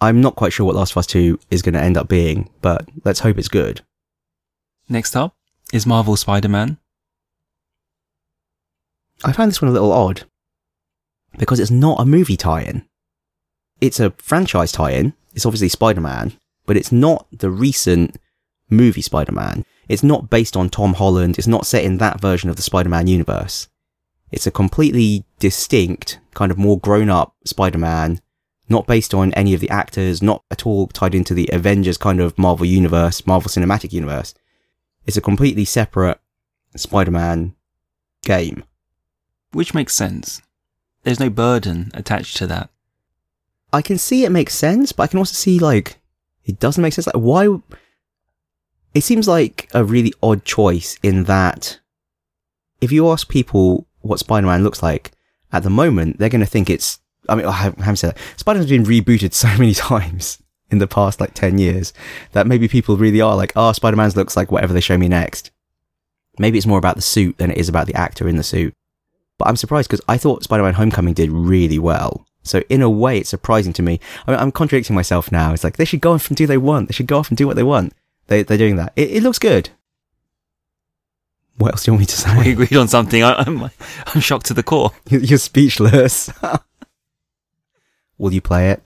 I'm 0.00 0.20
not 0.20 0.36
quite 0.36 0.52
sure 0.52 0.64
what 0.64 0.76
Last 0.76 0.92
of 0.92 0.98
Us 0.98 1.06
2 1.06 1.40
is 1.50 1.62
going 1.62 1.74
to 1.74 1.80
end 1.80 1.96
up 1.96 2.08
being, 2.08 2.50
but 2.62 2.88
let's 3.04 3.20
hope 3.20 3.38
it's 3.38 3.48
good. 3.48 3.82
Next 4.88 5.16
up 5.16 5.34
is 5.72 5.86
Marvel 5.86 6.16
Spider-Man. 6.16 6.78
I 9.24 9.32
found 9.32 9.50
this 9.50 9.60
one 9.60 9.68
a 9.68 9.72
little 9.72 9.92
odd 9.92 10.22
because 11.36 11.58
it's 11.58 11.70
not 11.70 12.00
a 12.00 12.06
movie 12.06 12.36
tie-in. 12.36 12.86
It's 13.80 14.00
a 14.00 14.14
franchise 14.18 14.72
tie-in. 14.72 15.14
It's 15.34 15.44
obviously 15.44 15.68
Spider-Man, 15.68 16.32
but 16.66 16.76
it's 16.76 16.92
not 16.92 17.26
the 17.32 17.50
recent 17.50 18.16
movie 18.70 19.02
Spider-Man. 19.02 19.64
It's 19.88 20.02
not 20.02 20.30
based 20.30 20.56
on 20.56 20.70
Tom 20.70 20.94
Holland. 20.94 21.38
It's 21.38 21.46
not 21.46 21.66
set 21.66 21.84
in 21.84 21.98
that 21.98 22.20
version 22.20 22.50
of 22.50 22.56
the 22.56 22.62
Spider-Man 22.62 23.08
universe. 23.08 23.68
It's 24.30 24.46
a 24.46 24.52
completely 24.52 25.24
distinct, 25.38 26.20
kind 26.34 26.52
of 26.52 26.58
more 26.58 26.78
grown-up 26.78 27.34
Spider-Man, 27.44 28.20
not 28.68 28.86
based 28.86 29.14
on 29.14 29.32
any 29.34 29.54
of 29.54 29.60
the 29.60 29.70
actors, 29.70 30.22
not 30.22 30.42
at 30.50 30.66
all 30.66 30.86
tied 30.88 31.14
into 31.14 31.34
the 31.34 31.48
Avengers 31.52 31.96
kind 31.96 32.20
of 32.20 32.38
Marvel 32.38 32.66
universe, 32.66 33.26
Marvel 33.26 33.50
Cinematic 33.50 33.92
Universe. 33.92 34.34
It's 35.06 35.16
a 35.16 35.22
completely 35.22 35.64
separate 35.64 36.20
Spider-Man 36.76 37.54
game. 38.24 38.64
Which 39.52 39.74
makes 39.74 39.94
sense. 39.94 40.42
There's 41.02 41.20
no 41.20 41.30
burden 41.30 41.90
attached 41.94 42.36
to 42.38 42.46
that. 42.48 42.70
I 43.72 43.82
can 43.82 43.98
see 43.98 44.24
it 44.24 44.30
makes 44.30 44.54
sense, 44.54 44.92
but 44.92 45.04
I 45.04 45.06
can 45.06 45.18
also 45.18 45.34
see 45.34 45.58
like 45.58 45.98
it 46.44 46.58
doesn't 46.58 46.82
make 46.82 46.92
sense. 46.92 47.06
Like 47.06 47.16
why? 47.16 47.48
It 48.94 49.02
seems 49.02 49.28
like 49.28 49.70
a 49.74 49.84
really 49.84 50.12
odd 50.22 50.44
choice 50.44 50.98
in 51.02 51.24
that 51.24 51.78
if 52.80 52.92
you 52.92 53.08
ask 53.10 53.28
people 53.28 53.86
what 54.00 54.18
Spider-Man 54.18 54.62
looks 54.62 54.82
like 54.82 55.12
at 55.52 55.62
the 55.62 55.70
moment, 55.70 56.18
they're 56.18 56.28
going 56.28 56.40
to 56.40 56.46
think 56.46 56.70
it's, 56.70 57.00
I 57.28 57.34
mean, 57.34 57.46
I 57.46 57.52
haven't 57.52 57.96
said 57.96 58.14
that. 58.14 58.18
Spider-Man's 58.36 58.70
been 58.70 58.84
rebooted 58.84 59.32
so 59.34 59.48
many 59.48 59.74
times 59.74 60.42
in 60.70 60.78
the 60.78 60.86
past 60.86 61.20
like 61.20 61.34
10 61.34 61.58
years 61.58 61.92
that 62.32 62.46
maybe 62.46 62.68
people 62.68 62.96
really 62.96 63.20
are 63.20 63.36
like, 63.36 63.52
oh, 63.56 63.72
Spider-Man's 63.72 64.16
looks 64.16 64.36
like 64.36 64.52
whatever 64.52 64.72
they 64.72 64.80
show 64.80 64.98
me 64.98 65.08
next. 65.08 65.50
Maybe 66.38 66.58
it's 66.58 66.66
more 66.66 66.78
about 66.78 66.96
the 66.96 67.02
suit 67.02 67.38
than 67.38 67.50
it 67.50 67.58
is 67.58 67.68
about 67.68 67.86
the 67.86 67.94
actor 67.94 68.28
in 68.28 68.36
the 68.36 68.42
suit. 68.42 68.74
But 69.38 69.48
I'm 69.48 69.56
surprised 69.56 69.88
because 69.88 70.04
I 70.08 70.18
thought 70.18 70.44
Spider-Man 70.44 70.74
Homecoming 70.74 71.14
did 71.14 71.30
really 71.30 71.78
well. 71.78 72.26
So 72.42 72.62
in 72.68 72.82
a 72.82 72.90
way, 72.90 73.18
it's 73.18 73.30
surprising 73.30 73.72
to 73.74 73.82
me. 73.82 74.00
I 74.26 74.30
mean, 74.30 74.40
I'm 74.40 74.52
contradicting 74.52 74.96
myself 74.96 75.30
now. 75.30 75.52
It's 75.52 75.64
like 75.64 75.76
they 75.76 75.84
should 75.84 76.00
go 76.00 76.12
off 76.12 76.28
and 76.28 76.36
do 76.36 76.44
what 76.44 76.48
they 76.48 76.58
want. 76.58 76.88
They 76.88 76.92
should 76.92 77.06
go 77.06 77.18
off 77.18 77.28
and 77.28 77.36
do 77.36 77.46
what 77.46 77.56
they 77.56 77.62
want. 77.62 77.92
They, 78.26 78.42
they're 78.42 78.58
doing 78.58 78.76
that. 78.76 78.92
It, 78.96 79.10
it 79.10 79.22
looks 79.22 79.38
good. 79.38 79.70
What 81.56 81.72
else 81.72 81.84
do 81.84 81.90
you 81.90 81.94
want 81.94 82.00
me 82.00 82.06
to 82.06 82.16
say? 82.16 82.38
We 82.38 82.52
agreed 82.52 82.76
on 82.76 82.88
something. 82.88 83.22
I, 83.22 83.34
I'm, 83.34 83.70
I'm 84.06 84.20
shocked 84.20 84.46
to 84.46 84.54
the 84.54 84.62
core. 84.62 84.92
You're 85.08 85.38
speechless. 85.38 86.30
Will 88.18 88.32
you 88.32 88.40
play 88.40 88.70
it? 88.70 88.82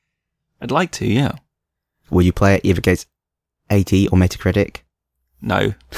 I'd 0.60 0.70
like 0.70 0.92
to, 0.92 1.06
yeah. 1.06 1.32
Will 2.10 2.22
you 2.22 2.32
play 2.32 2.54
it 2.54 2.64
either 2.64 2.78
against 2.78 3.08
80 3.70 4.08
or 4.08 4.18
Metacritic? 4.18 4.78
No. 5.40 5.74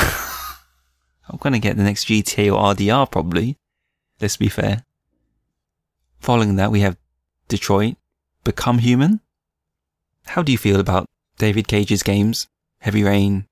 I'm 1.28 1.38
going 1.38 1.52
to 1.52 1.58
get 1.58 1.76
the 1.76 1.82
next 1.82 2.06
GTA 2.06 2.52
or 2.54 2.74
RDR 2.74 3.10
probably. 3.10 3.56
Let's 4.20 4.36
be 4.36 4.48
fair. 4.48 4.84
Following 6.20 6.56
that, 6.56 6.70
we 6.70 6.80
have 6.80 6.96
Detroit, 7.48 7.96
Become 8.44 8.78
Human. 8.78 9.20
How 10.26 10.42
do 10.42 10.52
you 10.52 10.58
feel 10.58 10.80
about 10.80 11.06
David 11.38 11.68
Cage's 11.68 12.02
games? 12.02 12.46
Heavy 12.78 13.02
Rain, 13.02 13.46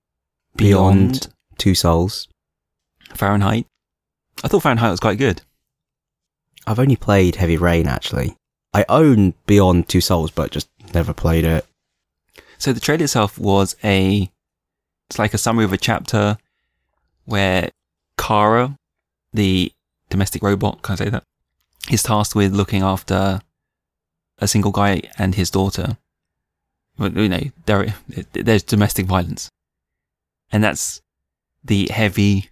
Beyond, 0.57 1.29
Two 1.59 1.75
Souls. 1.75 2.29
Fahrenheit. 3.15 3.67
I 4.43 4.49
thought 4.49 4.63
Fahrenheit 4.63 4.91
was 4.91 5.01
quite 5.01 5.19
good. 5.19 5.43
I've 6.67 6.79
only 6.79 6.97
played 6.97 7.37
Heavy 7.37 7.57
Rain 7.57 7.87
actually. 7.87 8.37
I 8.75 8.85
own 8.89 9.35
Beyond 9.47 9.89
Two 9.89 10.01
Souls, 10.01 10.31
but 10.31 10.51
just 10.51 10.69
never 10.95 11.13
played 11.13 11.45
it. 11.45 11.67
So 12.59 12.73
the 12.73 12.81
trailer 12.81 13.05
itself 13.05 13.39
was 13.39 13.77
a, 13.85 14.31
it's 15.11 15.19
like 15.19 15.35
a 15.35 15.39
summary 15.39 15.65
of 15.65 15.73
a 15.73 15.79
chapter 15.79 16.39
where 17.25 17.71
Kara, 18.17 18.77
the 19.33 19.73
domestic 20.09 20.43
robot, 20.43 20.83
can 20.83 20.95
I 20.95 20.97
say 20.97 21.09
that? 21.11 21.25
Is 21.91 22.03
tasked 22.03 22.35
with 22.35 22.55
looking 22.55 22.83
after 22.83 23.41
a 24.39 24.49
single 24.49 24.71
guy 24.71 25.03
and 25.19 25.35
his 25.35 25.51
daughter. 25.51 25.97
Well, 26.99 27.13
you 27.13 27.29
know, 27.29 27.43
there, 27.67 27.95
there's 28.33 28.63
domestic 28.63 29.07
violence. 29.07 29.49
And 30.51 30.63
that's 30.63 31.01
the 31.65 31.89
heavy 31.93 32.51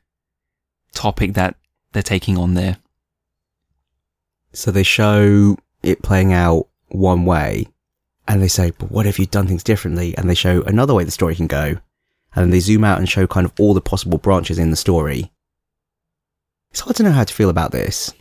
topic 0.92 1.34
that 1.34 1.56
they're 1.92 2.02
taking 2.02 2.36
on 2.36 2.54
there. 2.54 2.78
So 4.52 4.70
they 4.70 4.82
show 4.82 5.56
it 5.82 6.02
playing 6.02 6.32
out 6.32 6.68
one 6.88 7.24
way, 7.24 7.66
and 8.28 8.42
they 8.42 8.48
say, 8.48 8.72
but 8.78 8.90
what 8.90 9.06
if 9.06 9.18
you'd 9.18 9.30
done 9.30 9.46
things 9.46 9.64
differently? 9.64 10.16
And 10.16 10.28
they 10.28 10.34
show 10.34 10.62
another 10.62 10.94
way 10.94 11.04
the 11.04 11.10
story 11.10 11.34
can 11.34 11.46
go. 11.46 11.76
And 12.32 12.44
then 12.44 12.50
they 12.50 12.60
zoom 12.60 12.84
out 12.84 12.98
and 12.98 13.08
show 13.08 13.26
kind 13.26 13.44
of 13.44 13.52
all 13.58 13.74
the 13.74 13.80
possible 13.80 14.18
branches 14.18 14.58
in 14.58 14.70
the 14.70 14.76
story. 14.76 15.32
It's 16.70 16.80
hard 16.80 16.94
to 16.96 17.02
know 17.02 17.10
how 17.10 17.24
to 17.24 17.34
feel 17.34 17.50
about 17.50 17.72
this. 17.72 18.14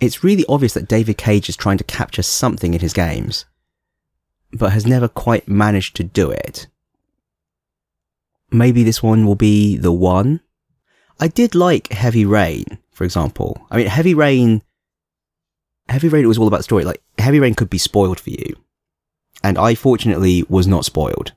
It's 0.00 0.24
really 0.24 0.44
obvious 0.48 0.74
that 0.74 0.88
David 0.88 1.18
Cage 1.18 1.48
is 1.48 1.56
trying 1.56 1.78
to 1.78 1.84
capture 1.84 2.22
something 2.22 2.74
in 2.74 2.80
his 2.80 2.92
games, 2.92 3.44
but 4.52 4.72
has 4.72 4.84
never 4.86 5.06
quite 5.06 5.46
managed 5.46 5.94
to 5.96 6.04
do 6.04 6.32
it. 6.32 6.66
Maybe 8.50 8.82
this 8.82 9.00
one 9.00 9.24
will 9.24 9.36
be 9.36 9.76
the 9.76 9.92
one. 9.92 10.40
I 11.20 11.28
did 11.28 11.54
like 11.54 11.92
Heavy 11.92 12.24
Rain, 12.24 12.78
for 12.90 13.04
example. 13.04 13.64
I 13.70 13.76
mean, 13.76 13.86
Heavy 13.86 14.14
Rain 14.14 14.64
Heavy 15.92 16.08
Rain 16.08 16.26
was 16.26 16.38
all 16.38 16.48
about 16.48 16.64
story. 16.64 16.84
Like 16.84 17.02
Heavy 17.18 17.38
Rain 17.38 17.54
could 17.54 17.68
be 17.68 17.78
spoiled 17.78 18.18
for 18.18 18.30
you, 18.30 18.56
and 19.44 19.58
I 19.58 19.74
fortunately 19.74 20.42
was 20.48 20.66
not 20.66 20.86
spoiled, 20.86 21.32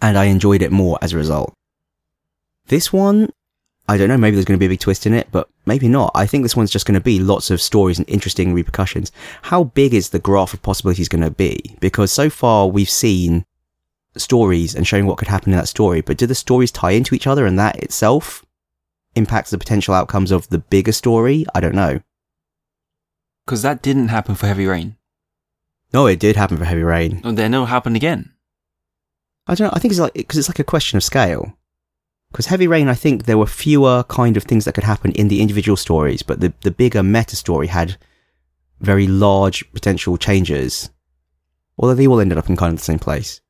and 0.00 0.16
I 0.16 0.26
enjoyed 0.26 0.62
it 0.62 0.70
more 0.70 0.96
as 1.02 1.12
a 1.12 1.16
result. 1.16 1.52
This 2.66 2.92
one, 2.92 3.30
I 3.88 3.96
don't 3.96 4.08
know. 4.08 4.16
Maybe 4.16 4.36
there's 4.36 4.44
going 4.44 4.58
to 4.58 4.62
be 4.62 4.66
a 4.66 4.74
big 4.74 4.78
twist 4.78 5.06
in 5.06 5.12
it, 5.12 5.26
but 5.32 5.48
maybe 5.66 5.88
not. 5.88 6.12
I 6.14 6.24
think 6.24 6.44
this 6.44 6.54
one's 6.54 6.70
just 6.70 6.86
going 6.86 6.94
to 6.94 7.00
be 7.00 7.18
lots 7.18 7.50
of 7.50 7.60
stories 7.60 7.98
and 7.98 8.08
interesting 8.08 8.54
repercussions. 8.54 9.10
How 9.42 9.64
big 9.64 9.92
is 9.92 10.10
the 10.10 10.20
graph 10.20 10.54
of 10.54 10.62
possibilities 10.62 11.08
going 11.08 11.24
to 11.24 11.30
be? 11.32 11.76
Because 11.80 12.12
so 12.12 12.30
far 12.30 12.68
we've 12.68 12.88
seen 12.88 13.44
stories 14.16 14.76
and 14.76 14.86
showing 14.86 15.06
what 15.06 15.18
could 15.18 15.26
happen 15.26 15.52
in 15.52 15.58
that 15.58 15.66
story, 15.66 16.00
but 16.00 16.16
do 16.16 16.26
the 16.26 16.34
stories 16.36 16.70
tie 16.70 16.92
into 16.92 17.16
each 17.16 17.26
other, 17.26 17.44
and 17.44 17.58
that 17.58 17.82
itself 17.82 18.46
impacts 19.16 19.50
the 19.50 19.58
potential 19.58 19.94
outcomes 19.94 20.30
of 20.30 20.48
the 20.48 20.58
bigger 20.58 20.92
story? 20.92 21.44
I 21.56 21.60
don't 21.60 21.74
know. 21.74 22.00
Because 23.50 23.62
that 23.62 23.82
didn't 23.82 24.10
happen 24.10 24.36
for 24.36 24.46
Heavy 24.46 24.64
Rain. 24.64 24.96
No, 25.92 26.06
it 26.06 26.20
did 26.20 26.36
happen 26.36 26.56
for 26.56 26.64
Heavy 26.64 26.84
Rain. 26.84 27.20
And 27.24 27.36
then 27.36 27.52
it'll 27.52 27.66
happen 27.66 27.96
again. 27.96 28.32
I 29.48 29.56
don't 29.56 29.66
know. 29.66 29.72
I 29.74 29.80
think 29.80 29.90
it's 29.90 29.98
like 29.98 30.12
because 30.12 30.38
it's 30.38 30.48
like 30.48 30.60
a 30.60 30.72
question 30.72 30.98
of 30.98 31.02
scale. 31.02 31.58
Because 32.30 32.46
Heavy 32.46 32.68
Rain, 32.68 32.86
I 32.86 32.94
think 32.94 33.24
there 33.24 33.38
were 33.38 33.48
fewer 33.48 34.04
kind 34.04 34.36
of 34.36 34.44
things 34.44 34.66
that 34.66 34.74
could 34.74 34.84
happen 34.84 35.10
in 35.10 35.26
the 35.26 35.42
individual 35.42 35.76
stories, 35.76 36.22
but 36.22 36.38
the 36.38 36.52
the 36.60 36.70
bigger 36.70 37.02
meta 37.02 37.34
story 37.34 37.66
had 37.66 37.96
very 38.78 39.08
large 39.08 39.68
potential 39.72 40.16
changes. 40.16 40.90
Although 41.76 41.96
they 41.96 42.06
all 42.06 42.20
ended 42.20 42.38
up 42.38 42.48
in 42.48 42.56
kind 42.56 42.72
of 42.72 42.78
the 42.78 42.84
same 42.84 43.00
place. 43.00 43.40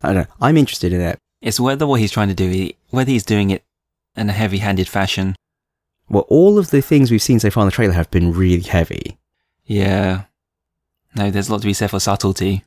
I 0.00 0.14
don't 0.14 0.16
know. 0.16 0.34
I'm 0.40 0.56
interested 0.56 0.94
in 0.94 1.02
it. 1.02 1.18
It's 1.42 1.60
whether 1.60 1.86
what 1.86 2.00
he's 2.00 2.10
trying 2.10 2.28
to 2.28 2.34
do, 2.34 2.70
whether 2.88 3.10
he's 3.10 3.26
doing 3.26 3.50
it 3.50 3.64
in 4.16 4.30
a 4.30 4.32
heavy-handed 4.32 4.88
fashion. 4.88 5.36
Well, 6.10 6.26
all 6.28 6.58
of 6.58 6.70
the 6.70 6.82
things 6.82 7.10
we've 7.10 7.22
seen 7.22 7.38
so 7.38 7.50
far 7.50 7.62
in 7.62 7.68
the 7.68 7.72
trailer 7.72 7.94
have 7.94 8.10
been 8.10 8.32
really 8.32 8.62
heavy. 8.62 9.18
Yeah. 9.64 10.24
No, 11.14 11.30
there's 11.30 11.48
a 11.48 11.52
lot 11.52 11.60
to 11.60 11.66
be 11.66 11.72
said 11.72 11.90
for 11.90 12.00
subtlety. 12.00 12.64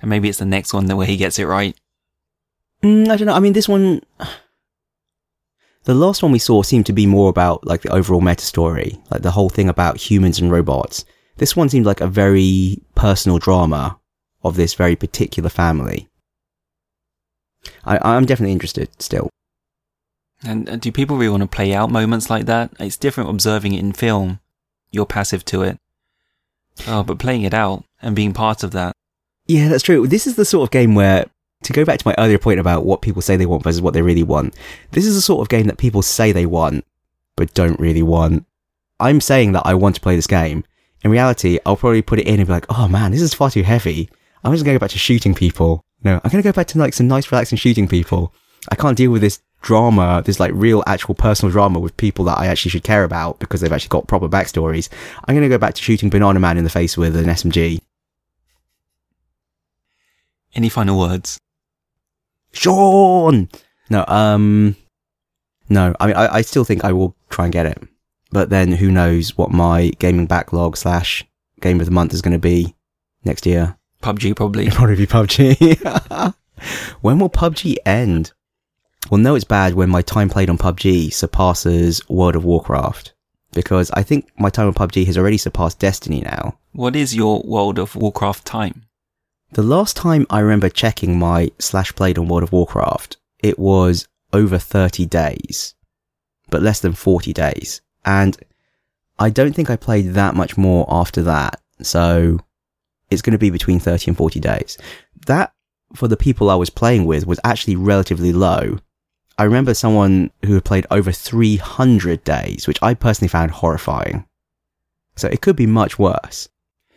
And 0.00 0.08
maybe 0.08 0.28
it's 0.28 0.38
the 0.38 0.46
next 0.46 0.72
one 0.72 0.86
that 0.86 0.96
where 0.96 1.06
he 1.06 1.18
gets 1.18 1.38
it 1.38 1.44
right. 1.44 1.76
Mm, 2.82 3.08
I 3.08 3.16
don't 3.16 3.26
know. 3.26 3.34
I 3.34 3.40
mean, 3.40 3.52
this 3.52 3.68
one, 3.68 4.00
the 5.84 5.94
last 5.94 6.22
one 6.22 6.32
we 6.32 6.38
saw 6.38 6.62
seemed 6.62 6.86
to 6.86 6.92
be 6.94 7.06
more 7.06 7.28
about 7.28 7.66
like 7.66 7.82
the 7.82 7.92
overall 7.92 8.22
meta 8.22 8.44
story, 8.44 8.98
like 9.10 9.22
the 9.22 9.30
whole 9.30 9.50
thing 9.50 9.68
about 9.68 9.98
humans 9.98 10.40
and 10.40 10.50
robots. 10.50 11.04
This 11.36 11.54
one 11.54 11.68
seemed 11.68 11.86
like 11.86 12.00
a 12.00 12.06
very 12.06 12.82
personal 12.94 13.38
drama 13.38 13.98
of 14.42 14.56
this 14.56 14.74
very 14.74 14.96
particular 14.96 15.50
family. 15.50 16.08
I, 17.84 17.98
I'm 18.16 18.24
definitely 18.24 18.52
interested 18.52 18.88
still. 19.00 19.28
And 20.46 20.68
uh, 20.68 20.76
do 20.76 20.90
people 20.90 21.16
really 21.16 21.30
want 21.30 21.42
to 21.42 21.48
play 21.48 21.74
out 21.74 21.90
moments 21.90 22.30
like 22.30 22.46
that? 22.46 22.72
It's 22.78 22.96
different 22.96 23.30
observing 23.30 23.74
it 23.74 23.80
in 23.80 23.92
film. 23.92 24.40
You're 24.90 25.06
passive 25.06 25.44
to 25.46 25.62
it. 25.62 25.78
Oh, 26.86 27.02
but 27.02 27.18
playing 27.18 27.42
it 27.42 27.54
out 27.54 27.84
and 28.00 28.16
being 28.16 28.32
part 28.32 28.62
of 28.62 28.72
that. 28.72 28.94
Yeah, 29.46 29.68
that's 29.68 29.82
true. 29.82 30.06
This 30.06 30.26
is 30.26 30.36
the 30.36 30.44
sort 30.44 30.66
of 30.66 30.70
game 30.70 30.94
where, 30.94 31.26
to 31.64 31.72
go 31.72 31.84
back 31.84 31.98
to 31.98 32.08
my 32.08 32.14
earlier 32.18 32.38
point 32.38 32.60
about 32.60 32.84
what 32.84 33.02
people 33.02 33.22
say 33.22 33.36
they 33.36 33.46
want 33.46 33.62
versus 33.62 33.82
what 33.82 33.94
they 33.94 34.02
really 34.02 34.22
want, 34.22 34.54
this 34.92 35.06
is 35.06 35.14
the 35.14 35.20
sort 35.20 35.42
of 35.42 35.48
game 35.48 35.66
that 35.66 35.78
people 35.78 36.02
say 36.02 36.32
they 36.32 36.46
want, 36.46 36.84
but 37.36 37.54
don't 37.54 37.78
really 37.78 38.02
want. 38.02 38.46
I'm 39.00 39.20
saying 39.20 39.52
that 39.52 39.66
I 39.66 39.74
want 39.74 39.94
to 39.96 40.00
play 40.00 40.16
this 40.16 40.26
game. 40.26 40.64
In 41.02 41.10
reality, 41.10 41.58
I'll 41.66 41.76
probably 41.76 42.02
put 42.02 42.20
it 42.20 42.26
in 42.26 42.38
and 42.38 42.46
be 42.46 42.52
like, 42.52 42.66
oh 42.68 42.88
man, 42.88 43.10
this 43.10 43.22
is 43.22 43.34
far 43.34 43.50
too 43.50 43.64
heavy. 43.64 44.08
I'm 44.44 44.52
just 44.52 44.64
going 44.64 44.74
to 44.74 44.78
go 44.78 44.84
back 44.84 44.90
to 44.90 44.98
shooting 44.98 45.34
people. 45.34 45.84
No, 46.04 46.20
I'm 46.22 46.30
going 46.30 46.42
to 46.42 46.48
go 46.48 46.52
back 46.52 46.68
to 46.68 46.78
like 46.78 46.94
some 46.94 47.08
nice, 47.08 47.30
relaxing 47.30 47.58
shooting 47.58 47.88
people. 47.88 48.32
I 48.70 48.76
can't 48.76 48.96
deal 48.96 49.10
with 49.10 49.22
this 49.22 49.40
drama, 49.62 50.22
this 50.24 50.38
like 50.38 50.52
real, 50.54 50.82
actual 50.86 51.14
personal 51.14 51.50
drama 51.50 51.80
with 51.80 51.96
people 51.96 52.24
that 52.26 52.38
I 52.38 52.46
actually 52.46 52.70
should 52.70 52.84
care 52.84 53.04
about 53.04 53.38
because 53.38 53.60
they've 53.60 53.72
actually 53.72 53.88
got 53.88 54.08
proper 54.08 54.28
backstories. 54.28 54.88
I'm 55.24 55.34
going 55.34 55.48
to 55.48 55.48
go 55.48 55.58
back 55.58 55.74
to 55.74 55.82
shooting 55.82 56.10
Banana 56.10 56.40
Man 56.40 56.58
in 56.58 56.64
the 56.64 56.70
face 56.70 56.96
with 56.96 57.16
an 57.16 57.26
SMG. 57.26 57.80
Any 60.54 60.68
final 60.68 60.98
words? 60.98 61.38
Sean! 62.52 63.48
No, 63.88 64.04
um, 64.06 64.76
no, 65.68 65.94
I 65.98 66.06
mean, 66.06 66.16
I, 66.16 66.36
I 66.36 66.42
still 66.42 66.64
think 66.64 66.84
I 66.84 66.92
will 66.92 67.16
try 67.30 67.46
and 67.46 67.52
get 67.52 67.66
it. 67.66 67.78
But 68.30 68.50
then 68.50 68.72
who 68.72 68.90
knows 68.90 69.36
what 69.36 69.50
my 69.50 69.92
gaming 69.98 70.26
backlog 70.26 70.76
slash 70.76 71.24
game 71.60 71.80
of 71.80 71.86
the 71.86 71.92
month 71.92 72.12
is 72.12 72.22
going 72.22 72.32
to 72.32 72.38
be 72.38 72.74
next 73.24 73.46
year. 73.46 73.76
PUBG 74.02 74.34
probably. 74.36 74.66
It'll 74.66 74.76
probably 74.76 74.96
be 74.96 75.06
PUBG. 75.06 76.34
when 77.00 77.18
will 77.18 77.30
PUBG 77.30 77.76
end? 77.86 78.32
Well, 79.10 79.20
no, 79.20 79.34
it's 79.34 79.44
bad 79.44 79.74
when 79.74 79.90
my 79.90 80.02
time 80.02 80.28
played 80.28 80.48
on 80.48 80.58
PUBG 80.58 81.12
surpasses 81.12 82.06
World 82.08 82.36
of 82.36 82.44
Warcraft. 82.44 83.12
Because 83.52 83.90
I 83.90 84.02
think 84.02 84.30
my 84.38 84.48
time 84.48 84.68
on 84.68 84.74
PUBG 84.74 85.04
has 85.06 85.18
already 85.18 85.36
surpassed 85.36 85.78
Destiny 85.78 86.20
now. 86.22 86.58
What 86.72 86.96
is 86.96 87.14
your 87.14 87.42
World 87.44 87.78
of 87.78 87.94
Warcraft 87.94 88.46
time? 88.46 88.86
The 89.52 89.62
last 89.62 89.96
time 89.96 90.26
I 90.30 90.40
remember 90.40 90.70
checking 90.70 91.18
my 91.18 91.50
slash 91.58 91.92
played 91.94 92.16
on 92.16 92.28
World 92.28 92.44
of 92.44 92.52
Warcraft, 92.52 93.18
it 93.40 93.58
was 93.58 94.08
over 94.32 94.56
30 94.56 95.04
days, 95.04 95.74
but 96.48 96.62
less 96.62 96.80
than 96.80 96.94
40 96.94 97.34
days. 97.34 97.82
And 98.06 98.38
I 99.18 99.28
don't 99.28 99.54
think 99.54 99.68
I 99.68 99.76
played 99.76 100.14
that 100.14 100.34
much 100.34 100.56
more 100.56 100.86
after 100.88 101.22
that. 101.24 101.60
So 101.82 102.38
it's 103.10 103.20
going 103.20 103.32
to 103.32 103.38
be 103.38 103.50
between 103.50 103.78
30 103.78 104.12
and 104.12 104.16
40 104.16 104.40
days. 104.40 104.78
That, 105.26 105.52
for 105.94 106.08
the 106.08 106.16
people 106.16 106.48
I 106.48 106.54
was 106.54 106.70
playing 106.70 107.04
with, 107.04 107.26
was 107.26 107.40
actually 107.44 107.76
relatively 107.76 108.32
low. 108.32 108.78
I 109.38 109.44
remember 109.44 109.74
someone 109.74 110.30
who 110.44 110.54
had 110.54 110.64
played 110.64 110.86
over 110.90 111.12
300 111.12 112.22
days, 112.24 112.66
which 112.66 112.78
I 112.82 112.94
personally 112.94 113.28
found 113.28 113.50
horrifying. 113.50 114.26
So 115.16 115.28
it 115.28 115.40
could 115.40 115.56
be 115.56 115.66
much 115.66 115.98
worse. 115.98 116.48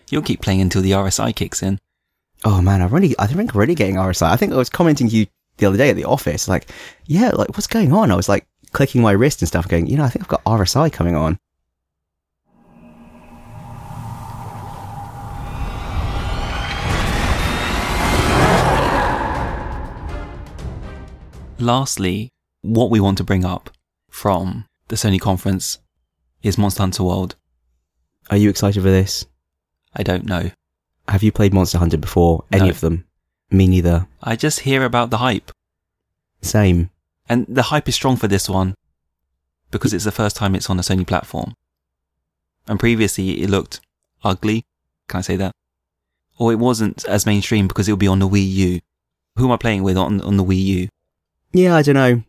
You'll 0.09 0.21
keep 0.21 0.41
playing 0.41 0.61
until 0.61 0.81
the 0.81 0.91
RSI 0.91 1.35
kicks 1.35 1.63
in. 1.63 1.79
Oh 2.43 2.61
man, 2.61 2.81
I'm 2.81 2.93
really, 2.93 3.15
I 3.17 3.27
think 3.27 3.39
I'm 3.39 3.55
already 3.55 3.75
getting 3.75 3.95
RSI. 3.95 4.29
I 4.29 4.35
think 4.35 4.53
I 4.53 4.57
was 4.57 4.69
commenting 4.69 5.09
to 5.09 5.15
you 5.15 5.27
the 5.57 5.65
other 5.65 5.77
day 5.77 5.89
at 5.89 5.95
the 5.95 6.05
office, 6.05 6.47
like, 6.47 6.69
yeah, 7.05 7.29
like 7.29 7.49
what's 7.49 7.67
going 7.67 7.93
on? 7.93 8.11
I 8.11 8.15
was 8.15 8.29
like 8.29 8.45
clicking 8.71 9.01
my 9.01 9.13
wrist 9.13 9.41
and 9.41 9.47
stuff 9.47 9.67
going, 9.67 9.87
you 9.87 9.97
know, 9.97 10.03
I 10.03 10.09
think 10.09 10.23
I've 10.23 10.29
got 10.29 10.43
RSI 10.43 10.91
coming 10.91 11.15
on. 11.15 11.39
Lastly, 21.59 22.31
what 22.61 22.89
we 22.89 22.99
want 22.99 23.17
to 23.17 23.23
bring 23.23 23.45
up 23.45 23.69
from 24.09 24.65
the 24.87 24.95
Sony 24.95 25.19
conference 25.19 25.79
is 26.43 26.57
Monster 26.57 26.83
Hunter 26.83 27.03
World. 27.03 27.35
Are 28.29 28.37
you 28.37 28.49
excited 28.49 28.81
for 28.81 28.89
this? 28.89 29.25
I 29.95 30.03
don't 30.03 30.25
know. 30.25 30.51
Have 31.07 31.23
you 31.23 31.31
played 31.31 31.53
Monster 31.53 31.77
Hunter 31.77 31.97
before? 31.97 32.43
Any 32.51 32.65
No. 32.65 32.69
of 32.71 32.81
them? 32.81 33.05
Me 33.51 33.67
neither. 33.67 34.07
I 34.21 34.35
just 34.35 34.61
hear 34.61 34.83
about 34.83 35.11
the 35.11 35.19
hype. 35.19 35.51
Same. 36.41 36.89
And 37.29 37.45
the 37.47 37.63
hype 37.63 37.87
is 37.87 37.95
strong 37.95 38.17
for 38.17 38.27
this 38.27 38.49
one 38.49 38.75
because 39.71 39.93
it's 39.93 40.03
the 40.05 40.11
first 40.11 40.35
time 40.35 40.55
it's 40.55 40.69
on 40.69 40.79
a 40.79 40.81
Sony 40.83 41.05
platform. 41.07 41.53
And 42.67 42.79
previously 42.79 43.41
it 43.43 43.49
looked 43.49 43.79
ugly. 44.23 44.65
Can 45.07 45.19
I 45.19 45.21
say 45.21 45.35
that? 45.37 45.51
Or 46.37 46.51
it 46.51 46.59
wasn't 46.59 47.05
as 47.05 47.25
mainstream 47.25 47.67
because 47.67 47.87
it 47.87 47.91
would 47.93 47.99
be 47.99 48.07
on 48.07 48.19
the 48.19 48.27
Wii 48.27 48.51
U. 48.51 48.79
Who 49.37 49.45
am 49.45 49.51
I 49.51 49.57
playing 49.57 49.83
with 49.83 49.97
on, 49.97 50.19
on 50.21 50.37
the 50.37 50.43
Wii 50.43 50.63
U? 50.65 50.87
Yeah, 51.53 51.75
I 51.75 51.81
don't 51.81 51.95
know. 51.95 52.23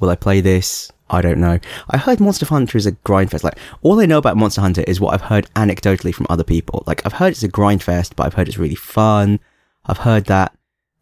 Will 0.00 0.10
I 0.10 0.16
play 0.16 0.40
this? 0.40 0.90
I 1.08 1.22
don't 1.22 1.38
know. 1.40 1.58
I 1.88 1.96
heard 1.96 2.18
Monster 2.20 2.46
Hunter 2.46 2.76
is 2.76 2.86
a 2.86 2.90
grind 2.92 3.30
fest. 3.30 3.44
Like, 3.44 3.58
all 3.82 4.00
I 4.00 4.06
know 4.06 4.18
about 4.18 4.36
Monster 4.36 4.60
Hunter 4.60 4.82
is 4.88 5.00
what 5.00 5.14
I've 5.14 5.22
heard 5.22 5.48
anecdotally 5.54 6.12
from 6.12 6.26
other 6.28 6.42
people. 6.44 6.82
Like, 6.86 7.00
I've 7.06 7.12
heard 7.12 7.32
it's 7.32 7.44
a 7.44 7.48
grind 7.48 7.82
fest, 7.82 8.16
but 8.16 8.26
I've 8.26 8.34
heard 8.34 8.48
it's 8.48 8.58
really 8.58 8.74
fun. 8.74 9.38
I've 9.86 9.98
heard 9.98 10.24
that, 10.24 10.52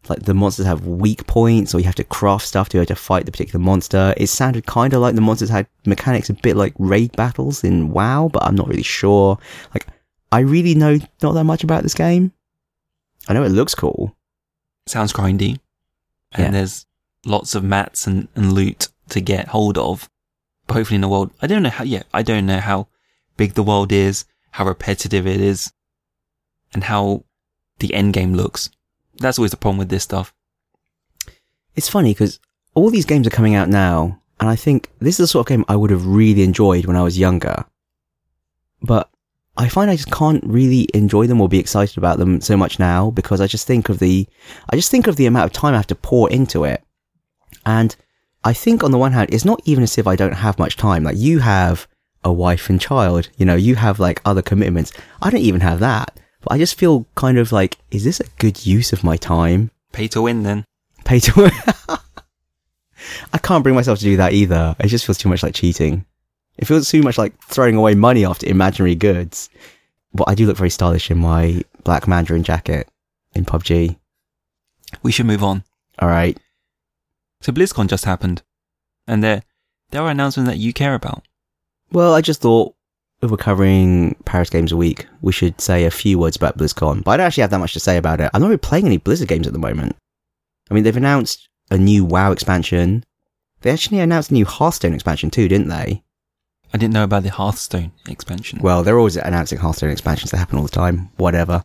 like, 0.07 0.19
the 0.21 0.35
monsters 0.35 0.67
have 0.67 0.85
weak 0.85 1.25
points, 1.25 1.73
or 1.73 1.79
you 1.79 1.85
have 1.85 1.95
to 1.95 2.03
craft 2.03 2.45
stuff 2.45 2.69
to 2.69 2.77
be 2.77 2.79
able 2.81 2.85
to 2.87 2.95
fight 2.95 3.25
the 3.25 3.31
particular 3.31 3.59
monster. 3.59 4.13
It 4.15 4.27
sounded 4.27 4.67
kind 4.67 4.93
of 4.93 5.01
like 5.01 5.15
the 5.15 5.21
monsters 5.21 5.49
had 5.49 5.65
mechanics 5.87 6.29
a 6.29 6.33
bit 6.35 6.55
like 6.55 6.75
raid 6.77 7.11
battles 7.13 7.63
in 7.63 7.89
WoW, 7.89 8.29
but 8.31 8.43
I'm 8.43 8.55
not 8.55 8.67
really 8.67 8.83
sure. 8.83 9.39
Like, 9.73 9.87
I 10.31 10.41
really 10.41 10.75
know 10.75 10.99
not 11.23 11.31
that 11.33 11.43
much 11.45 11.63
about 11.63 11.81
this 11.81 11.95
game. 11.95 12.31
I 13.27 13.33
know 13.33 13.43
it 13.43 13.49
looks 13.49 13.73
cool. 13.73 14.15
Sounds 14.85 15.11
grindy. 15.11 15.57
And 16.33 16.43
Yeah. 16.45 16.51
there's 16.51 16.85
lots 17.25 17.55
of 17.55 17.63
mats 17.63 18.07
and, 18.07 18.27
and 18.35 18.53
loot 18.53 18.87
to 19.09 19.21
get 19.21 19.49
hold 19.49 19.77
of. 19.77 20.09
But 20.67 20.75
hopefully 20.75 20.95
in 20.95 21.01
the 21.01 21.09
world, 21.09 21.31
I 21.41 21.47
don't 21.47 21.63
know 21.63 21.69
how, 21.69 21.83
yeah, 21.83 22.03
I 22.13 22.23
don't 22.23 22.45
know 22.45 22.59
how 22.59 22.87
big 23.37 23.53
the 23.53 23.63
world 23.63 23.91
is, 23.91 24.25
how 24.51 24.65
repetitive 24.65 25.27
it 25.27 25.41
is, 25.41 25.71
and 26.73 26.85
how 26.85 27.23
the 27.79 27.93
end 27.93 28.13
game 28.13 28.33
looks. 28.33 28.69
That's 29.17 29.37
always 29.37 29.51
the 29.51 29.57
problem 29.57 29.77
with 29.77 29.89
this 29.89 30.03
stuff. 30.03 30.33
it's 31.75 31.89
funny 31.89 32.11
because 32.11 32.39
all 32.73 32.89
these 32.89 33.05
games 33.05 33.27
are 33.27 33.31
coming 33.31 33.55
out 33.55 33.69
now, 33.69 34.21
and 34.39 34.49
I 34.49 34.55
think 34.55 34.89
this 34.99 35.15
is 35.15 35.23
the 35.23 35.27
sort 35.27 35.45
of 35.45 35.49
game 35.49 35.65
I 35.67 35.75
would 35.75 35.91
have 35.91 36.05
really 36.05 36.43
enjoyed 36.43 36.85
when 36.85 36.95
I 36.95 37.03
was 37.03 37.19
younger. 37.19 37.65
But 38.81 39.09
I 39.57 39.69
find 39.69 39.89
I 39.89 39.95
just 39.95 40.11
can't 40.11 40.43
really 40.43 40.87
enjoy 40.93 41.27
them 41.27 41.39
or 41.39 41.47
be 41.47 41.59
excited 41.59 41.97
about 41.97 42.17
them 42.17 42.41
so 42.41 42.57
much 42.57 42.77
now 42.77 43.11
because 43.11 43.39
I 43.39 43.47
just 43.47 43.65
think 43.65 43.87
of 43.87 43.99
the, 43.99 44.27
I 44.69 44.75
just 44.75 44.91
think 44.91 45.07
of 45.07 45.15
the 45.15 45.25
amount 45.25 45.45
of 45.45 45.53
time 45.53 45.73
I 45.73 45.77
have 45.77 45.87
to 45.87 45.95
pour 45.95 46.29
into 46.29 46.65
it. 46.65 46.83
And 47.65 47.95
I 48.43 48.53
think 48.53 48.83
on 48.83 48.91
the 48.91 48.97
one 48.97 49.11
hand, 49.11 49.33
it's 49.33 49.45
not 49.45 49.61
even 49.65 49.83
as 49.83 49.97
if 49.97 50.07
I 50.07 50.15
don't 50.15 50.33
have 50.33 50.59
much 50.59 50.77
time. 50.77 51.03
Like 51.03 51.17
you 51.17 51.39
have 51.39 51.87
a 52.23 52.31
wife 52.31 52.69
and 52.69 52.79
child, 52.79 53.29
you 53.37 53.45
know, 53.45 53.55
you 53.55 53.75
have 53.75 53.99
like 53.99 54.21
other 54.25 54.41
commitments. 54.41 54.91
I 55.21 55.29
don't 55.29 55.41
even 55.41 55.61
have 55.61 55.79
that. 55.79 56.19
But 56.41 56.53
I 56.53 56.57
just 56.57 56.77
feel 56.77 57.07
kind 57.15 57.37
of 57.37 57.51
like, 57.51 57.77
is 57.89 58.03
this 58.03 58.19
a 58.19 58.27
good 58.37 58.65
use 58.65 58.93
of 58.93 59.03
my 59.03 59.17
time? 59.17 59.71
Pay 59.93 60.07
to 60.09 60.21
win 60.21 60.43
then. 60.43 60.65
pay 61.05 61.19
to 61.19 61.33
win. 61.35 61.51
I 63.33 63.37
can't 63.39 63.63
bring 63.63 63.75
myself 63.75 63.99
to 63.99 64.05
do 64.05 64.17
that 64.17 64.33
either. 64.33 64.75
It 64.79 64.87
just 64.87 65.05
feels 65.05 65.17
too 65.17 65.29
much 65.29 65.43
like 65.43 65.55
cheating. 65.55 66.05
It 66.57 66.65
feels 66.65 66.89
too 66.89 67.01
much 67.01 67.17
like 67.17 67.37
throwing 67.43 67.75
away 67.75 67.95
money 67.95 68.25
after 68.25 68.47
imaginary 68.47 68.95
goods. 68.95 69.49
But 70.13 70.29
I 70.29 70.35
do 70.35 70.45
look 70.45 70.57
very 70.57 70.69
stylish 70.69 71.11
in 71.11 71.17
my 71.17 71.61
black 71.83 72.07
mandarin 72.07 72.43
jacket 72.43 72.87
in 73.33 73.45
PUBG. 73.45 73.97
We 75.03 75.11
should 75.11 75.25
move 75.25 75.43
on. 75.43 75.63
All 75.99 76.07
right. 76.07 76.37
So 77.45 77.51
BlizzCon 77.51 77.85
just 77.85 78.05
happened. 78.05 78.41
And 79.05 79.23
there, 79.23 79.43
there 79.91 80.01
are 80.01 80.09
announcements 80.09 80.49
that 80.49 80.57
you 80.57 80.73
care 80.73 80.95
about. 80.95 81.27
Well, 81.91 82.15
I 82.15 82.21
just 82.21 82.41
thought 82.41 82.73
if 83.21 83.29
we're 83.29 83.37
covering 83.37 84.15
Paris 84.25 84.49
Games 84.49 84.71
a 84.71 84.77
week, 84.77 85.05
we 85.21 85.31
should 85.31 85.61
say 85.61 85.85
a 85.85 85.91
few 85.91 86.17
words 86.17 86.35
about 86.35 86.57
BlizzCon. 86.57 87.03
But 87.03 87.11
I 87.11 87.17
don't 87.17 87.27
actually 87.27 87.41
have 87.41 87.51
that 87.51 87.59
much 87.59 87.73
to 87.73 87.79
say 87.79 87.97
about 87.97 88.19
it. 88.19 88.31
I'm 88.33 88.41
not 88.41 88.47
really 88.47 88.57
playing 88.57 88.87
any 88.87 88.97
Blizzard 88.97 89.27
games 89.27 89.45
at 89.45 89.53
the 89.53 89.59
moment. 89.59 89.95
I 90.71 90.73
mean, 90.73 90.83
they've 90.83 90.97
announced 90.97 91.47
a 91.69 91.77
new 91.77 92.03
WoW 92.03 92.31
expansion. 92.31 93.03
They 93.61 93.69
actually 93.69 93.99
announced 93.99 94.31
a 94.31 94.33
new 94.33 94.45
Hearthstone 94.45 94.95
expansion 94.95 95.29
too, 95.29 95.47
didn't 95.47 95.67
they? 95.67 96.01
I 96.73 96.79
didn't 96.79 96.95
know 96.95 97.03
about 97.03 97.21
the 97.21 97.29
Hearthstone 97.29 97.91
expansion. 98.09 98.57
Well, 98.63 98.81
they're 98.81 98.97
always 98.97 99.17
announcing 99.17 99.59
Hearthstone 99.59 99.91
expansions. 99.91 100.31
They 100.31 100.39
happen 100.39 100.57
all 100.57 100.65
the 100.65 100.69
time. 100.69 101.11
Whatever. 101.17 101.61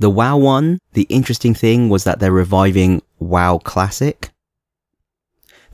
The 0.00 0.08
WoW 0.08 0.38
one, 0.38 0.78
the 0.94 1.06
interesting 1.10 1.52
thing 1.52 1.90
was 1.90 2.04
that 2.04 2.20
they're 2.20 2.32
reviving 2.32 3.02
WoW 3.18 3.58
Classic. 3.58 4.30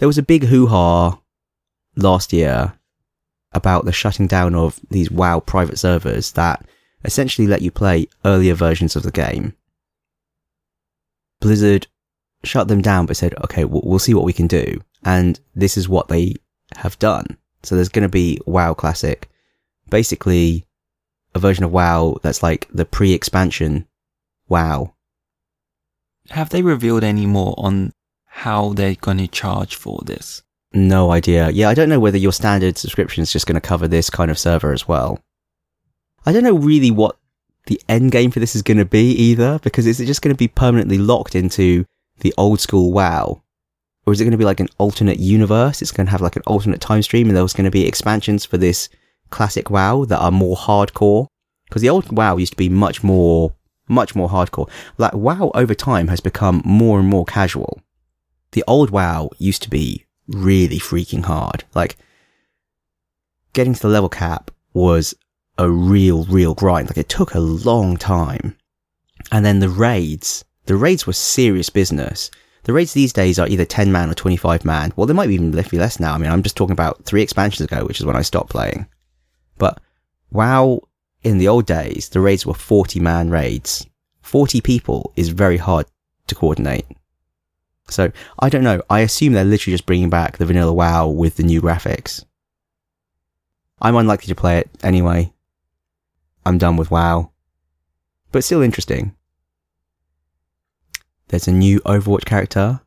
There 0.03 0.09
was 0.09 0.19
a 0.19 0.23
big 0.25 0.47
hoo-ha 0.47 1.21
last 1.95 2.33
year 2.33 2.77
about 3.53 3.85
the 3.85 3.93
shutting 3.93 4.27
down 4.27 4.53
of 4.53 4.81
these 4.91 5.13
WoW 5.13 5.39
private 5.39 5.79
servers 5.79 6.33
that 6.33 6.67
essentially 7.05 7.47
let 7.47 7.63
you 7.63 7.71
play 7.71 8.09
earlier 8.25 8.55
versions 8.55 8.97
of 8.97 9.05
the 9.05 9.13
game. 9.13 9.55
Blizzard 11.39 11.87
shut 12.43 12.67
them 12.67 12.83
down, 12.83 13.07
but 13.07 13.17
said, 13.17 13.33
okay, 13.45 13.65
we'll, 13.65 14.01
see 14.01 14.13
what 14.13 14.25
we 14.25 14.33
can 14.33 14.49
do. 14.49 14.83
And 15.05 15.39
this 15.55 15.77
is 15.77 15.89
what 15.89 16.09
they 16.09 16.35
have 16.75 16.99
done. 16.99 17.37
So 17.63 17.77
there's 17.77 17.89
going 17.89 18.03
to 18.03 18.09
be 18.09 18.41
WoW 18.45 18.75
Classic, 18.75 19.31
basically 19.89 20.67
a 21.33 21.39
version 21.39 21.63
of 21.63 21.71
WoW 21.71 22.19
that's 22.25 22.43
like 22.43 22.67
the 22.75 22.85
pre-expansion 22.85 23.87
WoW. 24.49 24.95
Have 26.31 26.49
they 26.51 26.63
revealed 26.63 27.05
any 27.05 27.25
more 27.25 27.55
on 27.57 27.93
how 28.35 28.73
they're 28.73 28.95
going 28.95 29.19
to 29.19 29.29
charge 29.29 29.77
for 29.77 30.01
this? 30.07 30.43
No 30.73 31.13
idea. 31.13 31.51
Yeah, 31.51 31.69
I 31.69 31.75
don't 31.75 31.91
know 31.91 32.01
whether 32.01 32.17
your 32.17 32.33
standard 32.33 32.79
subscription 32.79 33.23
is 33.23 33.31
just 33.31 33.47
going 33.47 33.61
to 33.61 33.69
cover 33.69 33.87
this 33.87 34.09
kind 34.09 34.31
of 34.31 34.39
server 34.39 34.73
as 34.73 34.89
well. 34.89 35.21
I 36.25 36.33
don't 36.33 36.43
know 36.43 36.57
really 36.57 36.91
what 36.91 37.19
the 37.67 37.81
end 37.91 38.11
game 38.11 38.31
for 38.31 38.41
this 38.41 38.57
is 38.57 38.63
going 38.63 38.79
to 38.79 38.87
be 38.87 39.11
either, 39.11 39.59
because 39.63 39.87
is 39.87 40.01
it 40.01 40.07
just 40.07 40.23
going 40.23 40.35
to 40.35 40.39
be 40.39 40.49
permanently 40.49 40.97
locked 40.97 41.35
into 41.35 41.85
the 42.21 42.33
old 42.39 42.59
school 42.59 42.91
WoW? 42.91 43.43
Or 44.07 44.13
is 44.15 44.21
it 44.21 44.25
going 44.25 44.33
to 44.33 44.39
be 44.39 44.47
like 44.47 44.61
an 44.61 44.71
alternate 44.79 45.19
universe? 45.19 45.83
It's 45.83 45.93
going 45.93 46.07
to 46.07 46.11
have 46.11 46.23
like 46.23 46.37
an 46.37 46.43
alternate 46.47 46.81
time 46.81 47.03
stream 47.03 47.29
and 47.29 47.37
there's 47.37 47.53
going 47.53 47.67
to 47.67 47.71
be 47.71 47.87
expansions 47.87 48.47
for 48.47 48.57
this 48.57 48.89
classic 49.29 49.69
WoW 49.69 50.07
that 50.07 50.21
are 50.21 50.33
more 50.33 50.57
hardcore. 50.57 51.27
Because 51.69 51.83
the 51.83 51.91
old 51.91 52.11
WoW 52.11 52.39
used 52.39 52.55
to 52.55 52.57
be 52.57 52.71
much 52.71 53.05
more, 53.05 53.55
much 53.89 54.15
more 54.15 54.31
hardcore. 54.31 54.71
Like 54.97 55.13
WoW 55.13 55.53
over 55.55 55.75
time 55.75 56.09
has 56.09 56.21
become 56.21 56.63
more 56.65 56.99
and 56.99 57.09
more 57.09 57.27
casual. 57.27 57.83
The 58.53 58.65
old 58.67 58.91
WoW 58.91 59.31
used 59.39 59.63
to 59.63 59.71
be 59.71 60.07
really 60.29 60.79
freaking 60.79 61.25
hard. 61.25 61.65
Like 61.75 61.97
getting 63.53 63.75
to 63.75 63.81
the 63.81 63.89
level 63.89 64.09
cap 64.09 64.51
was 64.73 65.15
a 65.59 65.69
real, 65.69 66.25
real 66.25 66.55
grind. 66.55 66.89
Like 66.89 66.99
it 66.99 67.09
took 67.09 67.35
a 67.35 67.41
long 67.41 67.97
time. 67.97 68.57
And 69.31 69.45
then 69.45 69.61
the 69.61 69.69
raids, 69.69 70.45
the 70.67 70.77
raids 70.77 71.07
were 71.07 71.13
serious 71.13 71.71
business. 71.71 72.31
The 72.65 72.73
raids 72.73 72.93
these 72.93 73.13
days 73.13 73.39
are 73.39 73.49
either 73.49 73.65
10 73.65 73.91
man 73.91 74.11
or 74.11 74.15
25 74.15 74.65
man. 74.65 74.93
Well, 74.95 75.07
they 75.07 75.15
might 75.15 75.27
be 75.27 75.35
even 75.35 75.51
be 75.51 75.79
less 75.79 75.99
now. 75.99 76.15
I 76.15 76.19
mean, 76.19 76.31
I'm 76.31 76.43
just 76.43 76.57
talking 76.57 76.73
about 76.73 77.05
three 77.05 77.23
expansions 77.23 77.67
ago, 77.67 77.85
which 77.85 78.01
is 78.01 78.07
when 78.07 78.17
I 78.17 78.23
stopped 78.23 78.51
playing. 78.51 78.87
But 79.59 79.81
WoW 80.31 80.83
in 81.23 81.39
the 81.39 81.49
old 81.49 81.67
days, 81.67 82.09
the 82.11 82.21
raids 82.21 82.47
were 82.47 82.55
40 82.55 83.01
man 83.01 83.31
raids. 83.31 83.87
40 84.23 84.61
people 84.61 85.13
is 85.17 85.31
very 85.31 85.57
hard 85.57 85.87
to 86.29 86.35
coordinate. 86.35 86.87
So 87.93 88.11
I 88.39 88.49
don't 88.49 88.65
know. 88.65 88.83
I 88.91 89.01
assume 89.01 89.33
they're 89.33 89.45
literally 89.45 89.75
just 89.75 89.87
bringing 89.87 90.11
back 90.11 90.39
the 90.39 90.47
vanilla 90.47 90.73
WoW 90.73 91.09
with 91.09 91.37
the 91.37 91.43
new 91.43 91.61
graphics. 91.61 92.25
I'm 93.81 93.97
unlikely 93.97 94.29
to 94.29 94.35
play 94.35 94.59
it 94.59 94.71
anyway. 94.83 95.33
I'm 96.47 96.59
done 96.59 96.77
with 96.77 96.91
WoW. 96.91 97.31
But 98.31 98.45
still 98.45 98.63
interesting. 98.63 99.15
There's 101.29 101.49
a 101.49 101.53
new 101.53 101.81
Overwatch 101.81 102.25
character, 102.25 102.81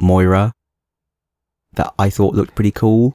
Moira, 0.00 0.52
that 1.74 1.92
I 1.98 2.10
thought 2.10 2.34
looked 2.34 2.54
pretty 2.54 2.70
cool. 2.70 3.12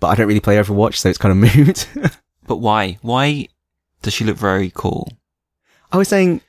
But 0.00 0.08
I 0.08 0.14
don't 0.16 0.26
really 0.26 0.40
play 0.40 0.56
Overwatch, 0.56 0.96
so 0.96 1.08
it's 1.08 1.18
kind 1.18 1.32
of 1.32 1.56
moot. 1.56 1.88
But 2.46 2.56
why? 2.56 2.98
Why 3.02 3.48
does 4.02 4.12
she 4.12 4.24
look 4.24 4.36
very 4.36 4.72
cool? 4.74 5.08
I 5.92 5.96
was 5.96 6.08
saying, 6.08 6.40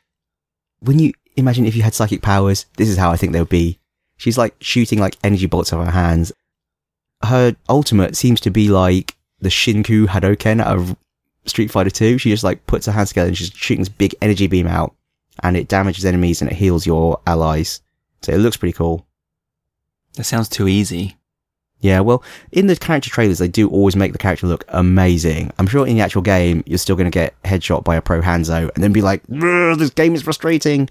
when 0.80 1.00
you 1.00 1.14
imagine 1.36 1.66
if 1.66 1.76
you 1.76 1.82
had 1.82 1.94
psychic 1.94 2.22
powers, 2.22 2.66
this 2.78 2.90
is 2.90 2.98
how 2.98 3.12
I 3.12 3.18
think 3.18 3.34
they 3.34 3.40
would 3.40 3.50
be. 3.50 3.80
She's 4.18 4.38
like 4.38 4.56
shooting 4.60 5.00
like 5.00 5.18
energy 5.24 5.48
bolts 5.48 5.74
out 5.74 5.80
of 5.80 5.86
her 5.88 5.92
hands. 5.92 6.32
Her 7.24 7.56
ultimate 7.70 8.16
seems 8.16 8.40
to 8.42 8.52
be 8.52 8.70
like 8.70 9.16
the 9.40 9.50
Shinku 9.50 10.08
Hadoken 10.08 10.62
out 10.62 10.78
of 10.78 10.96
Street 11.46 11.72
Fighter 11.72 11.90
2. 11.90 12.18
She 12.18 12.30
just 12.30 12.44
like 12.44 12.66
puts 12.68 12.86
her 12.86 12.92
hands 12.92 13.10
together 13.10 13.28
and 13.28 13.38
she's 13.38 13.52
shooting 13.52 13.82
this 13.82 13.90
big 13.90 14.16
energy 14.22 14.48
beam 14.48 14.68
out 14.68 14.96
and 15.42 15.58
it 15.58 15.68
damages 15.68 16.06
enemies 16.06 16.42
and 16.42 16.52
it 16.52 16.56
heals 16.56 16.86
your 16.86 17.20
allies. 17.26 17.82
So 18.22 18.34
it 18.34 18.38
looks 18.38 18.58
pretty 18.58 18.74
cool. 18.74 19.06
That 20.16 20.26
sounds 20.26 20.48
too 20.48 20.68
easy. 20.68 21.18
Yeah, 21.80 22.00
well, 22.00 22.24
in 22.54 22.68
the 22.68 22.78
character 22.78 23.10
trailers, 23.10 23.40
they 23.40 23.50
do 23.50 23.70
always 23.70 23.98
make 23.98 24.14
the 24.14 24.18
character 24.18 24.48
look 24.48 24.64
amazing. 24.70 25.52
I'm 25.60 25.68
sure 25.68 25.86
in 25.86 25.98
the 25.98 26.02
actual 26.02 26.22
game, 26.22 26.64
you're 26.66 26.78
still 26.78 26.96
going 26.96 27.12
to 27.12 27.16
get 27.16 27.34
headshot 27.44 27.84
by 27.84 27.98
a 27.98 28.02
pro 28.02 28.22
Hanzo 28.22 28.74
and 28.74 28.82
then 28.82 28.94
be 28.94 29.02
like, 29.02 29.22
this 29.28 29.90
game 29.90 30.16
is 30.16 30.22
frustrating. 30.22 30.90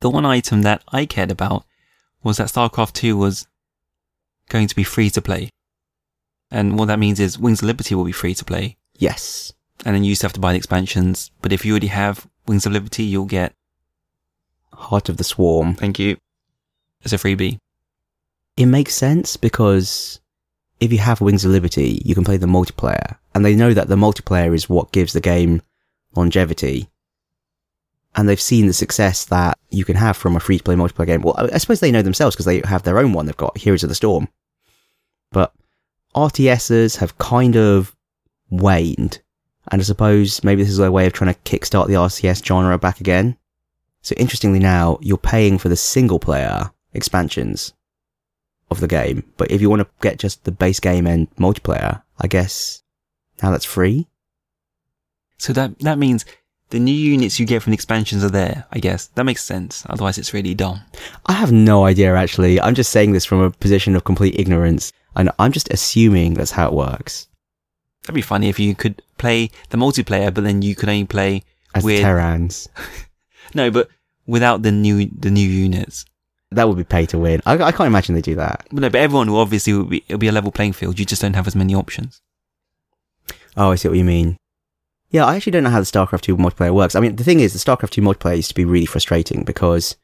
The 0.00 0.10
one 0.10 0.24
item 0.24 0.62
that 0.62 0.82
I 0.88 1.06
cared 1.06 1.30
about 1.30 1.64
was 2.22 2.38
that 2.38 2.48
StarCraft 2.48 2.92
2 2.94 3.16
was 3.16 3.46
going 4.48 4.66
to 4.66 4.76
be 4.76 4.84
free 4.84 5.10
to 5.10 5.22
play. 5.22 5.50
And 6.50 6.78
what 6.78 6.86
that 6.86 6.98
means 6.98 7.20
is 7.20 7.38
Wings 7.38 7.62
of 7.62 7.66
Liberty 7.66 7.94
will 7.94 8.04
be 8.04 8.12
free 8.12 8.34
to 8.34 8.44
play. 8.44 8.76
Yes. 8.96 9.52
And 9.84 9.94
then 9.94 10.04
you 10.04 10.14
to 10.16 10.22
have 10.22 10.32
to 10.34 10.40
buy 10.40 10.52
the 10.52 10.58
expansions. 10.58 11.30
But 11.42 11.52
if 11.52 11.64
you 11.64 11.72
already 11.72 11.86
have 11.88 12.26
Wings 12.46 12.66
of 12.66 12.72
Liberty, 12.72 13.04
you'll 13.04 13.26
get, 13.26 13.54
Heart 14.72 15.08
of 15.08 15.16
the 15.16 15.24
Swarm. 15.24 15.74
thank 15.74 15.98
you, 15.98 16.16
as 17.04 17.12
a 17.12 17.16
freebie. 17.16 17.58
It 18.56 18.66
makes 18.66 18.94
sense 18.94 19.36
because 19.36 20.20
if 20.80 20.92
you 20.92 20.98
have 20.98 21.20
Wings 21.20 21.44
of 21.44 21.52
Liberty, 21.52 22.02
you 22.04 22.14
can 22.14 22.24
play 22.24 22.36
the 22.36 22.46
multiplayer. 22.46 23.16
And 23.34 23.44
they 23.44 23.54
know 23.54 23.72
that 23.74 23.88
the 23.88 23.96
multiplayer 23.96 24.54
is 24.54 24.68
what 24.68 24.92
gives 24.92 25.12
the 25.12 25.20
game 25.20 25.62
longevity. 26.16 26.88
And 28.16 28.28
they've 28.28 28.40
seen 28.40 28.66
the 28.66 28.72
success 28.72 29.24
that 29.26 29.58
you 29.70 29.84
can 29.84 29.96
have 29.96 30.16
from 30.16 30.34
a 30.34 30.40
free 30.40 30.58
to 30.58 30.64
play 30.64 30.74
multiplayer 30.74 31.06
game. 31.06 31.22
Well, 31.22 31.48
I 31.52 31.58
suppose 31.58 31.80
they 31.80 31.92
know 31.92 32.02
themselves 32.02 32.34
because 32.34 32.46
they 32.46 32.60
have 32.64 32.82
their 32.82 32.98
own 32.98 33.12
one. 33.12 33.26
They've 33.26 33.36
got 33.36 33.58
Heroes 33.58 33.84
of 33.84 33.88
the 33.88 33.94
Storm. 33.94 34.28
But 35.30 35.52
RTSs 36.14 36.96
have 36.96 37.18
kind 37.18 37.56
of 37.56 37.94
waned. 38.50 39.20
And 39.70 39.80
I 39.80 39.84
suppose 39.84 40.42
maybe 40.42 40.62
this 40.62 40.72
is 40.72 40.78
their 40.78 40.90
way 40.90 41.06
of 41.06 41.12
trying 41.12 41.32
to 41.32 41.40
kickstart 41.40 41.86
the 41.86 41.94
RTS 41.94 42.44
genre 42.44 42.78
back 42.78 43.00
again. 43.00 43.36
So 44.02 44.14
interestingly 44.16 44.58
now, 44.58 44.98
you're 45.00 45.18
paying 45.18 45.58
for 45.58 45.68
the 45.68 45.76
single 45.76 46.18
player 46.18 46.70
expansions 46.92 47.72
of 48.70 48.80
the 48.80 48.88
game. 48.88 49.24
But 49.36 49.50
if 49.50 49.60
you 49.60 49.70
want 49.70 49.82
to 49.82 49.88
get 50.00 50.18
just 50.18 50.44
the 50.44 50.52
base 50.52 50.80
game 50.80 51.06
and 51.06 51.30
multiplayer, 51.36 52.02
I 52.18 52.26
guess 52.26 52.82
now 53.42 53.50
that's 53.50 53.64
free. 53.64 54.08
So 55.38 55.52
that, 55.52 55.78
that 55.80 55.98
means 55.98 56.24
the 56.70 56.78
new 56.80 56.94
units 56.94 57.38
you 57.38 57.46
get 57.46 57.62
from 57.62 57.72
the 57.72 57.74
expansions 57.74 58.24
are 58.24 58.30
there, 58.30 58.64
I 58.72 58.78
guess. 58.78 59.06
That 59.08 59.24
makes 59.24 59.44
sense. 59.44 59.84
Otherwise 59.88 60.18
it's 60.18 60.32
really 60.32 60.54
dumb. 60.54 60.80
I 61.26 61.32
have 61.32 61.52
no 61.52 61.84
idea 61.84 62.14
actually. 62.14 62.60
I'm 62.60 62.74
just 62.74 62.90
saying 62.90 63.12
this 63.12 63.24
from 63.24 63.40
a 63.40 63.50
position 63.50 63.96
of 63.96 64.04
complete 64.04 64.38
ignorance. 64.38 64.92
And 65.16 65.30
I'm 65.38 65.52
just 65.52 65.72
assuming 65.72 66.34
that's 66.34 66.52
how 66.52 66.68
it 66.68 66.72
works. 66.72 67.26
That'd 68.02 68.14
be 68.14 68.22
funny 68.22 68.48
if 68.48 68.58
you 68.58 68.74
could 68.74 69.02
play 69.18 69.50
the 69.70 69.76
multiplayer, 69.76 70.32
but 70.32 70.44
then 70.44 70.62
you 70.62 70.74
could 70.74 70.88
only 70.88 71.04
play 71.04 71.42
As 71.74 71.84
with, 71.84 72.00
Terrans. 72.00 72.68
no, 73.54 73.70
but 73.70 73.88
without 74.26 74.62
the 74.62 74.72
new, 74.72 75.06
the 75.06 75.30
new 75.30 75.48
units. 75.48 76.04
That 76.52 76.66
would 76.66 76.78
be 76.78 76.84
pay 76.84 77.06
to 77.06 77.18
win. 77.18 77.40
I, 77.46 77.54
I 77.54 77.72
can't 77.72 77.86
imagine 77.86 78.14
they 78.14 78.22
do 78.22 78.34
that. 78.36 78.66
But 78.72 78.80
no, 78.80 78.90
but 78.90 79.00
everyone 79.00 79.30
will 79.30 79.38
obviously 79.38 79.72
will 79.72 79.84
be, 79.84 80.04
it'll 80.08 80.18
be 80.18 80.28
a 80.28 80.32
level 80.32 80.50
playing 80.50 80.72
field. 80.72 80.98
You 80.98 81.04
just 81.04 81.22
don't 81.22 81.34
have 81.34 81.46
as 81.46 81.54
many 81.54 81.74
options. 81.74 82.20
Oh, 83.56 83.70
I 83.70 83.74
see 83.76 83.88
what 83.88 83.98
you 83.98 84.04
mean. 84.04 84.36
Yeah, 85.10 85.24
I 85.24 85.36
actually 85.36 85.52
don't 85.52 85.64
know 85.64 85.70
how 85.70 85.80
the 85.80 85.86
StarCraft 85.86 86.22
2 86.22 86.36
multiplayer 86.36 86.72
works. 86.72 86.94
I 86.94 87.00
mean, 87.00 87.16
the 87.16 87.24
thing 87.24 87.40
is, 87.40 87.52
the 87.52 87.58
StarCraft 87.58 87.90
2 87.90 88.00
multiplayer 88.00 88.36
used 88.36 88.50
to 88.50 88.54
be 88.54 88.64
really 88.64 88.86
frustrating 88.86 89.42
because 89.42 89.96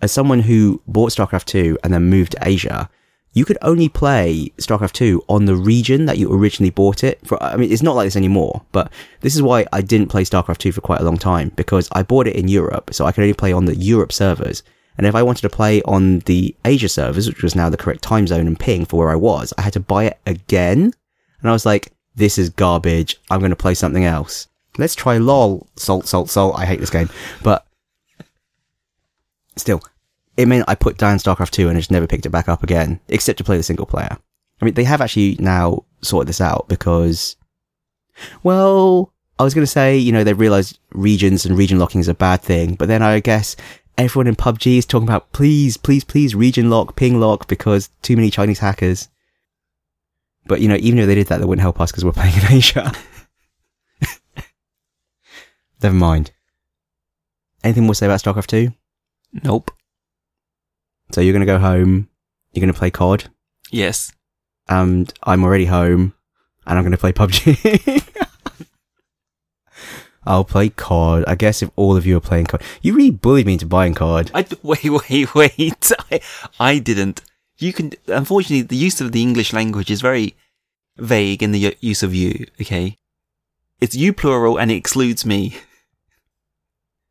as 0.00 0.12
someone 0.12 0.40
who 0.40 0.82
bought 0.86 1.12
StarCraft 1.12 1.44
2 1.44 1.78
and 1.84 1.92
then 1.92 2.04
moved 2.04 2.32
to 2.32 2.38
Asia, 2.48 2.88
you 3.34 3.44
could 3.44 3.58
only 3.62 3.88
play 3.88 4.50
StarCraft 4.58 4.92
2 4.92 5.24
on 5.28 5.44
the 5.44 5.56
region 5.56 6.06
that 6.06 6.16
you 6.18 6.32
originally 6.32 6.70
bought 6.70 7.04
it 7.04 7.20
for. 7.26 7.42
I 7.42 7.56
mean, 7.56 7.70
it's 7.70 7.82
not 7.82 7.96
like 7.96 8.06
this 8.06 8.16
anymore, 8.16 8.62
but 8.72 8.90
this 9.20 9.34
is 9.34 9.42
why 9.42 9.66
I 9.72 9.82
didn't 9.82 10.08
play 10.08 10.24
StarCraft 10.24 10.58
2 10.58 10.72
for 10.72 10.80
quite 10.80 11.00
a 11.00 11.04
long 11.04 11.18
time 11.18 11.50
because 11.56 11.88
I 11.92 12.02
bought 12.02 12.26
it 12.26 12.36
in 12.36 12.48
Europe, 12.48 12.94
so 12.94 13.04
I 13.04 13.12
could 13.12 13.22
only 13.22 13.34
play 13.34 13.52
on 13.52 13.66
the 13.66 13.76
Europe 13.76 14.12
servers. 14.12 14.62
And 14.96 15.06
if 15.06 15.14
I 15.14 15.22
wanted 15.24 15.42
to 15.42 15.48
play 15.50 15.82
on 15.82 16.20
the 16.20 16.54
Asia 16.64 16.88
servers, 16.88 17.28
which 17.28 17.42
was 17.42 17.56
now 17.56 17.68
the 17.68 17.76
correct 17.76 18.02
time 18.02 18.26
zone 18.26 18.46
and 18.46 18.58
ping 18.58 18.84
for 18.84 19.00
where 19.00 19.10
I 19.10 19.16
was, 19.16 19.52
I 19.58 19.62
had 19.62 19.72
to 19.72 19.80
buy 19.80 20.04
it 20.04 20.18
again. 20.24 20.94
And 21.40 21.50
I 21.50 21.52
was 21.52 21.66
like, 21.66 21.92
this 22.14 22.38
is 22.38 22.50
garbage. 22.50 23.16
I'm 23.30 23.40
going 23.40 23.50
to 23.50 23.56
play 23.56 23.74
something 23.74 24.04
else. 24.04 24.48
Let's 24.78 24.94
try 24.94 25.18
LOL. 25.18 25.66
Salt, 25.76 26.06
salt, 26.06 26.30
salt. 26.30 26.56
I 26.56 26.66
hate 26.66 26.80
this 26.80 26.90
game. 26.90 27.08
But 27.42 27.66
still, 29.56 29.82
it 30.36 30.46
meant 30.46 30.64
I 30.68 30.74
put 30.74 30.98
down 30.98 31.18
StarCraft 31.18 31.50
2 31.50 31.68
and 31.68 31.76
I 31.76 31.80
just 31.80 31.90
never 31.90 32.06
picked 32.06 32.26
it 32.26 32.30
back 32.30 32.48
up 32.48 32.62
again, 32.62 33.00
except 33.08 33.38
to 33.38 33.44
play 33.44 33.56
the 33.56 33.62
single 33.62 33.86
player. 33.86 34.16
I 34.60 34.64
mean, 34.64 34.74
they 34.74 34.84
have 34.84 35.00
actually 35.00 35.36
now 35.38 35.84
sorted 36.02 36.28
this 36.28 36.40
out 36.40 36.66
because, 36.68 37.36
well, 38.42 39.12
I 39.38 39.42
was 39.42 39.54
going 39.54 39.64
to 39.64 39.70
say, 39.70 39.96
you 39.96 40.12
know, 40.12 40.24
they've 40.24 40.38
realized 40.38 40.78
regions 40.92 41.44
and 41.44 41.58
region 41.58 41.78
locking 41.78 42.00
is 42.00 42.08
a 42.08 42.14
bad 42.14 42.42
thing, 42.42 42.74
but 42.74 42.88
then 42.88 43.02
I 43.02 43.20
guess 43.20 43.56
everyone 43.98 44.26
in 44.26 44.36
PUBG 44.36 44.78
is 44.78 44.86
talking 44.86 45.08
about 45.08 45.32
please, 45.32 45.76
please, 45.76 46.04
please 46.04 46.34
region 46.34 46.70
lock, 46.70 46.96
ping 46.96 47.20
lock 47.20 47.48
because 47.48 47.90
too 48.02 48.16
many 48.16 48.30
Chinese 48.30 48.60
hackers. 48.60 49.08
But, 50.46 50.60
you 50.60 50.68
know, 50.68 50.76
even 50.78 50.98
if 50.98 51.06
they 51.06 51.14
did 51.14 51.26
that, 51.28 51.38
they 51.38 51.44
wouldn't 51.46 51.62
help 51.62 51.80
us 51.80 51.90
because 51.90 52.04
we're 52.04 52.12
playing 52.12 52.34
in 52.36 52.42
Asia. 52.52 52.92
Never 55.82 55.94
mind. 55.94 56.30
Anything 57.62 57.84
more 57.84 57.94
to 57.94 57.98
say 57.98 58.06
about 58.06 58.20
StarCraft 58.22 58.46
2? 58.46 58.72
Nope. 59.42 59.70
So 61.12 61.20
you're 61.20 61.32
going 61.32 61.40
to 61.40 61.46
go 61.46 61.58
home, 61.58 62.08
you're 62.52 62.60
going 62.60 62.72
to 62.72 62.78
play 62.78 62.90
COD, 62.90 63.28
Yes. 63.70 64.12
and 64.68 65.12
I'm 65.22 65.44
already 65.44 65.66
home, 65.66 66.14
and 66.66 66.78
I'm 66.78 66.84
going 66.84 66.92
to 66.92 66.98
play 66.98 67.12
PUBG. 67.12 68.10
I'll 70.26 70.44
play 70.44 70.70
COD. 70.70 71.24
I 71.28 71.34
guess 71.34 71.62
if 71.62 71.70
all 71.76 71.96
of 71.96 72.06
you 72.06 72.16
are 72.16 72.20
playing 72.20 72.46
COD, 72.46 72.62
you 72.80 72.94
really 72.94 73.10
bullied 73.10 73.46
me 73.46 73.54
into 73.54 73.66
buying 73.66 73.94
COD. 73.94 74.30
I, 74.34 74.46
wait, 74.62 74.84
wait, 75.10 75.34
wait. 75.34 75.92
I, 76.10 76.20
I 76.58 76.78
didn't. 76.78 77.20
You 77.58 77.72
can, 77.72 77.92
unfortunately, 78.08 78.62
the 78.62 78.76
use 78.76 79.00
of 79.00 79.12
the 79.12 79.22
English 79.22 79.52
language 79.52 79.90
is 79.90 80.00
very 80.00 80.34
vague 80.96 81.42
in 81.42 81.52
the 81.52 81.76
use 81.80 82.02
of 82.02 82.14
you, 82.14 82.46
okay? 82.60 82.98
It's 83.80 83.94
you 83.94 84.12
plural 84.12 84.58
and 84.58 84.70
it 84.70 84.76
excludes 84.76 85.24
me. 85.24 85.56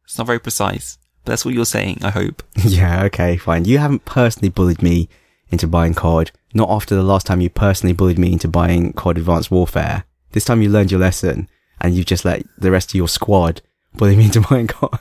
It's 0.05 0.17
not 0.17 0.27
very 0.27 0.39
precise, 0.39 0.99
but 1.23 1.31
that's 1.31 1.45
what 1.45 1.55
you're 1.55 1.65
saying, 1.65 1.99
I 2.03 2.11
hope. 2.11 2.43
yeah, 2.63 3.03
okay, 3.05 3.37
fine. 3.37 3.65
You 3.65 3.79
haven't 3.79 4.05
personally 4.05 4.49
bullied 4.49 4.83
me 4.83 5.09
into 5.49 5.65
buying 5.65 5.93
COD. 5.93 6.31
Not 6.53 6.69
after 6.69 6.93
the 6.93 7.01
last 7.01 7.25
time 7.25 7.41
you 7.41 7.49
personally 7.49 7.93
bullied 7.93 8.19
me 8.19 8.33
into 8.33 8.47
buying 8.47 8.93
COD 8.93 9.17
Advanced 9.17 9.49
Warfare. 9.49 10.03
This 10.33 10.45
time 10.45 10.61
you 10.61 10.69
learned 10.69 10.91
your 10.91 10.99
lesson, 10.99 11.47
and 11.81 11.95
you've 11.95 12.05
just 12.05 12.25
let 12.25 12.43
the 12.57 12.69
rest 12.69 12.91
of 12.91 12.95
your 12.95 13.07
squad 13.07 13.61
bully 13.95 14.15
me 14.15 14.25
into 14.25 14.41
buying 14.49 14.67
COD. 14.67 14.99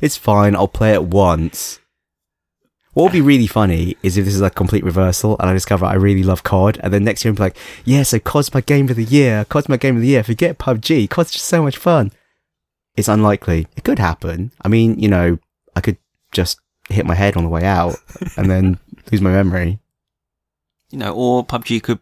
it's 0.00 0.16
fine. 0.16 0.54
I'll 0.54 0.68
play 0.68 0.92
it 0.92 1.04
once. 1.04 1.80
What 2.94 3.04
would 3.04 3.12
be 3.12 3.20
really 3.20 3.48
funny 3.48 3.96
is 4.04 4.16
if 4.16 4.24
this 4.24 4.34
is 4.34 4.40
a 4.40 4.50
complete 4.50 4.84
reversal 4.84 5.36
and 5.40 5.50
I 5.50 5.52
discover 5.52 5.84
I 5.84 5.94
really 5.94 6.22
love 6.22 6.44
COD 6.44 6.78
and 6.80 6.92
then 6.92 7.02
next 7.02 7.24
year 7.24 7.32
I'm 7.32 7.36
like, 7.36 7.56
yeah, 7.84 8.04
so 8.04 8.20
COD's 8.20 8.54
my 8.54 8.60
game 8.60 8.88
of 8.88 8.94
the 8.94 9.04
year. 9.04 9.44
COD's 9.46 9.68
my 9.68 9.76
game 9.76 9.96
of 9.96 10.02
the 10.02 10.08
year. 10.08 10.22
Forget 10.22 10.58
PUBG. 10.58 11.10
COD's 11.10 11.32
just 11.32 11.46
so 11.46 11.60
much 11.60 11.76
fun. 11.76 12.12
It's 12.96 13.08
unlikely. 13.08 13.66
It 13.76 13.82
could 13.82 13.98
happen. 13.98 14.52
I 14.62 14.68
mean, 14.68 14.96
you 14.98 15.08
know, 15.08 15.38
I 15.74 15.80
could 15.80 15.98
just 16.30 16.60
hit 16.88 17.04
my 17.04 17.14
head 17.14 17.36
on 17.36 17.42
the 17.42 17.50
way 17.50 17.64
out 17.64 17.96
and 18.36 18.48
then 18.48 18.78
lose 19.12 19.20
my 19.20 19.32
memory. 19.32 19.80
You 20.90 20.98
know, 20.98 21.14
or 21.14 21.44
PUBG 21.44 21.82
could 21.82 21.98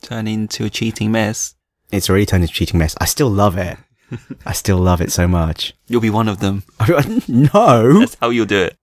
turn 0.00 0.26
into 0.26 0.64
a 0.64 0.70
cheating 0.70 1.12
mess. 1.12 1.54
It's 1.92 2.08
already 2.08 2.24
turned 2.24 2.44
into 2.44 2.52
a 2.52 2.54
cheating 2.54 2.78
mess. 2.78 2.96
I 2.98 3.04
still 3.04 3.28
love 3.28 3.58
it. 3.58 3.76
I 4.46 4.54
still 4.54 4.78
love 4.78 5.02
it 5.02 5.12
so 5.12 5.28
much. 5.28 5.74
You'll 5.86 6.00
be 6.00 6.08
one 6.08 6.28
of 6.28 6.40
them. 6.40 6.62
no. 7.28 8.00
That's 8.00 8.16
how 8.20 8.30
you'll 8.30 8.46
do 8.46 8.62
it. 8.62 8.76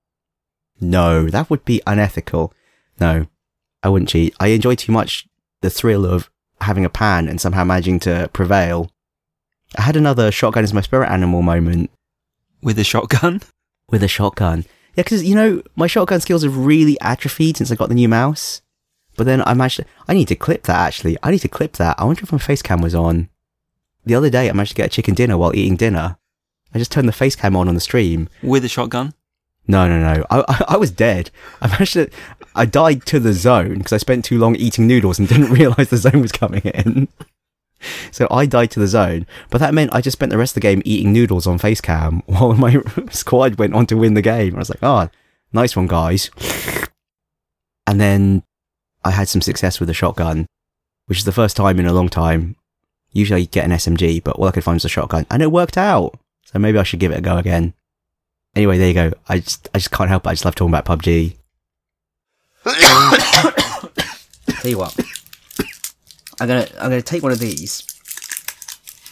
No, 0.80 1.28
that 1.30 1.50
would 1.50 1.66
be 1.66 1.82
unethical. 1.88 2.54
No, 3.00 3.28
I 3.84 3.90
wouldn't 3.90 4.10
cheat. 4.10 4.36
I 4.40 4.48
enjoy 4.48 4.76
too 4.76 4.92
much 4.92 5.28
the 5.62 5.70
thrill 5.70 6.06
of 6.06 6.30
having 6.62 6.86
a 6.86 6.90
pan 6.90 7.28
and 7.28 7.40
somehow 7.40 7.64
managing 7.64 8.00
to 8.02 8.30
prevail. 8.34 8.92
I 9.78 9.84
had 9.84 9.96
another 9.96 10.32
shotgun 10.32 10.64
is 10.64 10.74
my 10.74 10.82
spirit 10.82 11.10
animal 11.10 11.42
moment 11.42 11.92
With 12.62 12.80
a 12.80 12.84
shotgun? 12.84 13.42
with 13.90 14.04
a 14.04 14.08
shotgun. 14.08 14.66
Yeah, 14.96 15.04
because, 15.04 15.24
you 15.24 15.36
know, 15.36 15.62
my 15.76 15.88
shotgun 15.88 16.22
skills 16.22 16.44
have 16.44 16.58
really 16.58 17.00
atrophied 17.02 17.58
since 17.58 17.72
I 17.72 17.76
got 17.76 17.90
the 17.90 17.96
new 17.96 18.10
mouse. 18.10 18.62
But 19.16 19.26
then 19.26 19.42
I 19.42 19.54
managed 19.54 19.78
to, 19.78 19.86
I 20.08 20.14
need 20.14 20.28
to 20.30 20.36
clip 20.36 20.64
that 20.64 20.76
actually. 20.76 21.18
I 21.24 21.32
need 21.32 21.40
to 21.40 21.48
clip 21.48 21.74
that. 21.74 22.00
I 22.00 22.06
wonder 22.06 22.24
if 22.24 22.32
my 22.32 22.38
face 22.38 22.62
cam 22.62 22.82
was 22.82 22.96
on. 22.96 23.30
The 24.06 24.16
other 24.16 24.30
day 24.30 24.50
I 24.50 24.54
managed 24.54 24.72
to 24.72 24.76
get 24.76 24.88
a 24.88 24.90
chicken 24.90 25.16
dinner 25.16 25.38
while 25.38 25.56
eating 25.56 25.76
dinner. 25.76 26.18
I 26.74 26.78
just 26.78 26.92
turned 26.92 27.08
the 27.08 27.14
face 27.14 27.36
cam 27.36 27.56
on 27.56 27.68
on 27.68 27.76
the 27.76 27.82
stream. 27.82 28.30
With 28.42 28.64
a 28.64 28.70
shotgun? 28.70 29.14
No, 29.68 29.88
no, 29.88 30.00
no. 30.00 30.26
I, 30.30 30.44
I, 30.48 30.66
I 30.70 30.78
was 30.78 30.92
dead. 30.92 31.30
I 31.62 31.68
managed 31.68 31.98
I 32.56 32.66
died 32.66 33.06
to 33.08 33.20
the 33.20 33.34
zone 33.34 33.80
because 33.80 33.94
I 33.94 33.98
spent 33.98 34.26
too 34.26 34.38
long 34.38 34.56
eating 34.56 34.88
noodles 34.88 35.20
and 35.20 35.28
didn't 35.30 35.52
realize 35.52 35.90
the 35.90 35.98
zone 35.98 36.22
was 36.22 36.32
coming 36.32 36.62
in. 36.62 37.08
So 38.12 38.28
I 38.32 38.48
died 38.48 38.72
to 38.72 38.80
the 38.80 38.88
zone, 38.88 39.28
but 39.52 39.60
that 39.60 39.74
meant 39.74 39.94
I 39.94 40.02
just 40.02 40.18
spent 40.18 40.32
the 40.32 40.38
rest 40.38 40.52
of 40.52 40.56
the 40.56 40.62
game 40.62 40.82
eating 40.84 41.14
noodles 41.14 41.46
on 41.46 41.60
face 41.60 41.80
cam 41.80 42.24
while 42.26 42.54
my 42.54 42.82
squad 43.12 43.60
went 43.60 43.76
on 43.76 43.86
to 43.88 43.98
win 43.98 44.16
the 44.16 44.22
game. 44.22 44.56
I 44.56 44.60
was 44.60 44.70
like, 44.70 44.82
oh, 44.82 45.10
Nice 45.54 45.76
one, 45.76 45.88
guys. 45.88 46.30
And 47.86 48.02
then 48.02 48.44
I 49.04 49.12
had 49.12 49.30
some 49.30 49.42
success 49.42 49.80
with 49.80 49.90
a 49.90 49.94
shotgun, 49.94 50.46
which 51.06 51.20
is 51.20 51.26
the 51.26 51.32
first 51.32 51.56
time 51.56 51.80
in 51.80 51.86
a 51.86 51.94
long 51.94 52.10
time. 52.10 52.58
Usually 53.12 53.44
I 53.44 53.46
get 53.46 53.66
an 53.66 53.72
SMG, 53.72 54.24
but 54.24 54.36
all 54.36 54.48
I 54.48 54.52
could 54.52 54.64
find 54.64 54.76
was 54.76 54.86
a 54.86 54.90
shotgun, 54.90 55.26
and 55.32 55.42
it 55.42 55.52
worked 55.52 55.78
out. 55.78 56.20
So 56.44 56.60
maybe 56.60 56.78
I 56.78 56.84
should 56.84 57.00
give 57.00 57.12
it 57.12 57.20
a 57.20 57.22
go 57.22 57.38
again. 57.38 57.74
Anyway, 58.58 58.80
there 58.80 58.88
you 58.88 58.94
go. 58.96 59.12
I 59.30 59.38
just, 59.38 59.70
I 59.76 59.78
just 59.78 59.92
can't 59.92 60.10
help 60.10 60.26
it. 60.26 60.30
I 60.30 60.34
just 60.34 60.44
love 60.44 60.56
talking 60.56 60.74
about 60.74 60.86
PUBG. 60.86 61.38
Tell 64.62 64.72
you 64.72 64.80
what, 64.80 65.00
I'm 66.42 66.48
gonna, 66.48 66.68
I'm 66.82 66.90
gonna 66.90 67.04
take 67.04 67.22
one 67.22 67.32
of 67.32 67.38
these, 67.38 67.86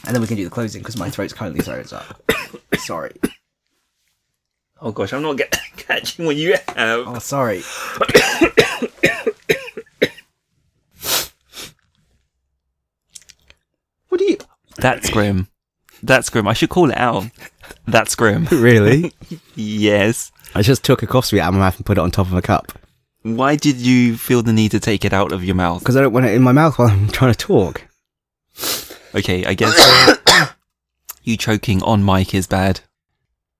and 0.04 0.16
then 0.16 0.22
we 0.22 0.28
can 0.28 0.36
do 0.36 0.46
the 0.46 0.50
closing 0.50 0.82
because 0.82 0.98
my 0.98 1.12
throat's 1.12 1.32
currently 1.32 1.62
throws 1.62 1.94
up. 1.94 2.24
Sorry. 2.80 3.14
Oh 4.82 4.92
gosh, 4.92 5.14
I'm 5.14 5.22
not 5.22 5.38
get- 5.38 5.52
catching 5.78 6.26
what 6.26 6.38
you 6.38 6.54
have. 6.54 7.08
Oh, 7.08 7.20
sorry. 7.20 7.62
what 14.10 14.18
do 14.18 14.24
you? 14.26 14.38
That's 14.78 15.12
grim. 15.12 15.50
That's 16.02 16.32
grim. 16.32 16.48
I 16.48 16.54
should 16.54 16.70
call 16.70 16.90
it 16.90 16.98
out. 16.98 17.26
That's 17.88 18.16
grim. 18.16 18.48
Really? 18.52 19.14
yes. 19.56 20.32
I 20.54 20.62
just 20.62 20.84
took 20.84 21.04
a 21.04 21.08
cough 21.08 21.26
sweet 21.26 21.42
out 21.42 21.50
of 21.50 21.54
my 21.56 21.60
mouth 21.62 21.76
and 21.78 21.86
put 21.86 21.98
it 21.98 22.02
on 22.02 22.12
top 22.12 22.28
of 22.28 22.34
a 22.34 22.42
cup 22.42 22.72
Why 23.24 23.56
did 23.56 23.76
you 23.78 24.16
feel 24.18 24.42
the 24.42 24.54
need 24.54 24.72
to 24.72 24.80
take 24.80 25.04
it 25.04 25.14
out 25.14 25.32
of 25.32 25.44
your 25.44 25.56
mouth? 25.56 25.80
because 25.80 25.96
I 25.98 26.02
don't 26.02 26.14
want 26.14 26.26
it 26.26 26.34
in 26.34 26.42
my 26.42 26.52
mouth 26.54 26.78
while 26.80 26.90
I'm 26.90 27.08
trying 27.10 27.34
to 27.34 27.38
talk. 27.38 27.84
Okay, 29.14 29.46
I 29.46 29.54
guess 29.54 29.76
you 31.24 31.38
choking 31.38 31.82
on 31.84 32.04
mic 32.06 32.34
is 32.34 32.48
bad. 32.48 32.82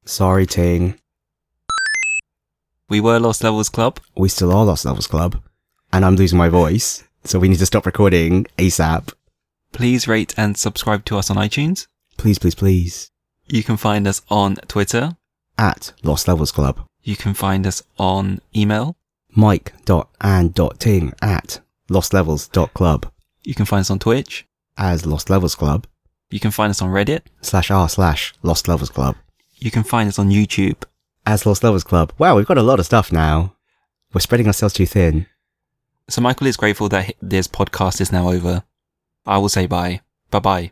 Sorry, 0.06 0.46
Ting. 0.46 1.00
We 2.90 3.02
were 3.02 3.20
Lost 3.20 3.44
Levels 3.44 3.70
Club. 3.70 4.00
We 4.16 4.30
still 4.30 4.52
are 4.54 4.64
Lost 4.66 4.86
Levels 4.86 5.08
Club, 5.08 5.42
and 5.92 6.06
I'm 6.06 6.16
losing 6.16 6.38
my 6.38 6.50
voice, 6.50 7.04
so 7.24 7.40
we 7.40 7.48
need 7.48 7.58
to 7.60 7.66
stop 7.66 7.86
recording 7.86 8.46
ASAP. 8.58 9.14
Please 9.72 10.08
rate 10.08 10.34
and 10.38 10.56
subscribe 10.58 11.04
to 11.06 11.18
us 11.18 11.30
on 11.32 11.38
iTunes. 11.38 11.88
Please, 12.18 12.38
please, 12.38 12.54
please. 12.56 13.10
You 13.48 13.64
can 13.64 13.78
find 13.78 14.08
us 14.08 14.22
on 14.30 14.56
Twitter. 14.68 15.18
At 15.58 15.94
Lost 16.04 16.28
Levels 16.28 16.52
Club. 16.52 16.82
You 17.04 17.16
can 17.16 17.34
find 17.34 17.66
us 17.68 17.82
on 17.98 18.40
email. 18.56 18.96
Mike.and.ting 19.38 21.14
at 21.22 21.60
lostlevels.club 21.90 23.12
You 23.44 23.54
can 23.54 23.66
find 23.66 23.82
us 23.82 23.90
on 23.92 24.00
Twitch. 24.00 24.46
as 24.78 25.06
Lost 25.06 25.30
Levels 25.30 25.56
Club 25.56 25.86
You 26.32 26.40
can 26.40 26.52
find 26.52 26.72
us 26.72 26.82
on 26.82 26.90
Reddit. 26.90 27.22
slash 27.42 27.70
r 27.70 27.88
slash 27.90 28.34
Lost 28.44 28.68
Levels 28.68 28.90
Club 28.90 29.16
You 29.58 29.72
can 29.72 29.84
find 29.84 30.08
us 30.10 30.18
on 30.20 30.30
YouTube. 30.30 30.84
as 31.26 31.46
Lost 31.46 31.64
Levels 31.64 31.84
Club. 31.84 32.12
Wow, 32.18 32.36
we've 32.38 32.46
got 32.48 32.58
a 32.58 32.64
lot 32.64 32.80
of 32.80 32.86
stuff 32.86 33.12
now. 33.12 33.54
We're 34.14 34.22
spreading 34.22 34.48
ourselves 34.48 34.74
too 34.74 34.86
thin. 34.86 35.26
So 36.10 36.22
Michael 36.22 36.48
is 36.48 36.58
grateful 36.58 36.88
that 36.90 37.14
this 37.22 37.48
podcast 37.48 38.00
is 38.02 38.12
now 38.12 38.30
over. 38.30 38.64
I 39.26 39.38
will 39.38 39.50
say 39.50 39.66
bye. 39.68 40.02
Bye 40.32 40.40
bye. 40.40 40.72